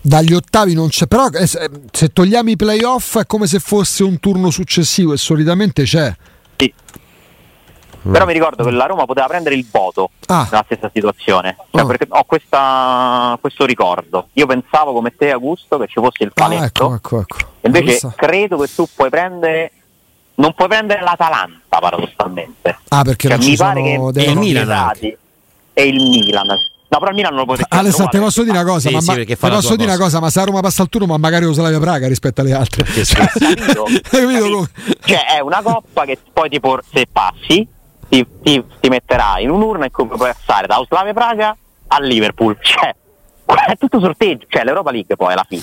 Dagli 0.00 0.32
ottavi 0.32 0.74
non 0.74 0.88
c'è, 0.88 1.06
però 1.06 1.26
eh, 1.28 1.46
se 1.46 2.12
togliamo 2.12 2.50
i 2.50 2.56
playoff 2.56 3.18
è 3.18 3.26
come 3.26 3.46
se 3.46 3.58
fosse 3.58 4.04
un 4.04 4.18
turno 4.20 4.50
successivo 4.50 5.12
e 5.12 5.16
solitamente 5.16 5.82
c'è. 5.82 6.14
Sì. 6.56 6.72
Mm. 8.06 8.12
Però 8.12 8.24
mi 8.24 8.32
ricordo 8.32 8.64
che 8.64 8.70
la 8.70 8.86
Roma 8.86 9.04
poteva 9.06 9.26
prendere 9.26 9.56
il 9.56 9.66
voto 9.70 10.10
ah. 10.26 10.46
nella 10.50 10.62
stessa 10.64 10.90
situazione. 10.92 11.56
Cioè, 11.70 11.82
oh. 11.82 11.86
perché 11.86 12.06
ho 12.08 12.24
questa, 12.24 13.36
questo 13.40 13.66
ricordo. 13.66 14.28
Io 14.34 14.46
pensavo 14.46 14.92
come 14.92 15.14
te, 15.16 15.30
Augusto, 15.32 15.78
che 15.78 15.86
ci 15.88 16.00
fosse 16.00 16.24
il 16.24 16.32
paletto. 16.32 16.62
Ah, 16.62 16.66
ecco, 16.66 16.94
ecco, 16.94 17.20
ecco. 17.20 17.36
Invece 17.62 18.12
credo 18.14 18.56
che 18.58 18.68
tu 18.74 18.86
puoi 18.94 19.10
prendere. 19.10 19.72
Non 20.36 20.54
puoi 20.54 20.68
prendere 20.68 21.02
l'Atalanta 21.02 21.78
paradossalmente. 21.80 22.78
Ah, 22.88 23.02
perché 23.02 23.28
cioè, 23.28 23.38
mi 23.38 23.56
pare 23.56 23.82
che 23.82 24.20
e 24.20 24.30
il 24.30 24.38
Milan 24.38 24.92
e 25.72 25.86
il 25.86 25.94
Milan. 25.94 26.48
No, 26.90 26.98
però 26.98 27.10
il 27.10 27.16
Milan 27.16 27.32
non 27.32 27.40
lo 27.40 27.46
potete 27.46 27.68
Alessandro, 27.68 28.18
ti 28.18 28.18
posso 28.18 28.42
dire 28.42 28.58
una 28.58 28.64
cosa, 28.64 28.88
sì, 28.88 28.94
ma, 28.94 29.00
sì, 29.00 29.36
ma, 29.38 29.48
posso 29.48 29.76
dire 29.76 29.90
una 29.90 29.98
cosa, 29.98 30.20
ma 30.20 30.30
se 30.30 30.40
a 30.40 30.44
Roma 30.44 30.60
passa 30.60 30.82
al 30.82 30.88
turno, 30.88 31.06
ma 31.06 31.18
magari 31.18 31.44
lo 31.44 31.52
Slavia 31.52 31.78
Praga 31.78 32.08
rispetto 32.08 32.40
alle 32.40 32.54
altre. 32.54 32.84
Cioè, 32.86 33.26
cioè, 35.04 35.26
è 35.36 35.40
una 35.40 35.60
coppa 35.62 36.06
che 36.06 36.18
poi 36.32 36.48
ti 36.48 36.60
por- 36.60 36.82
se 36.90 37.06
passi 37.12 37.68
ti, 38.08 38.26
ti, 38.42 38.64
ti 38.80 38.88
metterà 38.88 39.38
in 39.38 39.50
un'urna 39.50 39.84
e 39.84 39.90
come 39.90 40.16
puoi 40.16 40.32
passare 40.32 40.66
da 40.66 40.82
Slavia 40.88 41.12
Praga 41.12 41.54
a 41.88 42.00
Liverpool. 42.00 42.56
Cioè, 42.64 42.94
è 43.66 43.76
tutto 43.78 43.98
sorteggio, 43.98 44.44
cioè 44.48 44.62
l'Europa 44.62 44.90
League 44.90 45.16
poi 45.16 45.32
alla 45.32 45.46
fine 45.48 45.62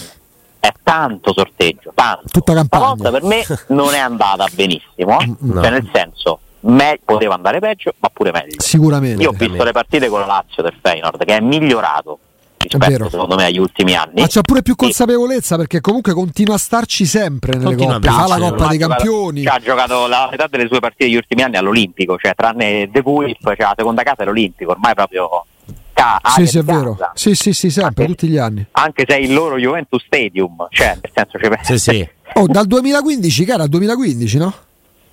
è 0.60 0.72
tanto 0.82 1.34
sorteggio, 1.34 1.92
tanto. 1.94 2.24
Tutta 2.32 2.54
campagna. 2.54 2.96
Stavolta 2.96 3.12
per 3.12 3.24
me 3.24 3.44
non 3.68 3.94
è 3.94 4.00
andata 4.00 4.48
benissimo, 4.52 5.18
no. 5.40 5.62
cioè 5.62 5.70
nel 5.70 5.90
senso 5.94 6.40
me- 6.66 7.00
poteva 7.04 7.36
andare 7.36 7.60
peggio, 7.60 7.94
ma 8.00 8.10
pure 8.10 8.32
meglio. 8.32 8.60
Sicuramente. 8.62 9.22
Io 9.22 9.30
ho 9.30 9.34
visto 9.34 9.64
le 9.64 9.72
partite 9.72 10.08
con 10.10 10.20
la 10.20 10.26
Lazio 10.26 10.64
del 10.64 10.74
Feyenoord 10.82 11.24
che 11.26 11.36
è 11.38 11.40
migliorato 11.40 12.20
rispetto 12.58 13.10
secondo 13.10 13.36
me 13.36 13.46
agli 13.46 13.60
ultimi 13.60 13.94
anni. 13.94 14.22
Ma 14.22 14.28
c'ha 14.28 14.42
pure 14.42 14.62
più 14.62 14.76
consapevolezza 14.76 15.56
perché 15.58 15.82
comunque 15.82 16.14
continua 16.14 16.56
a 16.56 16.58
starci 16.58 17.06
sempre 17.06 17.54
nelle 17.54 17.66
continua 17.66 17.94
coppe, 17.94 18.10
fa 18.10 18.28
la 18.28 18.38
Coppa 18.38 18.68
dei 18.68 18.78
Campioni. 18.78 19.46
Ha 19.46 19.60
giocato 19.60 20.08
la 20.08 20.28
metà 20.32 20.48
delle 20.48 20.68
sue 20.68 20.80
partite 20.80 21.06
degli 21.06 21.16
ultimi 21.16 21.44
anni 21.44 21.58
all'Olimpico, 21.58 22.18
cioè 22.18 22.34
tranne 22.36 22.90
De 22.92 23.02
Guif, 23.02 23.42
cioè 23.42 23.56
la 23.58 23.74
seconda 23.78 24.04
casa 24.04 24.24
è 24.24 24.26
l'Olimpico, 24.26 24.72
ormai 24.72 24.94
proprio 24.94 25.46
ca- 25.94 26.20
Sì, 26.36 26.48
sì, 26.48 26.58
è 26.58 26.64
vero. 26.64 26.98
Sì, 27.14 27.36
sì, 27.36 27.54
sì, 27.54 27.70
sempre, 27.70 28.04
anche, 28.04 28.06
tutti 28.06 28.28
gli 28.28 28.38
anni. 28.38 28.66
Anche 28.72 29.06
se 29.08 29.16
è 29.16 29.20
il 29.20 29.34
loro 29.34 29.58
Juventus 29.58 30.04
Stadium, 30.06 30.68
cioè 30.70 30.98
nel 31.02 31.12
senso 31.14 31.38
ci 31.38 31.78
sì, 31.78 31.92
sì. 31.92 32.10
Oh, 32.34 32.48
dal 32.48 32.66
2015, 32.66 33.46
cara, 33.46 33.68
2015, 33.68 34.38
no? 34.38 34.54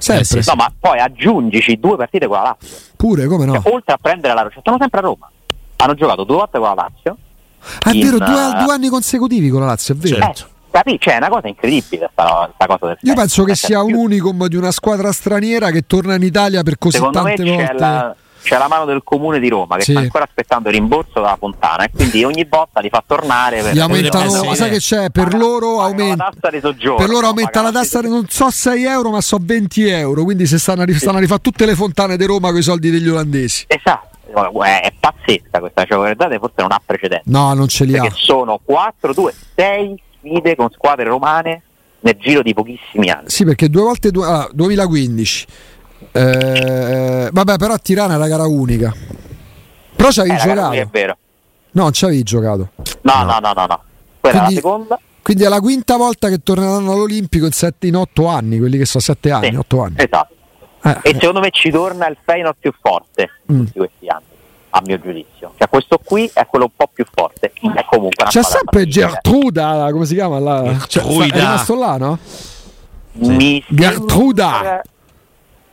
Sempre. 0.02 0.38
Eh 0.38 0.42
sì. 0.42 0.48
No, 0.48 0.56
ma 0.56 0.72
poi 0.78 0.98
aggiungici 0.98 1.78
due 1.78 1.96
partite 1.96 2.26
con 2.26 2.36
la 2.36 2.56
Lazio. 2.58 2.76
Pure, 2.96 3.26
come 3.26 3.44
no? 3.46 3.60
Cioè, 3.60 3.72
oltre 3.72 3.94
a 3.94 3.98
prendere 4.00 4.34
la 4.34 4.42
Roccia, 4.42 4.60
stanno 4.60 4.78
sempre 4.80 4.98
a 4.98 5.02
Roma. 5.02 5.30
Hanno 5.76 5.94
giocato 5.94 6.24
due 6.24 6.36
volte 6.36 6.58
con 6.58 6.68
la 6.68 6.74
Lazio 6.74 7.16
Ah, 7.84 7.90
è 7.90 7.94
in, 7.94 8.02
vero, 8.02 8.18
due, 8.18 8.44
uh, 8.44 8.64
due, 8.64 8.72
anni 8.72 8.88
consecutivi 8.88 9.48
con 9.48 9.60
la 9.60 9.66
Lazio, 9.66 9.94
è 9.94 9.96
vero. 9.96 10.16
Certo. 10.16 10.42
Eh, 10.42 10.70
capi? 10.70 10.96
Cioè, 10.98 11.14
è 11.14 11.16
una 11.18 11.28
cosa 11.28 11.48
incredibile 11.48 12.08
sta, 12.12 12.50
sta 12.54 12.66
cosa 12.66 12.86
del 12.86 12.98
Io 13.02 13.14
penso 13.14 13.44
che 13.44 13.54
sia 13.54 13.82
un 13.82 13.94
unicum 13.94 14.46
di 14.48 14.56
una 14.56 14.72
squadra 14.72 15.12
straniera 15.12 15.70
che 15.70 15.86
torna 15.86 16.14
in 16.16 16.22
Italia 16.22 16.62
per 16.62 16.78
così 16.78 16.96
Secondo 16.96 17.22
tante 17.22 17.42
me 17.42 17.50
volte. 17.50 17.66
C'è 17.66 17.78
la, 17.78 18.16
c'è 18.42 18.59
la 18.59 18.68
mano 18.68 18.85
del 18.85 19.02
comune 19.05 19.38
di 19.38 19.48
Roma 19.48 19.76
che 19.76 19.83
sì. 19.83 19.92
sta 19.92 20.00
ancora 20.00 20.24
aspettando 20.24 20.68
il 20.68 20.74
rimborso 20.74 21.20
dalla 21.20 21.37
Fontana 21.38 21.85
e 21.85 21.90
quindi 21.90 22.24
ogni 22.24 22.46
volta 22.48 22.81
li 22.81 22.88
fa 22.88 23.02
tornare 23.07 23.62
per 23.62 23.78
aumentano, 23.78 24.44
ma 24.44 24.55
sai 24.55 24.70
che 24.70 24.78
c'è? 24.78 25.11
Per 25.11 25.35
loro 25.35 25.81
aumenta, 25.81 26.31
per 26.40 27.09
loro 27.09 27.26
aumenta 27.26 27.62
la 27.62 27.70
tassa 27.70 28.00
di 28.00 28.09
non 28.09 28.26
so 28.28 28.50
6 28.50 28.85
euro 28.85 29.11
ma 29.11 29.20
so 29.20 29.38
20 29.40 29.88
euro 29.88 30.24
quindi 30.24 30.46
se 30.46 30.59
stanno 30.59 30.83
a, 30.83 30.87
stanno 30.92 31.18
a 31.18 31.20
rifare 31.20 31.40
tutte 31.40 31.66
le 31.66 31.74
fontane 31.74 32.16
di 32.16 32.24
Roma 32.24 32.48
con 32.48 32.59
i 32.59 32.62
soldi 32.62 32.90
degli 32.90 33.09
olandesi. 33.09 33.64
Esatto 33.68 34.11
è 34.33 34.92
pazzesca 34.98 35.61
questa 35.61 35.85
cioè, 35.85 35.98
guardate 35.98 36.38
forse 36.38 36.55
non 36.59 36.72
ha 36.72 36.81
precedenti. 36.85 37.31
No 37.31 37.52
non 37.55 37.68
ce 37.68 37.85
li 37.85 37.92
perché 37.92 38.09
ha. 38.09 38.14
sono 38.14 38.61
4, 38.62 39.12
2, 39.12 39.35
6 39.55 40.02
sfide 40.18 40.57
con 40.57 40.70
squadre 40.70 41.05
romane 41.05 41.62
nel 42.00 42.16
giro 42.18 42.42
di 42.42 42.55
pochissimi 42.55 43.11
anni. 43.11 43.28
Sì 43.28 43.44
perché 43.44 43.68
due 43.68 43.83
volte 43.83 44.11
du- 44.11 44.22
ah, 44.22 44.48
2015 44.52 45.46
eh, 46.12 47.29
vabbè 47.33 47.57
però 47.57 47.72
a 47.75 47.79
Tirana 47.79 48.14
è 48.14 48.18
la 48.18 48.29
gara 48.29 48.46
unica. 48.46 48.94
Però 49.96 50.11
ci 50.11 50.20
avevi 50.20 50.37
eh, 50.37 50.38
giocato. 50.38 50.72
è 50.72 50.87
vero. 50.87 51.16
No 51.72 51.83
non 51.83 51.92
ci 51.92 52.05
avevi 52.05 52.22
giocato. 52.22 52.70
No 53.01 53.22
no. 53.25 53.38
no 53.40 53.53
no, 53.55 53.66
no. 53.66 53.83
quella 54.20 54.38
quindi, 54.38 54.38
è 54.38 54.40
la 54.40 54.48
seconda. 54.51 55.01
quindi 55.22 55.44
è 55.44 55.48
la 55.48 55.61
quinta 55.61 55.96
volta 55.96 56.29
che 56.29 56.42
torneranno 56.42 56.92
all'Olimpico 56.92 57.46
in, 57.46 57.53
sette, 57.53 57.87
in 57.87 57.96
8 57.96 58.27
anni 58.27 58.59
quelli 58.59 58.77
che 58.77 58.85
sono 58.85 59.03
7 59.03 59.31
anni 59.31 59.48
sì, 59.48 59.55
8 59.55 59.83
anni. 59.83 59.94
esatto. 59.96 60.35
Eh, 60.85 60.98
e 61.03 61.12
secondo 61.14 61.40
me 61.40 61.51
ci 61.51 61.70
torna 61.70 62.09
il 62.09 62.16
Feyenoord 62.22 62.57
più 62.59 62.72
forte 62.79 63.31
mm. 63.51 63.61
di 63.61 63.72
questi 63.72 64.09
anni 64.09 64.25
a 64.75 64.83
mio 64.85 64.98
giudizio. 64.98 65.53
Cioè 65.57 65.68
questo 65.68 65.98
qui 66.03 66.31
è 66.33 66.46
quello 66.46 66.64
un 66.64 66.72
po' 66.75 66.90
più 66.92 67.05
forte. 67.11 67.53
È 67.53 67.85
comunque 67.88 68.25
c'è 68.27 68.42
sempre 68.42 68.87
Gertruda 68.87 69.88
come 69.92 70.07
si 70.07 70.14
chiama? 70.14 70.38
La... 70.38 70.62
Gertruda. 70.62 70.87
cioè, 70.88 71.29
è 71.29 71.31
rimasto 71.31 71.75
là 71.79 71.96
no? 71.96 72.18
Sì. 73.20 73.64
Gertruda 73.68 74.83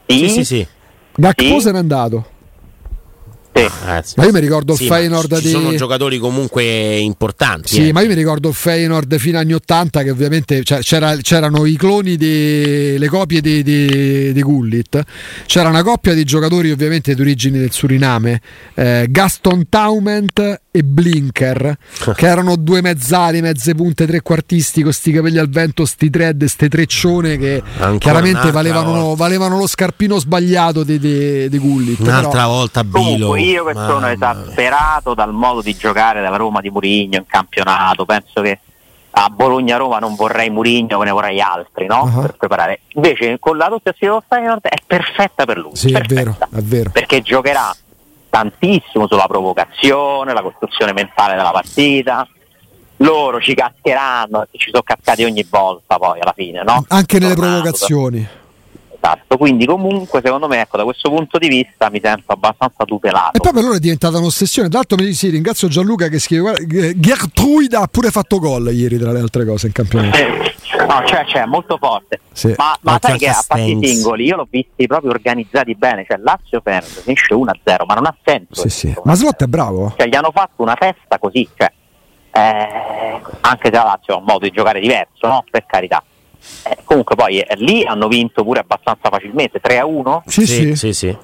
sì 0.09 0.27
sì 0.27 0.29
sì, 0.29 0.43
sì. 0.43 0.67
Gakpo 1.15 1.43
sì. 1.43 1.61
se 1.61 1.71
n'è 1.71 1.77
andato 1.77 2.25
sì. 4.03 4.13
Ma 4.17 4.25
io 4.25 4.31
mi 4.31 4.39
ricordo 4.39 4.75
sì, 4.75 4.83
il 4.83 4.89
Feyenoord 4.89 5.35
ci 5.37 5.43
di... 5.43 5.49
sono 5.49 5.75
giocatori 5.75 6.17
comunque 6.17 6.97
importanti. 6.97 7.67
Sì, 7.69 7.87
eh. 7.87 7.93
ma 7.93 8.01
io 8.01 8.07
mi 8.07 8.13
ricordo 8.13 8.49
il 8.49 8.55
Feyenoord 8.55 9.17
fino 9.17 9.37
agli 9.37 9.45
anni 9.45 9.53
80 9.53 10.03
che 10.03 10.09
ovviamente 10.11 10.61
c'era, 10.63 11.15
c'erano 11.17 11.65
i 11.65 11.75
cloni, 11.75 12.17
le 12.17 13.07
copie 13.07 13.41
di, 13.41 13.63
di, 13.63 14.33
di, 14.33 14.41
Gullit. 14.41 15.03
C'era 15.45 15.69
una 15.69 15.83
coppia 15.83 16.13
di 16.13 16.23
giocatori 16.23 16.71
ovviamente 16.71 17.13
di 17.15 17.21
origini 17.21 17.59
del 17.59 17.71
Suriname, 17.71 18.41
eh, 18.75 19.07
Gaston 19.09 19.67
Taument 19.69 20.61
e 20.71 20.83
Blinker, 20.83 21.77
che 22.15 22.27
erano 22.27 22.55
due 22.55 22.81
mezzali, 22.81 23.41
mezze 23.41 23.73
punte, 23.75 24.05
trequartisti 24.05 24.83
con 24.83 24.93
sti 24.93 25.11
capelli 25.11 25.37
al 25.37 25.49
vento, 25.49 25.85
sti 25.85 26.09
thread, 26.09 26.45
ste 26.45 26.69
treccione 26.69 27.37
che 27.37 27.61
Ancora 27.79 27.97
chiaramente 27.97 28.51
valevano, 28.51 29.15
valevano, 29.15 29.57
lo 29.57 29.67
scarpino 29.67 30.19
sbagliato 30.19 30.83
di, 30.83 30.99
di, 30.99 31.49
di 31.49 31.57
Gullit. 31.57 31.99
Un'altra 31.99 32.43
però... 32.43 32.47
volta 32.47 32.83
Bilo. 32.83 33.35
Io 33.39 33.63
che 33.63 33.73
sono 33.73 34.07
esasperato 34.07 35.13
dal 35.13 35.33
modo 35.33 35.61
di 35.61 35.75
giocare 35.75 36.21
della 36.21 36.37
Roma 36.37 36.61
di 36.61 36.69
Murigno 36.69 37.17
in 37.17 37.25
campionato, 37.25 38.05
penso 38.05 38.41
che 38.41 38.59
a 39.11 39.29
Bologna-Roma 39.29 39.99
non 39.99 40.15
vorrei 40.15 40.49
Murigno, 40.49 41.01
ne 41.01 41.11
vorrei 41.11 41.41
altri, 41.41 41.87
no? 41.87 42.03
Uh-huh. 42.03 42.21
Per 42.21 42.35
preparare. 42.37 42.81
Invece 42.93 43.39
con 43.39 43.57
la 43.57 43.67
doppia 43.67 43.91
sfida 43.93 44.21
Feyenoord 44.25 44.67
è 44.67 44.77
perfetta 44.85 45.45
per 45.45 45.57
lui. 45.57 45.75
Sì, 45.75 45.91
è 45.91 46.01
vero, 46.01 46.37
è 46.39 46.61
vero. 46.61 46.91
Perché 46.91 47.21
giocherà 47.21 47.75
tantissimo 48.29 49.07
sulla 49.07 49.27
provocazione, 49.27 50.33
la 50.33 50.41
costruzione 50.41 50.93
mentale 50.93 51.35
della 51.35 51.51
partita. 51.51 52.27
Loro 52.97 53.39
ci 53.39 53.55
cascheranno, 53.55 54.47
ci 54.51 54.69
sono 54.69 54.83
cascati 54.83 55.23
ogni 55.23 55.45
volta 55.49 55.97
poi 55.97 56.19
alla 56.19 56.33
fine, 56.35 56.63
no? 56.63 56.83
Anche 56.89 57.17
nelle 57.17 57.33
provocazioni. 57.33 58.27
Esatto, 59.01 59.37
quindi 59.37 59.65
comunque 59.65 60.19
secondo 60.21 60.47
me 60.47 60.59
ecco, 60.59 60.75
da 60.75 60.83
questo 60.83 61.09
punto 61.09 61.37
di 61.37 61.47
vista 61.47 61.89
mi 61.89 62.01
sento 62.03 62.33
abbastanza 62.33 62.83
tutelato. 62.83 63.37
E 63.37 63.39
poi 63.39 63.53
per 63.53 63.63
loro 63.63 63.75
è 63.75 63.79
diventata 63.79 64.17
un'ossessione. 64.17 64.67
Tra 64.67 64.79
l'altro 64.79 64.97
mi 64.97 65.13
sì, 65.13 65.29
ringrazio 65.29 65.69
Gianluca 65.69 66.09
che 66.09 66.19
scrive 66.19 66.65
Gertruida 66.97 67.79
ha 67.79 67.87
pure 67.87 68.11
fatto 68.11 68.39
gol 68.39 68.73
ieri 68.73 68.97
tra 68.97 69.13
le 69.13 69.19
altre 69.19 69.45
cose 69.45 69.67
in 69.67 69.73
campionato. 69.73 70.17
Eh, 70.17 70.53
no, 70.85 71.01
cioè, 71.05 71.25
cioè 71.27 71.45
molto 71.45 71.77
forte. 71.77 72.19
Sì. 72.33 72.53
Ma, 72.57 72.77
ma 72.81 72.99
sai 73.01 73.17
che 73.17 73.29
a 73.29 73.41
parte 73.47 73.63
i 73.63 73.79
singoli 73.81 74.25
io 74.25 74.35
l'ho 74.35 74.47
visti 74.49 74.85
proprio 74.85 75.11
organizzati 75.11 75.75
bene, 75.75 76.05
cioè 76.05 76.17
Lazio 76.17 76.59
Fernando 76.61 77.01
finisce 77.01 77.33
1-0, 77.33 77.85
ma 77.85 77.93
non 77.93 78.05
ha 78.05 78.15
senso. 78.21 78.67
Sì, 78.67 78.69
sì. 78.69 78.93
Ma 79.05 79.15
Slot 79.15 79.43
è 79.43 79.47
bravo. 79.47 79.93
Cioè, 79.97 80.07
gli 80.09 80.15
hanno 80.15 80.31
fatto 80.33 80.61
una 80.61 80.75
festa 80.77 81.17
così, 81.19 81.47
cioè, 81.55 81.71
eh, 82.31 83.21
anche 83.41 83.69
se 83.69 83.71
la 83.71 83.83
Lazio 83.83 84.15
ha 84.15 84.17
un 84.17 84.25
modo 84.25 84.39
di 84.39 84.51
giocare 84.51 84.81
diverso, 84.81 85.27
no? 85.27 85.45
Per 85.49 85.65
carità 85.65 86.03
eh, 86.63 86.77
comunque 86.83 87.15
poi 87.15 87.39
eh, 87.39 87.55
lì 87.57 87.83
hanno 87.85 88.07
vinto 88.07 88.43
pure 88.43 88.59
abbastanza 88.59 89.09
facilmente, 89.09 89.59
3 89.59 89.79
a 89.79 89.85
1. 89.85 90.23
Sì, 90.25 90.45
sì. 90.45 90.75
sì, 90.75 90.93
sì. 90.93 91.17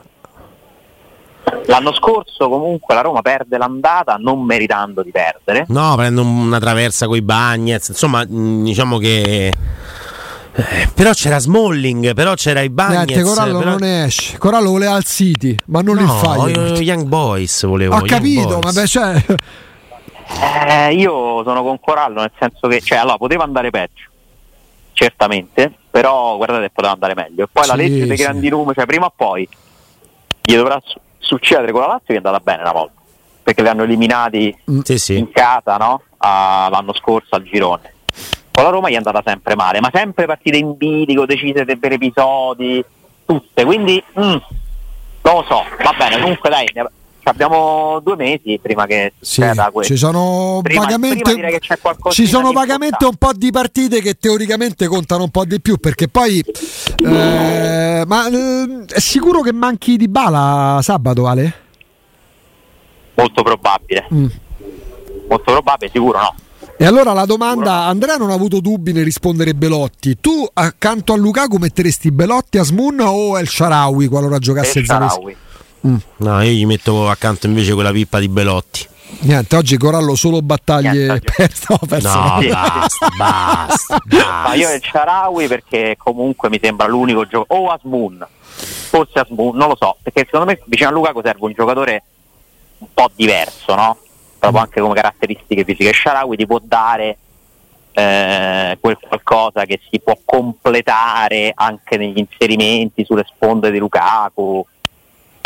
L'anno 1.67 1.93
scorso 1.93 2.49
comunque 2.49 2.95
la 2.95 3.01
Roma 3.01 3.21
perde 3.21 3.57
l'andata 3.57 4.15
non 4.19 4.43
meritando 4.43 5.03
di 5.03 5.11
perdere. 5.11 5.65
No, 5.69 5.95
prende 5.95 6.21
una 6.21 6.59
traversa 6.59 7.05
con 7.07 7.15
i 7.15 7.21
Bagnets, 7.21 7.89
insomma 7.89 8.25
mm, 8.25 8.63
diciamo 8.63 8.97
che... 8.97 9.53
Eh, 10.57 10.89
però 10.93 11.11
c'era 11.11 11.37
Smalling, 11.37 12.13
però 12.13 12.33
c'era 12.33 12.61
i 12.61 12.69
Bagnets. 12.69 13.13
Niente, 13.13 13.23
Corallo 13.23 13.57
però... 13.59 13.69
non 13.71 13.83
esce. 13.83 14.37
Corallo 14.37 14.69
voleva 14.69 14.93
al 14.93 15.03
City, 15.03 15.55
ma 15.65 15.81
non 15.81 15.97
no, 15.97 16.01
il 16.01 16.09
fai. 16.09 16.81
Young 16.81 17.03
Boys 17.03 17.65
volevo. 17.65 17.95
Ho 17.95 18.01
capito, 18.01 18.59
ma 18.63 18.71
beh, 18.71 18.87
cioè... 18.87 19.23
eh, 20.87 20.93
io 20.93 21.43
sono 21.43 21.61
con 21.61 21.79
Corallo 21.79 22.21
nel 22.21 22.31
senso 22.39 22.67
che, 22.67 22.79
cioè, 22.81 22.99
allora 22.99 23.17
poteva 23.17 23.43
andare 23.43 23.69
peggio 23.69 24.13
certamente, 24.95 25.71
però 25.91 26.37
guardate 26.37 26.71
poteva 26.71 26.93
andare 26.93 27.13
meglio. 27.13 27.43
E 27.43 27.47
poi 27.51 27.63
sì, 27.63 27.69
la 27.69 27.75
legge 27.75 28.07
dei 28.07 28.17
sì. 28.17 28.23
grandi 28.23 28.49
numeri, 28.49 28.75
cioè 28.75 28.85
prima 28.87 29.05
o 29.05 29.13
poi 29.15 29.47
gli 30.41 30.55
dovrà 30.55 30.81
su- 30.83 30.99
succedere 31.19 31.71
con 31.71 31.81
la 31.81 31.87
Lazio 31.87 32.05
che 32.07 32.13
è 32.13 32.17
andata 32.17 32.39
bene 32.39 32.61
una 32.61 32.71
volta, 32.71 33.01
perché 33.43 33.61
li 33.61 33.67
hanno 33.67 33.83
eliminati 33.83 34.57
mm. 34.71 34.79
sì, 34.81 35.17
in 35.17 35.29
casa 35.31 35.75
no? 35.77 36.01
A, 36.17 36.69
l'anno 36.71 36.93
scorso 36.93 37.35
al 37.35 37.43
girone. 37.43 37.93
Con 38.51 38.63
la 38.63 38.69
Roma 38.69 38.89
gli 38.89 38.93
è 38.93 38.97
andata 38.97 39.21
sempre 39.23 39.55
male, 39.55 39.81
ma 39.81 39.89
sempre 39.93 40.25
partite 40.25 40.57
in 40.57 40.77
bilico, 40.77 41.25
decise 41.25 41.65
per 41.65 41.91
episodi, 41.91 42.83
tutte, 43.25 43.65
quindi 43.65 44.01
mm, 44.17 44.21
non 44.23 44.39
lo 45.21 45.43
so, 45.47 45.63
va 45.83 45.93
bene, 45.97 46.21
comunque 46.21 46.49
dai, 46.49 46.65
abbiamo 47.29 47.99
due 48.01 48.15
mesi 48.15 48.59
prima 48.61 48.85
che 48.85 49.13
sì. 49.19 49.43
Ci 49.81 49.97
sono 49.97 50.59
prima, 50.61 50.81
vagamente, 50.81 51.33
prima 51.33 51.49
ci 52.09 52.27
sono 52.27 52.51
vagamente 52.51 53.05
un 53.05 53.15
po' 53.15 53.33
di 53.33 53.51
partite 53.51 54.01
che 54.01 54.15
teoricamente 54.15 54.87
contano 54.87 55.23
un 55.23 55.31
po' 55.31 55.45
di 55.45 55.59
più 55.59 55.77
perché 55.77 56.07
poi 56.07 56.43
eh, 56.97 58.03
ma 58.05 58.27
eh, 58.27 58.85
è 58.87 58.99
sicuro 58.99 59.41
che 59.41 59.53
manchi 59.53 59.97
di 59.97 60.07
bala 60.07 60.79
sabato 60.81 61.27
Ale? 61.27 61.53
Molto 63.15 63.43
probabile. 63.43 64.07
Mm. 64.13 64.25
Molto 65.27 65.51
probabile, 65.51 65.91
sicuro 65.91 66.19
no. 66.19 66.35
E 66.77 66.85
allora 66.85 67.13
la 67.13 67.25
domanda, 67.25 67.85
Andrea 67.85 68.17
non 68.17 68.31
ha 68.31 68.33
avuto 68.33 68.59
dubbi 68.59 68.91
nel 68.91 69.05
rispondere 69.05 69.53
Belotti. 69.53 70.17
Tu 70.19 70.45
accanto 70.53 71.13
a 71.13 71.15
Lukaku 71.15 71.55
metteresti 71.55 72.11
Belotti, 72.11 72.57
Asmun 72.57 72.99
o 72.99 73.37
El 73.37 73.47
Sharawi 73.47 74.07
qualora 74.07 74.39
giocasse 74.39 74.79
El 74.79 74.85
Sharawi? 74.85 75.35
Mm. 75.85 75.97
No, 76.17 76.41
io 76.41 76.51
gli 76.51 76.65
metto 76.65 77.09
accanto 77.09 77.45
invece 77.45 77.73
quella 77.73 77.91
pippa 77.91 78.19
di 78.19 78.27
Belotti. 78.27 78.87
Niente, 79.19 79.55
oggi 79.55 79.77
Corallo 79.77 80.15
solo 80.15 80.41
battaglie 80.41 81.19
perse. 81.19 81.65
No, 81.69 81.79
perso 81.87 82.19
no 82.19 82.39
basta, 82.41 83.09
basta, 83.17 84.01
basta. 84.07 84.43
Ma 84.43 84.53
io 84.55 84.73
il 84.73 84.81
Sharawi 84.83 85.47
perché 85.47 85.95
comunque 85.97 86.49
mi 86.49 86.59
sembra 86.61 86.87
l'unico 86.87 87.25
gioco. 87.25 87.55
O 87.55 87.69
Asmun, 87.69 88.25
forse 88.49 89.19
Asmun, 89.19 89.55
non 89.55 89.69
lo 89.69 89.77
so. 89.79 89.97
Perché 90.01 90.25
secondo 90.25 90.47
me 90.47 90.59
vicino 90.65 90.89
a 90.89 90.91
Lukaku 90.91 91.21
serve 91.23 91.45
un 91.45 91.53
giocatore 91.53 92.03
un 92.79 92.87
po' 92.93 93.09
diverso, 93.15 93.75
no? 93.75 93.97
Proprio 94.37 94.61
anche 94.61 94.81
come 94.81 94.95
caratteristiche 94.95 95.63
fisiche. 95.63 95.93
Sharawi 95.93 96.35
ti 96.35 96.45
può 96.45 96.59
dare 96.61 97.17
eh, 97.93 98.77
quel 98.79 98.97
qualcosa 98.99 99.65
che 99.65 99.79
si 99.89 99.99
può 99.99 100.17
completare 100.25 101.51
anche 101.55 101.97
negli 101.97 102.17
inserimenti 102.17 103.05
sulle 103.05 103.25
sponde 103.27 103.71
di 103.71 103.77
Lukaku 103.77 104.65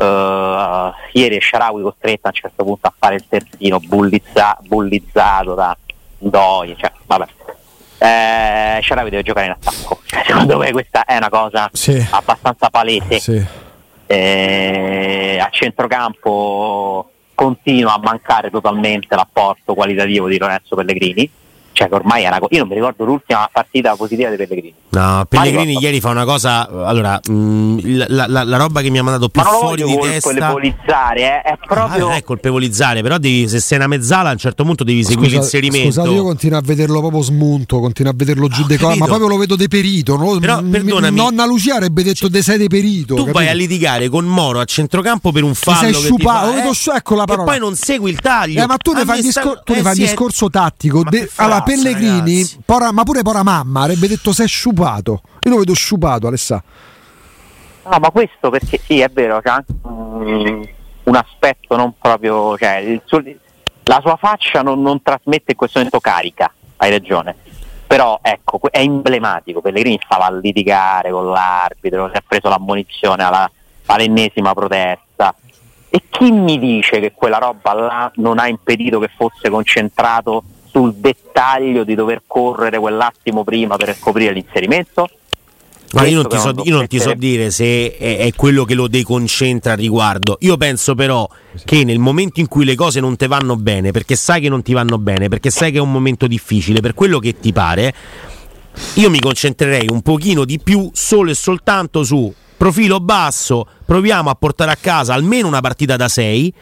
Uh, 0.02 0.94
ieri 1.12 1.42
Sharawi 1.42 1.82
costretto 1.82 2.28
a 2.28 2.30
un 2.30 2.36
certo 2.36 2.64
punto 2.64 2.88
a 2.88 2.94
fare 2.98 3.16
il 3.16 3.26
terzino 3.28 3.80
bullizza, 3.80 4.58
bullizzato 4.62 5.56
da 5.56 5.76
Doi, 6.18 6.76
cioè, 6.78 6.92
vabbè. 7.06 7.26
Eh, 7.98 8.80
Sharawi 8.82 9.10
deve 9.10 9.24
giocare 9.24 9.48
in 9.48 9.52
attacco, 9.52 10.00
cioè, 10.06 10.24
secondo 10.26 10.58
me 10.58 10.72
questa 10.72 11.04
è 11.04 11.18
una 11.18 11.30
cosa 11.30 11.70
sì. 11.74 12.08
abbastanza 12.12 12.70
palese. 12.70 13.20
Sì. 13.20 13.46
Eh, 14.06 15.38
a 15.40 15.50
centrocampo 15.52 17.12
continua 17.36 17.94
a 17.94 18.00
mancare 18.02 18.50
totalmente 18.50 19.16
l'apporto 19.16 19.74
qualitativo 19.74 20.28
di 20.28 20.38
Lorenzo 20.38 20.76
Pellegrini 20.76 21.30
cioè 21.80 21.88
che 21.88 21.96
ormai 21.96 22.24
è 22.24 22.28
una 22.28 22.40
cosa. 22.40 22.56
Io 22.56 22.60
non 22.60 22.68
mi 22.68 22.76
ricordo 22.76 23.06
l'ultima 23.06 23.50
partita 23.50 23.96
positiva 23.96 24.30
di 24.30 24.36
Pellegrini. 24.36 24.74
No, 24.90 25.26
Pellegrini 25.30 25.78
ieri 25.80 26.02
fa 26.02 26.10
una 26.10 26.26
cosa. 26.26 26.68
Allora, 26.68 27.18
mh, 27.26 27.32
mm, 27.32 27.80
la, 28.08 28.26
la, 28.28 28.44
la, 28.44 28.58
roba 28.58 28.82
che 28.82 28.90
mi 28.90 28.98
ha 28.98 29.04
mandato 29.04 29.30
più 29.30 29.42
fuori 29.42 29.84
di 29.84 29.98
testa. 29.98 30.30
colpevolizzare, 30.30 31.22
eh, 31.22 31.42
è 31.42 31.58
proprio. 31.66 31.96
Ah, 31.96 31.98
non 31.98 32.12
è 32.12 32.24
colpevolizzare, 32.24 33.02
però 33.02 33.18
devi, 33.18 33.48
se 33.48 33.62
sei 33.62 33.78
una 33.78 33.88
mezzala 33.88 34.30
a 34.30 34.32
un 34.34 34.38
certo 34.38 34.66
punto 34.66 34.84
devi 34.84 35.04
Scusa, 35.04 35.14
seguire 35.14 35.38
l'inserimento. 35.38 35.92
Scusate, 35.92 36.10
io 36.10 36.24
continuo 36.24 36.58
a 36.58 36.62
vederlo 36.62 37.00
proprio 37.00 37.22
smunto, 37.22 37.80
continuo 37.80 38.12
a 38.12 38.16
vederlo 38.18 38.48
giù 38.50 38.66
de 38.66 38.78
cosa, 38.78 38.98
ma 38.98 39.06
proprio 39.06 39.30
lo 39.30 39.38
vedo 39.38 39.56
deperito. 39.56 40.18
No? 40.18 40.38
Però, 40.38 40.62
M- 40.62 40.72
perdonami, 40.72 41.16
nonna 41.16 41.46
Lucia 41.46 41.76
avrebbe 41.76 42.04
detto 42.04 42.28
de 42.28 42.42
sei 42.42 42.58
deperito. 42.58 43.16
Tu 43.16 43.22
capito? 43.22 43.38
vai 43.38 43.48
a 43.48 43.54
litigare 43.54 44.10
con 44.10 44.26
Moro 44.26 44.60
a 44.60 44.66
centrocampo 44.66 45.32
per 45.32 45.44
un 45.44 45.56
fallo. 45.56 45.88
Ti 45.88 45.94
sei 45.94 46.04
sciupato, 46.04 46.52
fa, 46.52 46.94
eh, 46.94 46.98
ecco 46.98 47.16
la 47.16 47.24
parola. 47.24 47.44
E 47.44 47.58
poi 47.58 47.60
non 47.60 47.76
segui 47.76 48.12
il 48.12 48.20
taglio. 48.20 48.62
Eh, 48.62 48.68
ma 48.68 48.76
tu 48.76 48.92
ne 48.92 49.06
fai, 49.06 49.22
discor- 49.22 49.64
tu 49.64 49.74
ne 49.74 49.82
fai 49.82 49.94
un 49.98 50.04
discorso 50.04 50.50
tattico. 50.50 51.04
De- 51.04 51.30
allora, 51.36 51.62
Pellegrini, 51.70 52.44
pora, 52.66 52.92
ma 52.92 53.04
pure 53.04 53.22
Pora 53.22 53.44
Mamma 53.44 53.82
avrebbe 53.82 54.08
detto 54.08 54.34
sei 54.34 54.48
sciupato. 54.48 55.22
Io 55.42 55.52
lo 55.52 55.58
vedo 55.58 55.76
sciupato, 55.76 56.26
Alessà. 56.26 56.64
No, 57.84 58.00
ma 58.00 58.10
questo 58.10 58.50
perché 58.50 58.80
sì, 58.84 59.02
è 59.02 59.10
vero, 59.10 59.40
c'è 59.40 59.50
anche 59.50 59.74
um, 59.84 60.68
un 61.04 61.16
aspetto 61.16 61.76
non 61.76 61.94
proprio. 62.00 62.58
Cioè, 62.58 63.00
suo, 63.06 63.24
la 63.84 64.00
sua 64.02 64.16
faccia 64.16 64.64
non, 64.64 64.82
non 64.82 65.04
trasmette 65.04 65.52
in 65.52 65.58
questo 65.58 65.78
momento 65.78 66.00
carica, 66.00 66.52
hai 66.78 66.90
ragione. 66.90 67.36
Però 67.86 68.20
ecco, 68.24 68.60
è 68.72 68.80
emblematico. 68.80 69.62
Pellegrini 69.62 70.00
stava 70.04 70.26
a 70.26 70.32
litigare 70.32 71.12
con 71.12 71.30
l'arbitro, 71.30 72.10
si 72.12 72.18
è 72.18 72.24
preso 72.28 72.50
l'ammonizione 72.50 73.24
alla, 73.24 73.50
all'ennesima 73.86 74.56
protesta. 74.56 75.36
E 75.92 76.02
chi 76.10 76.32
mi 76.32 76.58
dice 76.58 77.00
che 77.00 77.12
quella 77.14 77.38
roba 77.38 77.74
là 77.74 78.12
non 78.16 78.40
ha 78.40 78.48
impedito 78.48 79.00
che 79.00 79.10
fosse 79.16 79.50
concentrato 79.50 80.44
sul 80.72 80.94
dettaglio 80.96 81.84
di 81.84 81.96
dover 81.96 82.24
correre 82.26 82.80
quell'attimo 82.80 83.44
prima 83.44 83.76
per 83.78 83.96
scoprire 83.96 84.34
l'inserimento? 84.34 85.10
Ma 85.92 86.06
io 86.06 86.22
non, 86.22 86.30
ti 86.30 86.38
so, 86.38 86.54
io 86.64 86.76
non 86.76 86.88
ti 86.88 87.00
so, 87.00 87.14
dire 87.16 87.50
se 87.50 87.98
è, 87.98 88.18
è, 88.20 88.32
quello 88.36 88.64
che 88.64 88.76
lo 88.76 88.88
deconcentra 88.88 89.72
al 89.72 89.80
riguardo. 89.80 90.38
Io 90.42 90.56
penso 90.56 90.94
però 90.94 91.28
che 91.66 91.84
nel 91.84 91.98
momento 91.98 92.40
in 92.40 92.48
cui 92.48 92.64
le 92.64 92.76
cose 92.76 93.00
non 93.00 93.16
ti 93.16 93.26
vanno 93.26 93.56
bene, 93.56 93.90
perché 93.90 94.16
sai 94.16 94.40
che 94.40 94.50
non 94.50 94.62
ti 94.62 94.74
vanno 94.74 95.00
bene, 95.00 95.30
perché 95.30 95.50
sai 95.50 95.72
che 95.72 95.80
è 95.80 95.82
un 95.82 95.92
momento 95.92 96.28
difficile, 96.28 96.80
per 96.80 96.94
quello 96.94 97.18
che 97.18 97.40
ti 97.40 97.52
pare, 97.52 97.92
io 98.96 99.10
mi 99.10 99.20
concentrerei 99.20 99.88
un 99.90 100.04
pochino 100.04 100.46
di 100.46 100.60
più 100.60 100.92
solo 100.94 101.32
e 101.32 101.34
soltanto 101.34 102.04
su 102.04 102.32
profilo 102.56 103.00
basso, 103.00 103.66
proviamo 103.84 104.30
a 104.30 104.36
portare 104.36 104.72
a 104.72 104.78
casa 104.80 105.16
almeno 105.16 105.48
una 105.48 105.62
partita 105.62 105.96
da 105.96 106.08
6 106.08 106.54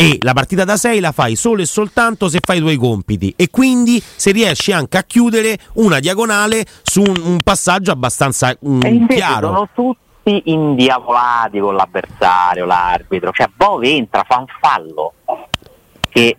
e 0.00 0.16
la 0.22 0.32
partita 0.32 0.64
da 0.64 0.78
6 0.78 0.98
la 0.98 1.12
fai 1.12 1.36
solo 1.36 1.60
e 1.60 1.66
soltanto 1.66 2.30
se 2.30 2.40
fai 2.42 2.56
i 2.56 2.60
tuoi 2.60 2.76
compiti 2.76 3.34
e 3.36 3.50
quindi 3.50 4.02
se 4.02 4.32
riesci 4.32 4.72
anche 4.72 4.96
a 4.96 5.02
chiudere 5.02 5.58
una 5.74 5.98
diagonale 5.98 6.64
su 6.82 7.02
un, 7.02 7.20
un 7.22 7.42
passaggio 7.42 7.90
abbastanza 7.90 8.56
mm, 8.66 8.82
e 8.82 9.06
chiaro. 9.08 9.48
Sono 9.48 9.68
tutti 9.74 10.42
indiavolati 10.50 11.58
con 11.58 11.74
l'avversario, 11.74 12.64
l'arbitro, 12.64 13.30
cioè 13.32 13.50
Bove 13.54 13.90
entra, 13.90 14.24
fa 14.26 14.38
un 14.38 14.46
fallo 14.58 15.12
che 16.08 16.34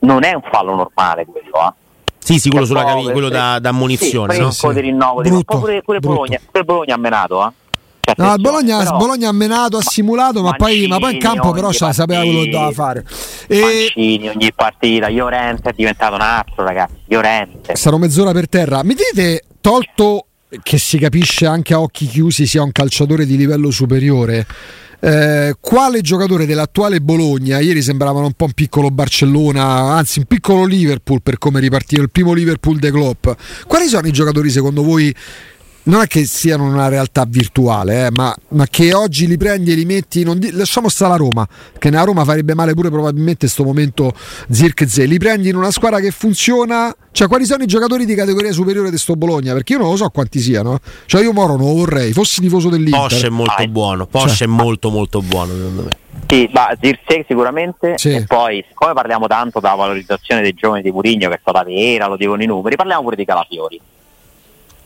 non 0.00 0.22
è 0.22 0.34
un 0.34 0.42
fallo 0.48 0.76
normale 0.76 1.26
quello, 1.26 1.68
eh. 1.68 1.72
Sì, 2.18 2.38
sì, 2.38 2.50
quello, 2.50 2.66
sulla 2.66 2.84
caviglia, 2.84 3.12
quello 3.12 3.28
da, 3.28 3.58
da 3.58 3.72
munizione. 3.72 4.34
Sì, 4.34 4.40
no? 4.40 4.50
sì. 4.50 4.68
di 4.72 4.80
rinnovo, 4.80 5.22
brutto, 5.22 5.58
pure, 5.58 5.82
pure 5.82 5.98
Bologna, 5.98 6.40
pure 6.50 6.64
Bologna 6.64 6.94
ha 6.94 6.98
menato, 6.98 7.46
eh. 7.46 7.50
Cioè, 8.14 8.14
no, 8.24 8.36
Bologna, 8.36 8.78
però, 8.78 8.96
Bologna, 8.98 9.28
ha 9.30 9.32
menato, 9.32 9.78
ha 9.78 9.82
simulato, 9.82 10.40
ma 10.40 10.52
poi, 10.52 10.86
ma 10.86 10.98
poi, 10.98 11.14
in 11.14 11.18
campo 11.18 11.50
però 11.50 11.66
partita, 11.68 11.92
sapeva 11.92 12.22
quello 12.22 12.42
che 12.42 12.50
doveva 12.50 12.70
fare. 12.70 13.04
E... 13.48 13.60
Mancini 13.60 14.28
ogni 14.28 14.52
partita, 14.54 15.08
Llorente 15.08 15.70
è 15.70 15.72
diventato 15.74 16.14
un 16.14 16.20
altro 16.20 16.62
ragazzi, 16.64 16.94
Llorente. 17.06 17.74
Sarò 17.74 17.96
mezz'ora 17.96 18.30
per 18.30 18.48
terra. 18.48 18.84
Mi 18.84 18.94
dite, 18.94 19.42
tolto 19.60 20.26
che 20.62 20.78
si 20.78 20.98
capisce 20.98 21.46
anche 21.46 21.74
a 21.74 21.80
occhi 21.80 22.06
chiusi 22.06 22.46
sia 22.46 22.62
un 22.62 22.70
calciatore 22.70 23.26
di 23.26 23.36
livello 23.36 23.72
superiore, 23.72 24.46
eh, 25.00 25.56
quale 25.60 26.00
giocatore 26.00 26.46
dell'attuale 26.46 27.00
Bologna, 27.00 27.58
ieri 27.58 27.82
sembravano 27.82 28.26
un 28.26 28.34
po' 28.34 28.44
un 28.44 28.52
piccolo 28.52 28.90
Barcellona, 28.90 29.64
anzi 29.64 30.20
un 30.20 30.26
piccolo 30.26 30.64
Liverpool 30.64 31.22
per 31.22 31.38
come 31.38 31.58
ripartire 31.58 32.02
il 32.02 32.10
primo 32.10 32.32
Liverpool 32.32 32.78
dei 32.78 32.92
Klopp, 32.92 33.28
quali 33.66 33.88
sono 33.88 34.06
i 34.06 34.12
giocatori 34.12 34.48
secondo 34.48 34.84
voi 34.84 35.12
non 35.86 36.02
è 36.02 36.06
che 36.06 36.24
siano 36.24 36.64
una 36.64 36.88
realtà 36.88 37.24
virtuale, 37.26 38.06
eh, 38.06 38.10
ma, 38.10 38.34
ma, 38.48 38.66
che 38.66 38.92
oggi 38.94 39.26
li 39.26 39.36
prendi 39.36 39.72
e 39.72 39.74
li 39.74 39.84
metti. 39.84 40.24
Di, 40.38 40.52
lasciamo 40.52 40.88
stare 40.88 41.12
la 41.12 41.16
Roma, 41.16 41.46
che 41.78 41.90
nella 41.90 42.04
Roma 42.04 42.24
farebbe 42.24 42.54
male 42.54 42.74
pure 42.74 42.90
probabilmente 42.90 43.46
in 43.46 43.52
questo 43.52 43.64
momento 43.64 44.12
Zirkze. 44.50 45.04
Li 45.04 45.18
prendi 45.18 45.48
in 45.48 45.56
una 45.56 45.70
squadra 45.70 46.00
che 46.00 46.10
funziona. 46.10 46.94
Cioè, 47.12 47.28
quali 47.28 47.44
sono 47.44 47.62
i 47.62 47.66
giocatori 47.66 48.04
di 48.04 48.14
categoria 48.14 48.52
superiore 48.52 48.90
di 48.90 48.98
sto 48.98 49.14
Bologna? 49.14 49.52
Perché 49.52 49.74
io 49.74 49.78
non 49.78 49.90
lo 49.90 49.96
so 49.96 50.08
quanti 50.10 50.40
siano. 50.40 50.78
Cioè, 51.06 51.22
io 51.22 51.32
Moro 51.32 51.56
non 51.56 51.68
lo 51.68 51.74
vorrei, 51.74 52.12
fossi 52.12 52.40
tifoso 52.40 52.68
dell'Inter. 52.68 53.00
Posce 53.00 53.26
è 53.28 53.30
molto 53.30 53.62
ah, 53.62 53.66
buono. 53.68 54.06
Posce 54.06 54.36
cioè. 54.36 54.48
è 54.48 54.50
molto, 54.50 54.90
molto 54.90 55.22
buono, 55.22 55.54
secondo 55.54 55.82
me. 55.82 55.96
Sì, 56.28 56.50
ma 56.52 56.76
Zirkzee 56.80 57.24
sicuramente 57.28 57.98
sì. 57.98 58.10
e 58.10 58.24
poi 58.24 58.64
siccome 58.66 58.92
parliamo 58.94 59.28
tanto 59.28 59.60
della 59.60 59.74
valorizzazione 59.74 60.40
dei 60.40 60.54
giovani 60.54 60.82
di 60.82 60.90
Murigno 60.90 61.28
che 61.28 61.36
è 61.36 61.38
stata 61.40 61.62
vera, 61.62 62.08
lo 62.08 62.16
dicono 62.16 62.42
i 62.42 62.46
numeri, 62.46 62.74
parliamo 62.74 63.02
pure 63.02 63.16
di 63.16 63.24
Calafiori 63.24 63.80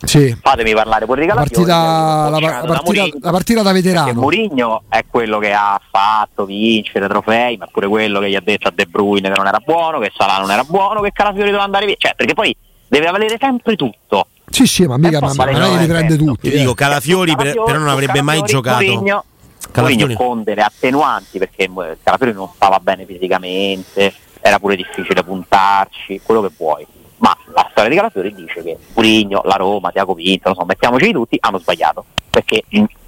sì. 0.05 0.37
Fatemi 0.41 0.73
parlare 0.73 1.05
pure 1.05 1.21
di 1.21 1.27
Calafiori. 1.27 1.69
La 1.69 1.75
partita, 1.77 2.49
la, 2.49 2.63
la, 2.63 2.67
partita, 2.67 3.19
la 3.21 3.31
partita 3.31 3.63
da 3.63 3.73
veterano. 3.73 4.13
Mourinho 4.21 4.83
è 4.89 5.05
quello 5.09 5.39
che 5.39 5.53
ha 5.53 5.81
fatto 5.91 6.45
vincere 6.47 7.07
trofei, 7.07 7.57
ma 7.57 7.67
pure 7.67 7.87
quello 7.87 8.21
che 8.21 8.31
gli 8.31 8.35
ha 8.35 8.41
detto 8.41 8.69
a 8.69 8.73
De 8.75 8.87
Bruyne 8.87 9.31
che 9.31 9.37
non 9.37 9.47
era 9.47 9.61
buono, 9.65 9.99
che 9.99 10.11
Salah 10.17 10.39
non 10.39 10.51
era 10.51 10.65
buono, 10.65 11.01
che 11.01 11.11
Calafiori 11.13 11.49
doveva 11.49 11.65
andare 11.65 11.87
via. 11.87 11.97
Cioè, 11.99 12.15
perché 12.17 12.35
poi 12.35 12.57
deve 12.89 13.11
valere 13.11 13.37
sempre 13.39 13.77
tutto. 13.77 14.27
Sì, 14.49 14.67
sì, 14.67 14.87
ma 14.87 14.97
mica 14.97 15.21
ma, 15.21 15.33
ma 15.35 15.45
non 15.51 15.79
li 15.79 15.87
prende 15.87 16.17
tutti. 16.17 16.49
Io 16.49 16.59
dico 16.59 16.75
Calafiori, 16.75 17.37
per, 17.37 17.53
però 17.53 17.79
non 17.79 17.89
avrebbe 17.89 18.23
mai 18.23 18.43
giocato. 18.43 18.83
Mourinho, 18.83 19.25
Calafiori 19.71 20.15
con 20.15 20.43
delle 20.43 20.63
attenuanti 20.63 21.39
perché 21.39 21.71
Calafiori 22.03 22.33
non 22.33 22.51
stava 22.55 22.81
bene 22.81 23.05
fisicamente, 23.05 24.13
era 24.41 24.59
pure 24.59 24.75
difficile 24.77 25.23
puntarci, 25.23 26.21
quello 26.25 26.41
che 26.41 26.51
vuoi 26.57 26.87
ma 27.21 27.37
la 27.55 27.67
storia 27.71 27.91
di 27.91 27.97
Calafiori 27.97 28.35
dice 28.35 28.63
che 28.63 28.77
Purigno, 28.93 29.43
la 29.45 29.57
Roma, 29.57 29.91
Tiago 29.91 30.15
Pinto, 30.15 30.49
insomma, 30.49 30.67
mettiamoci 30.69 31.13
tutti, 31.13 31.37
hanno 31.41 31.59
sbagliato, 31.59 32.05
perché 32.29 32.63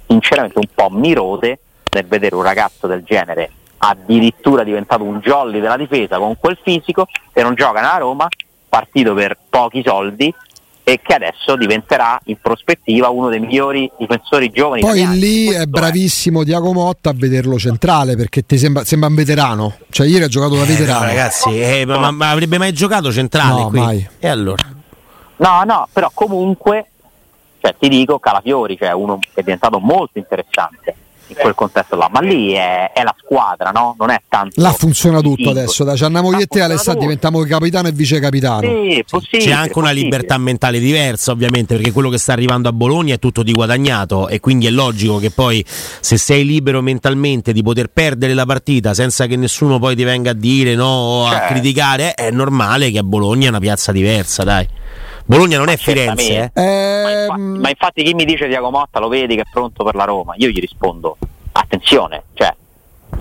sinceramente 0.07 0.59
un 0.59 0.67
po' 0.73 0.89
mi 0.89 1.13
rode 1.13 1.59
nel 1.91 2.05
vedere 2.05 2.35
un 2.35 2.43
ragazzo 2.43 2.87
del 2.87 3.03
genere 3.03 3.51
addirittura 3.77 4.63
diventato 4.63 5.03
un 5.03 5.19
jolly 5.19 5.59
della 5.59 5.75
difesa 5.75 6.17
con 6.17 6.37
quel 6.37 6.57
fisico 6.61 7.07
e 7.33 7.41
non 7.43 7.53
gioca 7.53 7.81
nella 7.81 7.97
Roma, 7.97 8.27
partito 8.69 9.13
per 9.13 9.37
pochi 9.49 9.83
soldi 9.85 10.33
e 10.85 10.99
che 11.01 11.13
adesso 11.13 11.55
diventerà 11.55 12.19
in 12.25 12.37
prospettiva 12.41 13.09
uno 13.09 13.29
dei 13.29 13.39
migliori 13.39 13.89
difensori 13.97 14.49
giovani. 14.49 14.81
Poi 14.81 14.99
italiani. 14.99 15.19
lì 15.19 15.49
è 15.49 15.65
bravissimo 15.65 16.41
è. 16.41 16.45
Diago 16.45 16.73
Motta 16.73 17.11
a 17.11 17.13
vederlo 17.15 17.57
centrale 17.57 18.15
perché 18.15 18.45
ti 18.45 18.57
sembra, 18.57 18.83
sembra 18.83 19.07
un 19.07 19.15
veterano. 19.15 19.77
Cioè, 19.89 20.07
ieri 20.07 20.25
ha 20.25 20.27
giocato 20.27 20.55
da 20.55 20.65
veterano. 20.65 21.05
Eh, 21.05 21.07
ragazzi, 21.07 21.61
eh, 21.61 21.85
ma, 21.85 22.11
ma, 22.11 22.29
avrebbe 22.31 22.57
mai 22.57 22.73
giocato 22.73 23.11
centrale? 23.11 23.61
No, 23.61 23.67
qui? 23.69 23.79
mai. 23.79 24.09
E 24.19 24.27
allora? 24.27 24.63
No, 25.37 25.63
no, 25.63 25.87
però 25.91 26.11
comunque, 26.13 26.89
cioè, 27.61 27.75
ti 27.79 27.87
dico, 27.87 28.19
Calafiori, 28.19 28.77
cioè 28.77 28.91
uno 28.91 29.19
che 29.19 29.27
è 29.35 29.41
diventato 29.41 29.79
molto 29.79 30.19
interessante 30.19 30.95
in 31.35 31.41
quel 31.41 31.55
contesto 31.55 31.95
là, 31.95 32.09
ma 32.11 32.19
lì 32.21 32.53
è, 32.53 32.91
è, 32.93 33.03
la 33.03 33.15
squadra, 33.17 33.71
no? 33.71 33.95
Non 33.97 34.09
è 34.09 34.21
tanto. 34.27 34.61
Là 34.61 34.71
funziona 34.71 35.21
tutto 35.21 35.49
adesso, 35.49 35.83
da 35.83 35.95
ci 35.95 36.03
andiamo 36.03 36.31
io 36.31 36.39
e 36.39 36.47
te 36.47 36.61
Alessandro 36.61 37.01
diventiamo 37.01 37.41
capitano 37.43 37.87
e 37.87 37.91
vice 37.91 38.19
capitano. 38.19 38.67
Sì, 38.67 39.03
C'è 39.29 39.51
anche 39.51 39.77
una 39.77 39.91
libertà 39.91 40.37
mentale 40.37 40.79
diversa, 40.79 41.31
ovviamente, 41.31 41.75
perché 41.75 41.91
quello 41.91 42.09
che 42.09 42.17
sta 42.17 42.33
arrivando 42.33 42.69
a 42.69 42.73
Bologna 42.73 43.15
è 43.15 43.19
tutto 43.19 43.43
di 43.43 43.51
guadagnato 43.51 44.27
e 44.27 44.39
quindi 44.39 44.67
è 44.67 44.71
logico 44.71 45.17
che 45.17 45.31
poi 45.31 45.63
se 45.67 46.17
sei 46.17 46.45
libero 46.45 46.81
mentalmente 46.81 47.53
di 47.53 47.61
poter 47.61 47.87
perdere 47.87 48.33
la 48.33 48.45
partita 48.45 48.93
senza 48.93 49.25
che 49.25 49.35
nessuno 49.35 49.79
poi 49.79 49.95
ti 49.95 50.03
venga 50.03 50.31
a 50.31 50.33
dire 50.33 50.75
no 50.75 50.85
o 50.85 51.29
Certo. 51.29 51.43
a 51.43 51.47
criticare, 51.47 52.13
è 52.13 52.31
normale 52.31 52.91
che 52.91 52.99
a 52.99 53.03
Bologna 53.03 53.47
è 53.47 53.49
una 53.49 53.59
piazza 53.59 53.91
diversa, 53.91 54.43
dai. 54.43 54.67
Bologna 55.25 55.57
non 55.57 55.69
è 55.69 55.77
Firenze, 55.77 56.51
eh? 56.53 57.01
Ma, 57.03 57.11
infa- 57.11 57.37
ma, 57.37 57.69
infatti 57.69 58.03
chi 58.03 58.13
mi 58.13 58.25
dice 58.25 58.47
Diago 58.47 58.69
Motta 58.69 58.99
lo 58.99 59.07
vedi 59.07 59.35
che 59.35 59.41
è 59.41 59.45
pronto 59.51 59.83
per 59.83 59.95
la 59.95 60.03
Roma? 60.03 60.33
Io 60.37 60.49
gli 60.49 60.59
rispondo, 60.59 61.17
attenzione, 61.53 62.23
cioè 62.33 62.53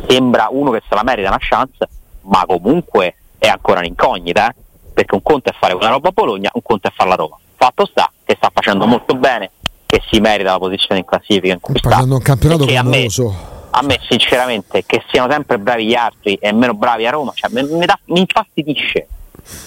sembra 0.09 0.48
uno 0.50 0.70
che 0.70 0.82
se 0.88 0.94
la 0.94 1.03
merita 1.05 1.28
una 1.28 1.38
chance, 1.40 1.88
ma 2.22 2.44
comunque 2.46 3.14
è 3.38 3.46
ancora 3.46 3.80
un'incognita, 3.80 4.48
eh? 4.50 4.55
perché 4.92 5.14
un 5.14 5.22
conto 5.22 5.50
è 5.50 5.55
fare 5.59 5.74
quella 5.74 5.90
roba 5.90 6.09
a 6.09 6.12
Bologna, 6.12 6.50
un 6.53 6.62
conto 6.62 6.88
è 6.88 6.92
farla 6.94 7.14
a 7.14 7.16
Roma. 7.16 7.38
Fatto 7.57 7.86
sta 7.86 8.11
che 8.24 8.34
sta 8.36 8.50
facendo 8.53 8.86
molto 8.86 9.14
bene, 9.14 9.50
che 9.86 10.03
si 10.11 10.20
merita 10.20 10.53
la 10.53 10.59
posizione 10.59 11.00
in 11.00 11.07
classifica 11.07 11.53
in 11.53 11.61
cui 11.61 11.76
sta. 11.76 11.88
Facendo 11.88 12.16
un 12.16 12.22
campionato 12.22 12.64
Perché 12.64 12.78
a 12.78 12.82
me, 12.82 12.90
clamoroso. 12.90 13.34
a 13.70 13.82
me 13.82 14.00
sinceramente 14.09 14.84
che 14.84 15.05
siano 15.11 15.30
sempre 15.30 15.59
bravi 15.59 15.86
gli 15.86 15.94
altri 15.94 16.34
e 16.34 16.53
meno 16.53 16.74
bravi 16.74 17.07
a 17.07 17.11
Roma, 17.11 17.32
cioè, 17.34 17.50
mi, 17.53 17.62
mi 17.76 17.86
dà- 17.86 17.98
mi 18.07 18.20
infastidisce, 18.20 19.07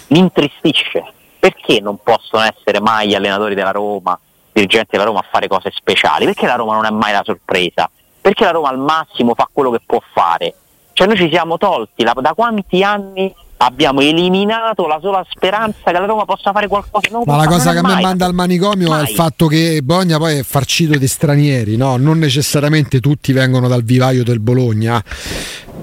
mi 0.07 0.19
intristisce. 0.19 1.13
Perché 1.45 1.79
non 1.79 1.99
possono 2.01 2.41
essere 2.41 2.79
mai 2.81 3.07
gli 3.09 3.13
allenatori 3.13 3.53
della 3.53 3.69
Roma, 3.69 4.19
dirigenti 4.51 4.87
della 4.93 5.03
Roma 5.03 5.19
a 5.19 5.25
fare 5.31 5.47
cose 5.47 5.69
speciali? 5.75 6.25
Perché 6.25 6.47
la 6.47 6.55
Roma 6.55 6.73
non 6.73 6.85
è 6.85 6.89
mai 6.89 7.11
la 7.11 7.21
sorpresa? 7.23 7.87
Perché 8.19 8.43
la 8.45 8.49
Roma 8.49 8.69
al 8.69 8.79
massimo 8.79 9.35
fa 9.35 9.47
quello 9.53 9.69
che 9.69 9.79
può 9.85 10.01
fare? 10.11 10.55
Cioè 10.93 11.05
noi 11.05 11.17
ci 11.17 11.29
siamo 11.31 11.59
tolti, 11.59 12.03
la- 12.03 12.15
da 12.19 12.33
quanti 12.33 12.81
anni 12.81 13.31
abbiamo 13.57 14.01
eliminato 14.01 14.87
la 14.87 14.97
sola 14.99 15.23
speranza 15.29 15.77
che 15.83 15.91
la 15.91 16.05
Roma 16.05 16.25
possa 16.25 16.51
fare 16.51 16.67
qualcosa? 16.67 17.09
Non 17.11 17.21
Ma 17.27 17.35
la 17.35 17.45
cosa 17.45 17.73
che 17.73 17.77
a 17.77 17.81
me 17.83 17.93
mai- 17.93 18.01
manda 18.01 18.25
al 18.25 18.33
manicomio 18.33 18.87
è 18.95 19.01
il 19.01 19.03
mai. 19.03 19.13
fatto 19.13 19.45
che 19.45 19.81
Bologna 19.83 20.17
poi 20.17 20.39
è 20.39 20.43
farcito 20.43 20.97
di 20.97 21.07
stranieri, 21.07 21.77
no? 21.77 21.97
Non 21.97 22.17
necessariamente 22.17 22.99
tutti 22.99 23.31
vengono 23.33 23.67
dal 23.67 23.83
vivaio 23.83 24.23
del 24.23 24.39
Bologna. 24.39 24.99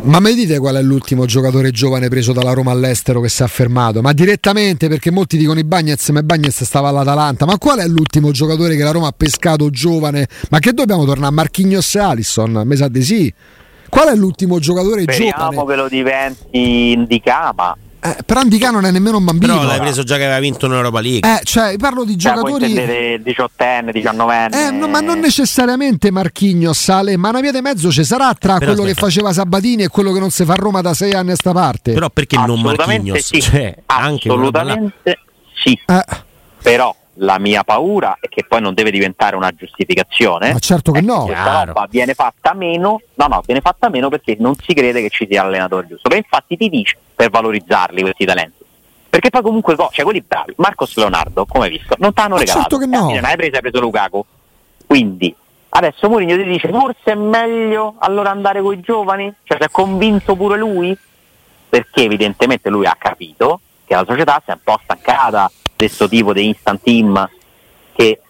Ma 0.01 0.19
mi 0.19 0.35
dite 0.35 0.59
qual 0.59 0.75
è 0.75 0.83
l'ultimo 0.83 1.27
giocatore 1.27 1.71
giovane 1.71 2.09
preso 2.09 2.33
dalla 2.33 2.53
Roma 2.53 2.73
all'estero 2.73 3.21
che 3.21 3.29
si 3.29 3.43
è 3.43 3.45
affermato? 3.45 4.03
Ma 4.03 4.13
direttamente 4.13 4.89
perché 4.89 5.13
molti 5.13 5.37
dicono 5.37 5.61
i 5.61 5.65
Bagnets, 5.65 6.09
ma 6.09 6.23
Bagnets 6.25 6.65
stava 6.65 6.89
all'Atalanta. 6.89 7.47
Ma 7.47 7.57
qual 7.57 7.79
è 7.79 7.87
l'ultimo 7.87 8.33
giocatore 8.33 8.75
che 8.75 8.83
la 8.83 8.91
Roma 8.91 9.07
ha 9.09 9.15
pescato 9.17 9.71
giovane? 9.71 10.27
Ma 10.51 10.59
che 10.59 10.73
dobbiamo 10.73 11.05
tornare? 11.05 11.33
Marchignos 11.33 11.95
e 11.95 12.01
Alisson? 12.01 12.63
Mi 12.65 12.75
sa 12.75 12.89
di 12.89 13.03
sì. 13.03 13.33
Qual 13.89 14.09
è 14.09 14.17
l'ultimo 14.17 14.59
giocatore 14.59 15.03
Speriamo 15.03 15.51
giovane? 15.51 15.69
che 15.69 15.77
lo 15.77 15.89
diventi 15.89 16.93
Indicama. 16.93 17.77
Eh, 18.05 18.17
però 18.27 18.41
Andica 18.41 18.71
non 18.71 18.85
è 18.85 18.91
nemmeno 18.91 19.19
un 19.19 19.25
bambino. 19.25 19.55
Però 19.55 19.65
l'hai 19.67 19.79
preso 19.79 20.03
già 20.03 20.17
che 20.17 20.25
aveva 20.25 20.41
vinto 20.41 20.67
un'Europa 20.67 21.01
League. 21.01 21.21
Eh, 21.37 21.41
cioè, 21.45 21.77
parlo 21.77 22.03
di 22.03 22.17
puoi 22.17 22.35
giocatori. 22.35 22.71
intendere 22.71 23.23
18enne, 23.23 23.91
19enne. 23.93 24.55
Eh, 24.55 24.71
no, 24.73 24.89
ma 24.89 25.01
non 25.01 25.21
necessariamente 25.21 26.11
Marchignos 26.11 26.81
sale, 26.81 27.17
ma 27.17 27.29
una 27.29 27.41
via 27.41 27.53
di 27.53 27.61
mezzo 27.61 27.93
ci 27.93 28.03
sarà 28.03 28.35
tra 28.35 28.55
Però 28.59 28.73
quello 28.73 28.83
che 28.83 28.91
aspetta. 28.91 29.07
faceva 29.07 29.33
Sabatini 29.33 29.85
e 29.85 29.89
quello 29.89 30.11
che 30.13 30.19
non 30.19 30.31
si 30.31 30.45
fa 30.45 30.55
a 30.55 30.57
Roma 30.57 30.81
da 30.81 30.95
sei 30.95 31.13
anni 31.13 31.31
a 31.31 31.37
sta 31.37 31.53
parte. 31.53 31.93
Però 31.93 32.11
perché 32.11 32.37
non 32.37 32.61
Marchignos? 32.61 33.21
sì. 33.21 33.41
Cioè, 33.41 33.77
anche. 33.87 34.29
Assolutamente 34.29 35.19
sì. 35.63 35.79
Eh, 35.87 36.05
Però 36.61 36.95
la 37.17 37.39
mia 37.39 37.63
paura 37.63 38.17
è 38.21 38.29
che 38.29 38.45
poi 38.49 38.61
non 38.61 38.75
deve 38.75 38.91
diventare 38.91 39.37
una 39.37 39.51
giustificazione. 39.51 40.53
ma 40.53 40.59
certo 40.59 40.93
che 40.93 41.01
è 41.01 41.03
no. 41.03 41.25
Questa 41.25 41.65
roba 41.65 41.87
viene 41.91 42.15
fatta 42.15 42.55
meno, 42.55 43.01
no, 43.15 43.27
no, 43.27 43.43
viene 43.45 43.61
fatta 43.61 43.89
meno 43.89 44.09
perché 44.09 44.37
non 44.39 44.55
si 44.57 44.73
crede 44.73 45.03
che 45.03 45.11
ci 45.11 45.27
sia 45.29 45.43
l'allenatore 45.43 45.87
giusto. 45.89 46.09
Che 46.09 46.17
infatti 46.17 46.57
ti 46.57 46.69
dice 46.69 46.97
per 47.15 47.31
valorizzarli 47.31 48.01
questi 48.01 48.25
talenti. 48.25 48.61
Perché 49.11 49.29
poi 49.29 49.43
comunque, 49.43 49.77
co- 49.77 49.91
cioè 49.93 50.05
quelli 50.05 50.25
bravi, 50.27 50.55
Marcos 50.57 50.97
Leonardo, 50.97 51.45
come 51.45 51.65
hai 51.67 51.71
visto, 51.71 51.95
non 51.99 52.15
ti 52.15 52.21
hanno 52.23 52.39
regalato. 52.39 52.61
certo 52.61 52.79
che 52.79 52.85
Eh, 52.85 52.99
no. 52.99 53.13
Non 53.13 53.25
hai 53.25 53.37
preso, 53.37 53.57
hai 53.57 53.61
preso 53.61 53.81
Lukaku. 53.81 54.25
Quindi 54.87 55.35
adesso 55.69 56.09
Mourinho 56.09 56.37
ti 56.37 56.45
dice 56.45 56.69
forse 56.69 57.13
è 57.13 57.15
meglio 57.15 57.97
allora 57.99 58.31
andare 58.31 58.63
con 58.63 58.73
i 58.75 58.81
giovani? 58.81 59.33
Cioè 59.43 59.59
si 59.59 59.65
è 59.65 59.71
convinto 59.71 60.35
pure 60.35 60.57
lui? 60.57 60.97
Perché 61.69 62.03
evidentemente 62.05 62.71
lui 62.71 62.87
ha 62.87 62.97
capito 62.99 63.61
che 63.85 63.95
la 63.95 64.05
società 64.07 64.41
si 64.45 64.51
è 64.51 64.55
un 64.55 64.61
po' 64.63 64.79
stancata 64.83 65.51
questo 65.83 66.09
tipo 66.09 66.33
di 66.33 66.47
instant 66.47 66.81
team 66.81 67.29
che 67.95 68.21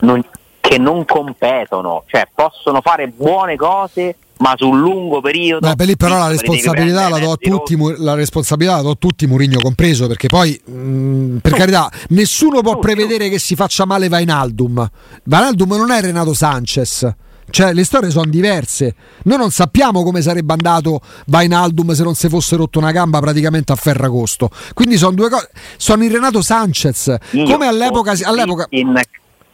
non, 0.00 0.24
che 0.60 0.78
non 0.78 1.04
competono, 1.04 2.04
cioè 2.06 2.28
possono 2.32 2.80
fare 2.80 3.08
buone 3.08 3.56
cose 3.56 4.16
ma 4.38 4.54
sul 4.56 4.78
lungo 4.78 5.20
periodo. 5.20 5.66
Beh, 5.66 5.74
per 5.74 5.86
lì 5.86 5.96
però 5.96 6.16
la 6.16 6.28
responsabilità 6.28 7.08
la 7.08 7.18
do 7.18 7.36
tutti, 7.36 7.76
la 7.96 8.14
responsabilità 8.14 8.76
la 8.76 8.82
do 8.82 8.90
a 8.90 8.96
tutti, 8.96 9.26
Murigno 9.26 9.58
compreso, 9.58 10.06
perché 10.06 10.28
poi 10.28 10.60
mh, 10.64 11.38
per 11.38 11.52
carità 11.54 11.90
nessuno 12.10 12.62
può 12.62 12.78
prevedere 12.78 13.28
che 13.28 13.40
si 13.40 13.56
faccia 13.56 13.84
male 13.84 14.06
Vainaldum. 14.06 14.88
Vainaldum 15.24 15.74
non 15.76 15.90
è 15.90 16.00
Renato 16.00 16.32
Sanchez. 16.32 17.12
Cioè, 17.50 17.72
le 17.72 17.84
storie 17.84 18.10
sono 18.10 18.26
diverse. 18.26 18.94
Noi 19.24 19.38
non 19.38 19.50
sappiamo 19.50 20.02
come 20.02 20.22
sarebbe 20.22 20.52
andato 20.52 21.00
Vainaldum 21.26 21.92
se 21.92 22.02
non 22.02 22.14
si 22.14 22.28
fosse 22.28 22.56
rotto 22.56 22.78
una 22.78 22.92
gamba 22.92 23.20
praticamente 23.20 23.72
a 23.72 23.76
Ferragosto. 23.76 24.50
Quindi 24.74 24.96
sono 24.96 25.12
due 25.14 25.28
cose. 25.28 25.50
Sono 25.76 26.04
il 26.04 26.10
Renato 26.10 26.42
Sanchez. 26.42 27.14
Io 27.32 27.44
come 27.44 27.66
all'epoca. 27.66 28.12
all'epoca 28.22 28.66
Friedkin- 28.68 29.00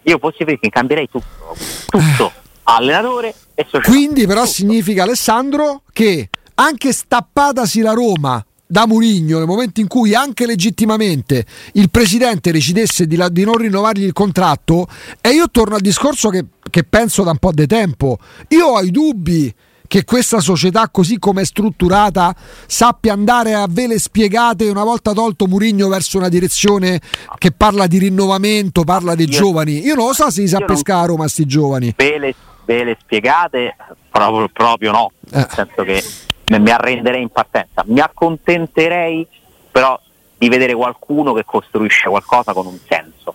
io 0.02 0.18
fossi 0.18 0.44
Friedkin 0.44 0.70
cambierei 0.70 1.08
tutto, 1.10 1.56
tutto, 1.86 2.32
allenatore 2.64 3.34
e 3.54 3.64
società. 3.64 3.88
Quindi 3.90 4.26
però 4.26 4.40
Tutto. 4.42 4.52
significa 4.52 5.02
Alessandro 5.04 5.82
che 5.92 6.28
anche 6.56 6.92
stappatasi 6.92 7.80
la 7.80 7.92
Roma 7.92 8.44
da 8.66 8.86
Murigno 8.86 9.38
nel 9.38 9.46
momento 9.46 9.80
in 9.80 9.86
cui 9.88 10.14
anche 10.14 10.46
legittimamente 10.46 11.44
il 11.74 11.90
presidente 11.90 12.50
decidesse 12.50 13.06
di, 13.06 13.16
la- 13.16 13.28
di 13.28 13.44
non 13.44 13.56
rinnovargli 13.56 14.04
il 14.04 14.12
contratto 14.12 14.86
e 15.20 15.30
io 15.30 15.50
torno 15.50 15.74
al 15.74 15.80
discorso 15.80 16.28
che, 16.30 16.44
che 16.70 16.82
penso 16.84 17.22
da 17.22 17.30
un 17.32 17.38
po' 17.38 17.52
di 17.52 17.66
tempo 17.66 18.18
io 18.48 18.66
ho 18.66 18.80
i 18.80 18.90
dubbi 18.90 19.54
che 19.86 20.04
questa 20.04 20.40
società 20.40 20.88
così 20.88 21.18
come 21.18 21.42
è 21.42 21.44
strutturata 21.44 22.34
sappia 22.66 23.12
andare 23.12 23.52
a 23.54 23.66
vele 23.68 23.98
spiegate 23.98 24.68
una 24.68 24.82
volta 24.82 25.12
tolto 25.12 25.46
Murigno 25.46 25.88
verso 25.88 26.16
una 26.16 26.28
direzione 26.30 27.00
che 27.38 27.52
parla 27.52 27.86
di 27.86 27.98
rinnovamento, 27.98 28.82
parla 28.82 29.14
dei 29.14 29.26
Io- 29.28 29.38
giovani. 29.38 29.84
Io 29.84 29.94
non 29.94 30.06
lo 30.06 30.12
so 30.14 30.30
se 30.30 30.40
si 30.40 30.48
sa 30.48 30.60
pescare 30.60 31.02
a 31.02 31.06
Roma 31.06 31.28
sti 31.28 31.44
giovani. 31.44 31.92
Vele, 31.96 32.34
vele 32.64 32.96
spiegate, 33.00 33.76
proprio, 34.10 34.48
proprio 34.52 34.90
no, 34.90 35.12
Eh. 35.30 35.36
nel 35.36 35.48
senso 35.54 35.82
che 35.84 36.02
mi 36.46 36.70
arrenderei 36.70 37.22
in 37.22 37.30
partenza, 37.30 37.82
mi 37.86 38.00
accontenterei 38.00 39.26
però 39.70 39.98
di 40.36 40.48
vedere 40.48 40.74
qualcuno 40.74 41.32
che 41.32 41.44
costruisce 41.44 42.08
qualcosa 42.08 42.52
con 42.52 42.66
un 42.66 42.78
senso, 42.86 43.34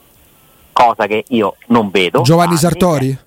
cosa 0.71 1.07
che 1.07 1.25
io 1.29 1.55
non 1.67 1.89
vedo. 1.89 2.21
Giovanni 2.21 2.51
Anni, 2.51 2.59
Sartori? 2.59 3.17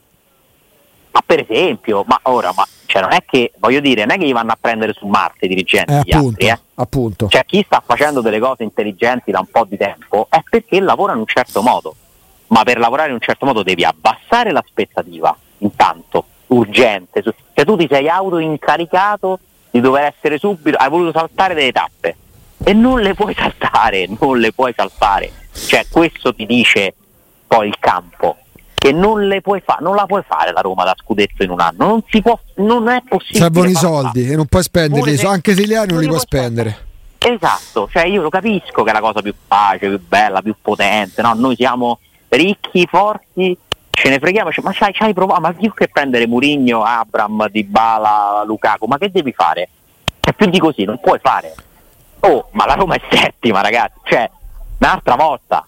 Ma 1.10 1.20
per 1.24 1.44
esempio, 1.46 2.04
ma 2.06 2.18
ora, 2.22 2.52
ma 2.56 2.66
cioè 2.86 3.02
non 3.02 3.12
è 3.12 3.24
che 3.26 3.52
voglio 3.58 3.80
dire, 3.80 4.04
non 4.04 4.16
è 4.16 4.18
che 4.18 4.26
gli 4.26 4.32
vanno 4.32 4.52
a 4.52 4.58
prendere 4.58 4.92
su 4.92 5.06
Marte 5.06 5.46
i 5.46 5.48
dirigenti 5.48 5.92
Eh, 5.92 5.96
appunto, 5.96 6.28
altri, 6.28 6.46
eh. 6.46 6.58
appunto. 6.74 7.28
Cioè 7.28 7.44
chi 7.44 7.62
sta 7.66 7.82
facendo 7.84 8.20
delle 8.20 8.38
cose 8.38 8.62
intelligenti 8.62 9.30
da 9.30 9.40
un 9.40 9.46
po' 9.50 9.64
di 9.64 9.76
tempo 9.76 10.26
è 10.30 10.42
perché 10.48 10.80
lavora 10.80 11.12
in 11.12 11.18
un 11.18 11.26
certo 11.26 11.60
modo, 11.60 11.94
ma 12.48 12.62
per 12.62 12.78
lavorare 12.78 13.08
in 13.08 13.14
un 13.14 13.20
certo 13.20 13.44
modo 13.44 13.62
devi 13.62 13.84
abbassare 13.84 14.52
l'aspettativa, 14.52 15.36
intanto, 15.58 16.26
urgente, 16.48 17.22
cioè 17.22 17.64
tu 17.64 17.76
ti 17.76 17.86
sei 17.90 18.08
autoincaricato 18.08 19.38
di 19.72 19.80
dover 19.80 20.14
essere 20.14 20.38
subito, 20.38 20.76
hai 20.76 20.88
voluto 20.90 21.18
saltare 21.18 21.54
delle 21.54 21.72
tappe 21.72 22.16
e 22.62 22.72
non 22.74 23.00
le 23.00 23.14
puoi 23.14 23.34
saltare, 23.36 24.06
non 24.20 24.38
le 24.38 24.52
puoi 24.52 24.72
saltare, 24.76 25.32
cioè 25.52 25.86
questo 25.90 26.32
ti 26.34 26.46
dice 26.46 26.94
poi 27.46 27.68
il 27.68 27.76
campo 27.80 28.36
che 28.74 28.92
non 28.92 29.26
le 29.28 29.40
puoi 29.40 29.62
fare, 29.64 29.82
non 29.82 29.94
la 29.94 30.06
puoi 30.06 30.22
fare 30.26 30.52
la 30.52 30.60
Roma 30.60 30.84
da 30.84 30.94
scudetto 30.96 31.42
in 31.42 31.50
un 31.50 31.60
anno, 31.60 31.86
non 31.86 32.02
si 32.08 32.20
può, 32.20 32.38
non 32.56 32.88
è 32.88 33.00
possibile. 33.08 33.38
Servono 33.38 33.68
i 33.68 33.74
soldi 33.74 34.28
e 34.28 34.36
non 34.36 34.46
puoi 34.46 34.62
spenderli, 34.62 34.98
Pure 34.98 35.16
se- 35.16 35.26
anche 35.26 35.54
se 35.54 35.62
li 35.64 35.74
hai 35.74 35.86
non 35.86 36.00
li 36.00 36.06
puoi 36.06 36.16
puoi 36.16 36.18
spendere. 36.18 36.86
Esatto, 37.18 37.88
cioè 37.92 38.06
io 38.06 38.20
lo 38.20 38.28
capisco 38.28 38.82
che 38.82 38.90
è 38.90 38.92
la 38.92 39.00
cosa 39.00 39.22
più 39.22 39.32
facile, 39.46 39.96
più 39.96 40.06
bella, 40.06 40.42
più 40.42 40.56
potente, 40.60 41.22
no? 41.22 41.32
Noi 41.34 41.54
siamo 41.54 42.00
ricchi, 42.28 42.86
forti, 42.90 43.56
ce 43.92 44.08
ne 44.08 44.18
freghiamo, 44.18 44.50
cioè, 44.50 44.64
ma 44.64 44.72
c'hai, 44.72 44.92
c'hai 44.92 45.12
provato, 45.12 45.40
ma 45.40 45.52
più 45.52 45.72
che 45.74 45.88
prendere 45.88 46.26
Murigno, 46.26 46.82
Abram, 46.82 47.48
Dybala, 47.48 48.42
Lukaku, 48.44 48.86
ma 48.86 48.98
che 48.98 49.10
devi 49.10 49.32
fare? 49.32 49.68
Cioè 50.18 50.32
più 50.34 50.46
di 50.46 50.58
così 50.58 50.84
non 50.84 50.98
puoi 50.98 51.18
fare. 51.22 51.54
Oh, 52.20 52.48
ma 52.52 52.66
la 52.66 52.74
Roma 52.74 52.94
è 52.94 53.00
settima, 53.10 53.60
ragazzi, 53.60 53.98
cioè 54.04 54.28
un'altra 54.78 55.14
volta. 55.16 55.64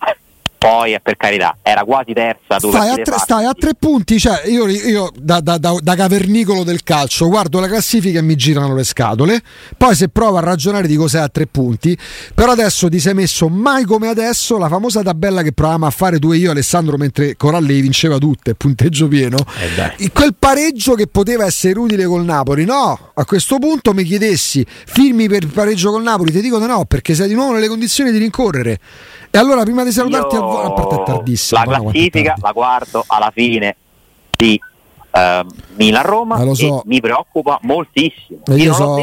Poi 0.65 0.99
per 1.03 1.19
carità 1.19 1.59
era 1.61 1.85
quasi 1.85 2.15
terza 2.15 2.59
stai 2.59 2.89
a, 2.89 2.95
tre, 2.95 3.19
stai 3.19 3.45
a, 3.45 3.53
tre, 3.53 3.73
punti 3.79 4.19
cioè 4.19 4.45
io, 4.47 4.67
io 4.67 5.11
da, 5.15 5.41
da, 5.41 5.59
da, 5.59 5.77
da, 5.79 5.95
cavernicolo 5.95 6.65
del 6.65 6.83
calcio 6.83 7.29
guardo 7.29 7.61
la 7.61 7.67
classifica 7.67 8.21
e 8.21 8.23
mi 8.23 8.35
girano 8.35 8.75
le 8.75 8.83
scatole. 8.85 9.43
Poi 9.77 9.95
se 9.95 10.09
provo 10.09 10.39
a 10.39 10.41
ragionare 10.41 10.87
dico 10.87 11.07
sei 11.07 11.21
a 11.21 11.29
tre 11.29 11.47
punti. 11.47 11.97
Però 12.35 12.53
adesso 12.53 12.89
ti 12.89 12.99
sei 12.99 13.13
messo 13.13 13.49
mai 13.49 13.85
come 13.85 14.09
adesso 14.09 14.57
la 14.57 14.69
famosa 14.69 15.03
tabella 15.03 15.43
che 15.43 15.53
provavamo 15.53 15.85
a 15.85 15.91
fare 15.91 16.19
tu 16.19 16.33
e 16.33 16.39
io 16.39 16.53
Alessandro 16.53 16.97
mentre 16.97 17.37
Coralli 17.37 17.83
vinceva 17.83 18.17
tutte 18.17 18.55
punteggio 18.57 19.07
pieno. 19.07 19.37
Eh 19.99 20.09
quel 20.13 20.35
pareggio 20.39 20.95
che 20.95 21.09
poteva 21.09 21.45
essere 21.45 21.79
utile 21.79 22.07
col 22.07 22.25
Napoli 22.25 22.65
no? 22.65 23.11
A 23.13 23.25
questo 23.27 23.59
punto 23.59 23.93
mi 23.93 24.05
chiedessi 24.05 24.65
firmi 24.67 25.29
per 25.29 25.43
il 25.43 25.53
pareggio 25.53 25.91
col 25.91 26.03
Napoli? 26.03 26.33
Ti 26.33 26.41
dico 26.41 26.59
no 26.59 26.87
perché 26.87 27.15
sei 27.15 27.29
di 27.29 27.35
nuovo 27.35 27.53
nelle 27.53 27.69
condizioni 27.69 28.11
di 28.11 28.17
rincorrere 28.19 28.81
e 29.35 29.39
allora 29.39 29.65
prima 29.65 29.83
di 29.83 29.91
salutarti, 29.91 30.37
Io 30.37 30.61
a 30.61 30.73
parte 30.73 30.95
è 30.95 31.03
tardissimo. 31.03 31.65
La 31.65 31.79
classifica 31.81 32.37
la 32.41 32.53
guardo 32.53 33.05
alla 33.09 33.33
fine 33.35 33.75
di 34.31 34.61
uh, 35.11 35.45
Milan-Roma 35.75 36.41
eh, 36.41 36.55
so. 36.55 36.83
mi 36.87 37.01
preoccupa 37.01 37.59
moltissimo. 37.63 38.43
E 38.47 38.55
io, 38.55 38.73
so, 38.73 38.97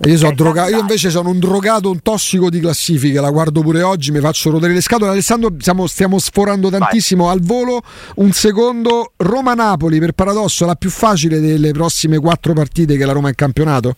io, 0.00 0.16
so 0.16 0.32
droga- 0.32 0.66
io 0.66 0.80
invece 0.80 1.10
sono 1.10 1.28
un 1.28 1.38
drogato, 1.38 1.90
un 1.90 2.02
tossico 2.02 2.50
di 2.50 2.58
classifiche, 2.58 3.20
la 3.20 3.30
guardo 3.30 3.60
pure 3.60 3.82
oggi, 3.82 4.10
mi 4.10 4.18
faccio 4.18 4.50
rodere 4.50 4.72
le 4.72 4.80
scatole. 4.80 5.12
Alessandro, 5.12 5.54
stiamo, 5.60 5.86
stiamo 5.86 6.18
sforando 6.18 6.68
tantissimo 6.68 7.26
Vai. 7.26 7.34
al 7.34 7.40
volo. 7.40 7.82
Un 8.16 8.32
secondo, 8.32 9.12
Roma-Napoli, 9.16 10.00
per 10.00 10.10
paradosso, 10.10 10.66
la 10.66 10.74
più 10.74 10.90
facile 10.90 11.38
delle 11.38 11.70
prossime 11.70 12.18
quattro 12.18 12.52
partite 12.52 12.96
che 12.96 13.04
la 13.04 13.12
Roma 13.12 13.28
è 13.28 13.30
in 13.30 13.36
campionato? 13.36 13.94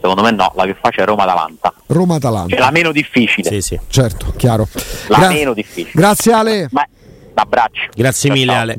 Secondo 0.00 0.22
me 0.22 0.30
no, 0.30 0.52
la 0.56 0.64
più 0.64 0.74
facile 0.80 1.02
è 1.02 1.06
Roma-Atalanta. 1.06 1.74
Roma-Atalanta. 1.86 2.48
Cioè 2.48 2.58
la 2.58 2.70
meno 2.70 2.90
difficile. 2.92 3.50
Sì, 3.50 3.60
sì. 3.60 3.78
Certo, 3.88 4.32
chiaro. 4.36 4.66
La 5.08 5.18
Gra- 5.18 5.28
meno 5.28 5.52
difficile. 5.52 5.90
Grazie 5.94 6.32
Ale. 6.32 6.68
Ma, 6.70 6.86
un 6.88 7.30
abbraccio. 7.34 7.82
Grazie 7.94 8.28
ciao, 8.30 8.38
mille 8.38 8.52
ciao. 8.52 8.60
Ale. 8.62 8.74